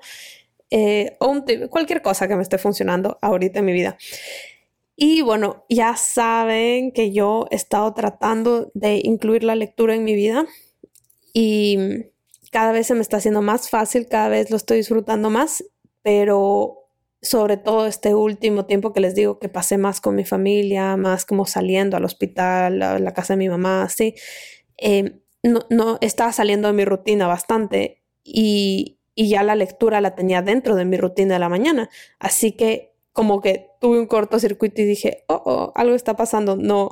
Eh, 0.70 1.16
o 1.18 1.28
un 1.28 1.44
tip, 1.44 1.68
cualquier 1.68 2.02
cosa 2.02 2.28
que 2.28 2.36
me 2.36 2.42
esté 2.42 2.58
funcionando 2.58 3.18
ahorita 3.22 3.60
en 3.60 3.64
mi 3.64 3.72
vida. 3.72 3.96
Y 4.96 5.22
bueno, 5.22 5.64
ya 5.68 5.96
saben 5.96 6.92
que 6.92 7.12
yo 7.12 7.46
he 7.50 7.56
estado 7.56 7.94
tratando 7.94 8.70
de 8.74 9.00
incluir 9.02 9.44
la 9.44 9.54
lectura 9.54 9.94
en 9.94 10.04
mi 10.04 10.14
vida 10.14 10.46
y 11.32 11.78
cada 12.50 12.72
vez 12.72 12.86
se 12.86 12.94
me 12.94 13.00
está 13.00 13.18
haciendo 13.18 13.42
más 13.42 13.70
fácil, 13.70 14.08
cada 14.08 14.28
vez 14.28 14.50
lo 14.50 14.56
estoy 14.56 14.78
disfrutando 14.78 15.30
más, 15.30 15.64
pero 16.02 16.88
sobre 17.20 17.56
todo 17.56 17.86
este 17.86 18.14
último 18.14 18.66
tiempo 18.66 18.92
que 18.92 19.00
les 19.00 19.14
digo 19.14 19.38
que 19.38 19.48
pasé 19.48 19.76
más 19.76 20.00
con 20.00 20.14
mi 20.14 20.24
familia, 20.24 20.96
más 20.96 21.24
como 21.24 21.46
saliendo 21.46 21.96
al 21.96 22.04
hospital, 22.04 22.80
a 22.82 22.98
la 22.98 23.12
casa 23.12 23.34
de 23.34 23.38
mi 23.38 23.48
mamá, 23.48 23.82
así, 23.82 24.14
eh, 24.76 25.20
no, 25.42 25.60
no 25.70 25.98
estaba 26.00 26.32
saliendo 26.32 26.68
de 26.68 26.74
mi 26.74 26.84
rutina 26.84 27.26
bastante 27.26 28.02
y, 28.24 28.98
y 29.14 29.28
ya 29.28 29.42
la 29.42 29.56
lectura 29.56 30.00
la 30.00 30.14
tenía 30.14 30.42
dentro 30.42 30.76
de 30.76 30.84
mi 30.84 30.96
rutina 30.96 31.34
de 31.34 31.40
la 31.40 31.48
mañana. 31.48 31.90
Así 32.18 32.52
que 32.52 32.87
como 33.18 33.40
que 33.40 33.66
tuve 33.80 33.98
un 33.98 34.06
cortocircuito 34.06 34.80
y 34.80 34.84
dije, 34.84 35.24
oh, 35.26 35.42
oh 35.44 35.72
algo 35.74 35.96
está 35.96 36.14
pasando. 36.14 36.56
No, 36.68 36.88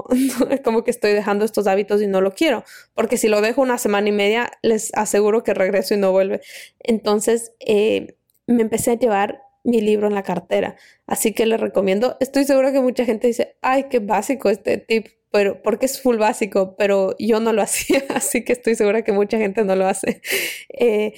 como 0.64 0.82
que 0.82 0.90
estoy 0.90 1.12
dejando 1.12 1.44
estos 1.44 1.68
hábitos 1.68 2.02
y 2.02 2.08
no 2.08 2.20
lo 2.20 2.34
quiero. 2.34 2.64
Porque 2.94 3.16
si 3.16 3.28
lo 3.28 3.40
dejo 3.40 3.62
una 3.62 3.78
semana 3.78 4.08
y 4.08 4.12
media, 4.12 4.50
les 4.60 4.92
aseguro 4.94 5.44
que 5.44 5.54
regreso 5.54 5.94
y 5.94 5.98
no 5.98 6.10
vuelve. 6.10 6.40
Entonces, 6.80 7.52
eh, 7.60 8.16
me 8.48 8.62
empecé 8.62 8.90
a 8.90 8.98
llevar 8.98 9.40
mi 9.62 9.80
libro 9.80 10.08
en 10.08 10.14
la 10.14 10.24
cartera. 10.24 10.74
Así 11.06 11.32
que 11.32 11.46
les 11.46 11.60
recomiendo. 11.60 12.16
Estoy 12.18 12.42
segura 12.42 12.72
que 12.72 12.80
mucha 12.80 13.04
gente 13.04 13.28
dice, 13.28 13.56
ay, 13.62 13.84
qué 13.88 14.00
básico 14.00 14.50
este 14.50 14.78
tip, 14.78 15.06
pero 15.30 15.62
porque 15.62 15.86
es 15.86 16.02
full 16.02 16.16
básico, 16.16 16.74
pero 16.76 17.14
yo 17.20 17.38
no 17.38 17.52
lo 17.52 17.62
hacía, 17.68 18.02
así 18.08 18.44
que 18.44 18.52
estoy 18.52 18.74
segura 18.74 19.02
que 19.02 19.12
mucha 19.12 19.38
gente 19.38 19.62
no 19.62 19.76
lo 19.76 19.86
hace. 19.86 20.22
Eh, 20.70 21.12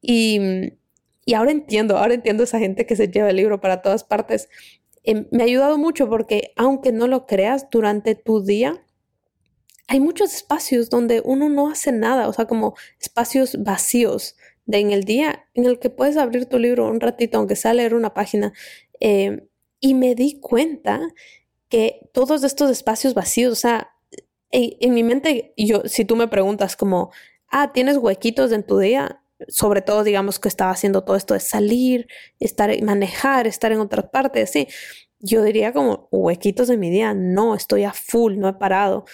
y, 0.00 0.40
y, 1.24 1.34
ahora 1.34 1.50
entiendo, 1.50 1.96
ahora 1.98 2.14
entiendo 2.14 2.44
esa 2.44 2.58
gente 2.58 2.86
que 2.86 2.96
se 2.96 3.08
lleva 3.08 3.30
el 3.30 3.36
libro 3.36 3.60
para 3.60 3.82
todas 3.82 4.04
partes. 4.04 4.48
Eh, 5.02 5.26
me 5.30 5.42
ha 5.42 5.46
ayudado 5.46 5.78
mucho 5.78 6.08
porque 6.08 6.52
aunque 6.56 6.92
no 6.92 7.06
lo 7.06 7.26
creas 7.26 7.68
durante 7.70 8.14
tu 8.14 8.42
día, 8.42 8.84
hay 9.86 10.00
muchos 10.00 10.34
espacios 10.34 10.88
donde 10.88 11.20
uno 11.24 11.48
no 11.48 11.70
hace 11.70 11.92
nada, 11.92 12.28
o 12.28 12.32
sea, 12.32 12.46
como 12.46 12.74
espacios 12.98 13.62
vacíos 13.62 14.36
de 14.66 14.78
en 14.78 14.92
el 14.92 15.04
día 15.04 15.46
en 15.54 15.66
el 15.66 15.78
que 15.78 15.90
puedes 15.90 16.16
abrir 16.16 16.46
tu 16.46 16.58
libro 16.58 16.88
un 16.88 17.00
ratito, 17.00 17.38
aunque 17.38 17.56
sea 17.56 17.74
leer 17.74 17.94
una 17.94 18.14
página. 18.14 18.52
Eh, 19.00 19.46
y 19.80 19.94
me 19.94 20.14
di 20.14 20.40
cuenta 20.40 21.00
que 21.68 22.08
todos 22.12 22.44
estos 22.44 22.70
espacios 22.70 23.12
vacíos, 23.12 23.52
o 23.52 23.56
sea, 23.56 23.90
en, 24.50 24.94
mi 24.94 25.02
mente, 25.02 25.52
yo, 25.56 25.82
si 25.86 26.04
tú 26.04 26.16
me 26.16 26.28
preguntas 26.28 26.76
como, 26.76 27.10
ah, 27.48 27.72
¿tienes 27.72 27.96
huequitos 27.96 28.52
en 28.52 28.64
tu 28.64 28.78
día? 28.78 29.23
Sobre 29.48 29.82
todo, 29.82 30.04
digamos 30.04 30.38
que 30.38 30.48
estaba 30.48 30.70
haciendo 30.70 31.04
todo 31.04 31.16
esto 31.16 31.34
de 31.34 31.40
salir, 31.40 32.06
estar, 32.40 32.70
manejar, 32.82 33.46
estar 33.46 33.72
en 33.72 33.80
otras 33.80 34.06
partes, 34.10 34.50
sí. 34.50 34.68
Yo 35.20 35.42
diría 35.42 35.72
como 35.72 36.08
huequitos 36.10 36.68
de 36.68 36.76
mi 36.76 36.90
día, 36.90 37.14
no, 37.14 37.54
estoy 37.54 37.84
a 37.84 37.92
full, 37.92 38.36
no 38.36 38.48
he 38.48 38.54
parado 38.54 39.04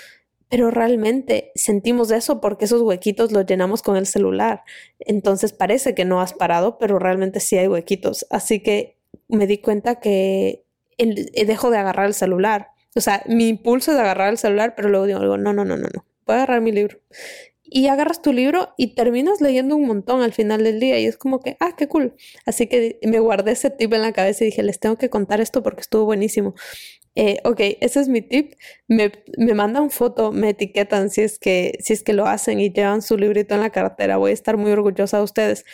pero 0.51 0.73
realmente 0.73 1.53
sentimos 1.55 2.11
eso 2.11 2.41
porque 2.41 2.65
esos 2.65 2.83
huequitos 2.83 3.31
los 3.31 3.47
llenamos 3.47 3.83
con 3.83 3.97
el 3.97 4.05
celular. 4.05 4.65
Entonces 4.99 5.53
parece 5.53 5.95
que 5.95 6.05
no 6.05 6.21
has 6.21 6.35
parado, 6.35 6.77
pero 6.77 6.99
realmente 6.99 7.39
sí 7.39 7.57
hay 7.57 7.69
huequitos. 7.69 8.27
Así 8.31 8.61
que 8.61 8.99
me 9.29 9.47
di 9.47 9.59
cuenta 9.59 10.01
que 10.01 10.65
eh, 10.99 11.45
dejo 11.47 11.71
de 11.71 11.79
agarrar 11.79 12.07
el 12.07 12.15
celular. 12.15 12.71
O 12.97 13.01
sea, 13.01 13.23
mi 13.27 13.49
impulso 13.49 13.93
es 13.93 13.99
agarrar 13.99 14.31
el 14.31 14.39
celular, 14.39 14.75
pero 14.75 14.89
luego 14.89 15.07
digo, 15.07 15.21
no, 15.21 15.53
no, 15.53 15.65
no, 15.65 15.77
no, 15.77 15.77
no, 15.77 16.05
voy 16.27 16.35
a 16.35 16.39
agarrar 16.39 16.61
mi 16.61 16.73
libro. 16.73 16.99
Y 17.73 17.87
agarras 17.87 18.21
tu 18.21 18.33
libro 18.33 18.75
y 18.77 18.95
terminas 18.95 19.41
leyendo 19.41 19.77
un 19.77 19.87
montón 19.87 20.23
al 20.23 20.33
final 20.33 20.65
del 20.65 20.81
día 20.81 20.99
y 20.99 21.07
es 21.07 21.17
como 21.17 21.39
que, 21.39 21.57
ah, 21.61 21.77
qué 21.77 21.87
cool. 21.87 22.17
Así 22.45 22.67
que 22.67 22.99
me 23.05 23.21
guardé 23.21 23.53
ese 23.53 23.71
tip 23.71 23.93
en 23.95 24.03
la 24.03 24.13
cabeza 24.13 24.43
y 24.43 24.49
dije, 24.49 24.65
les 24.65 24.81
tengo 24.81 24.97
que 24.97 25.09
contar 25.09 25.41
esto 25.41 25.63
porque 25.63 25.83
estuvo 25.83 26.05
buenísimo. 26.05 26.55
Eh, 27.15 27.39
ok, 27.45 27.61
ese 27.81 28.01
es 28.01 28.09
mi 28.09 28.23
tip. 28.23 28.55
Me, 28.89 29.13
me, 29.39 29.55
mandan 29.55 29.91
foto, 29.91 30.33
me 30.33 30.51
etiquetan 30.51 31.11
si 31.11 31.23
es, 31.23 31.39
que, 31.39 31.79
si 31.81 31.93
es 31.93 32.03
que 32.03 32.13
lo 32.13 32.27
hacen 32.27 32.61
y 32.61 32.73
llevan 32.73 33.03
su 33.03 33.17
librito 33.17 33.55
en 33.55 33.61
la 33.61 33.71
cartera. 33.71 34.17
Voy 34.17 34.33
a 34.33 34.35
estar 34.35 34.57
muy 34.57 34.73
orgullosa 34.73 35.19
de 35.19 35.23
ustedes. 35.23 35.65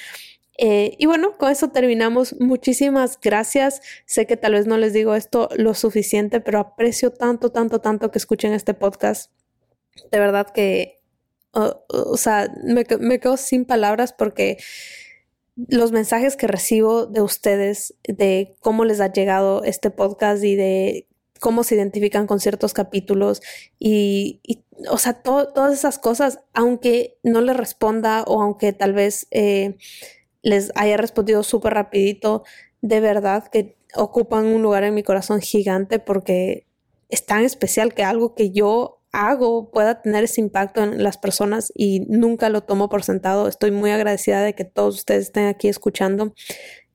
Eh, 0.58 0.96
y 0.98 1.06
bueno, 1.06 1.36
con 1.38 1.50
eso 1.50 1.68
terminamos. 1.68 2.38
Muchísimas 2.40 3.18
gracias. 3.20 3.80
Sé 4.06 4.26
que 4.26 4.36
tal 4.36 4.52
vez 4.52 4.66
no 4.66 4.76
les 4.78 4.92
digo 4.92 5.14
esto 5.14 5.48
lo 5.56 5.74
suficiente, 5.74 6.40
pero 6.40 6.58
aprecio 6.58 7.10
tanto, 7.12 7.50
tanto, 7.50 7.80
tanto 7.80 8.10
que 8.10 8.18
escuchen 8.18 8.52
este 8.52 8.74
podcast. 8.74 9.30
De 10.10 10.18
verdad 10.18 10.48
que, 10.52 10.95
o 11.56 12.16
sea, 12.16 12.52
me, 12.62 12.84
quedo 12.84 13.36
sin 13.36 13.64
palabras 13.64 14.12
porque 14.12 14.58
los 15.56 15.90
mensajes 15.90 16.36
que 16.36 16.46
recibo 16.46 17.06
de 17.06 17.22
ustedes, 17.22 17.94
de 18.06 18.56
cómo 18.60 18.84
les 18.84 19.00
ha 19.00 19.12
llegado 19.12 19.64
este 19.64 19.90
podcast 19.90 20.44
y 20.44 20.54
de 20.54 21.08
cómo 21.40 21.64
se 21.64 21.74
identifican 21.74 22.26
con 22.26 22.40
ciertos 22.40 22.74
capítulos 22.74 23.40
y, 23.78 24.40
o 24.90 24.98
sea, 24.98 25.22
todas 25.22 25.72
esas 25.72 25.98
cosas, 25.98 26.40
aunque 26.52 27.18
no 27.22 27.40
les 27.40 27.56
responda 27.56 28.22
o 28.26 28.42
aunque 28.42 28.72
tal 28.72 28.92
vez 28.92 29.26
eh, 29.30 29.76
les 30.42 30.72
haya 30.74 30.96
respondido 30.96 31.42
súper 31.42 31.74
rapidito, 31.74 32.44
de 32.82 33.00
verdad 33.00 33.48
que 33.48 33.76
ocupan 33.94 34.46
un 34.46 34.62
lugar 34.62 34.84
en 34.84 34.94
mi 34.94 35.02
corazón 35.02 35.40
gigante 35.40 35.98
porque 35.98 36.66
es 37.08 37.24
tan 37.24 37.44
especial 37.44 37.94
que 37.94 38.02
algo 38.02 38.34
que 38.34 38.50
yo 38.50 38.95
hago 39.16 39.70
pueda 39.70 40.02
tener 40.02 40.24
ese 40.24 40.42
impacto 40.42 40.82
en 40.82 41.02
las 41.02 41.16
personas 41.16 41.72
y 41.74 42.00
nunca 42.00 42.50
lo 42.50 42.62
tomo 42.62 42.90
por 42.90 43.02
sentado. 43.02 43.48
Estoy 43.48 43.70
muy 43.70 43.90
agradecida 43.90 44.42
de 44.42 44.54
que 44.54 44.64
todos 44.64 44.94
ustedes 44.96 45.26
estén 45.26 45.46
aquí 45.46 45.68
escuchando. 45.68 46.34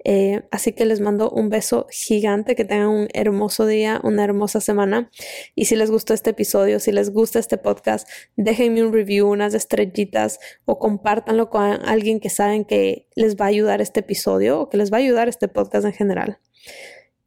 Eh, 0.03 0.41
así 0.51 0.73
que 0.73 0.85
les 0.85 0.99
mando 0.99 1.29
un 1.29 1.49
beso 1.49 1.87
gigante, 1.91 2.55
que 2.55 2.65
tengan 2.65 2.89
un 2.89 3.07
hermoso 3.13 3.65
día, 3.65 3.99
una 4.03 4.23
hermosa 4.23 4.61
semana. 4.61 5.09
Y 5.55 5.65
si 5.65 5.75
les 5.75 5.89
gustó 5.89 6.13
este 6.13 6.29
episodio, 6.29 6.79
si 6.79 6.91
les 6.91 7.11
gusta 7.11 7.39
este 7.39 7.57
podcast, 7.57 8.07
déjenme 8.35 8.83
un 8.83 8.93
review, 8.93 9.27
unas 9.27 9.55
estrellitas 9.55 10.39
o 10.65 10.77
compártanlo 10.77 11.49
con 11.49 11.63
alguien 11.63 12.19
que 12.19 12.29
saben 12.29 12.65
que 12.65 13.07
les 13.15 13.35
va 13.35 13.45
a 13.45 13.49
ayudar 13.49 13.81
este 13.81 14.01
episodio 14.01 14.61
o 14.61 14.69
que 14.69 14.77
les 14.77 14.91
va 14.91 14.97
a 14.97 14.99
ayudar 14.99 15.27
este 15.27 15.47
podcast 15.47 15.85
en 15.85 15.93
general. 15.93 16.39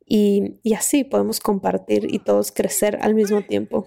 Y, 0.07 0.61
así 0.77 1.05
podemos 1.05 1.41
compartir 1.41 2.07
y 2.13 2.19
todos 2.19 2.53
crecer 2.53 2.99
al 3.01 3.15
mismo 3.15 3.43
tiempo. 3.43 3.87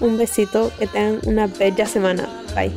Un 0.00 0.18
besito, 0.18 0.70
que 0.78 0.86
tengan 0.86 1.20
una 1.26 1.46
bella 1.46 1.86
semana. 1.86 2.28
Bye. 2.54 2.72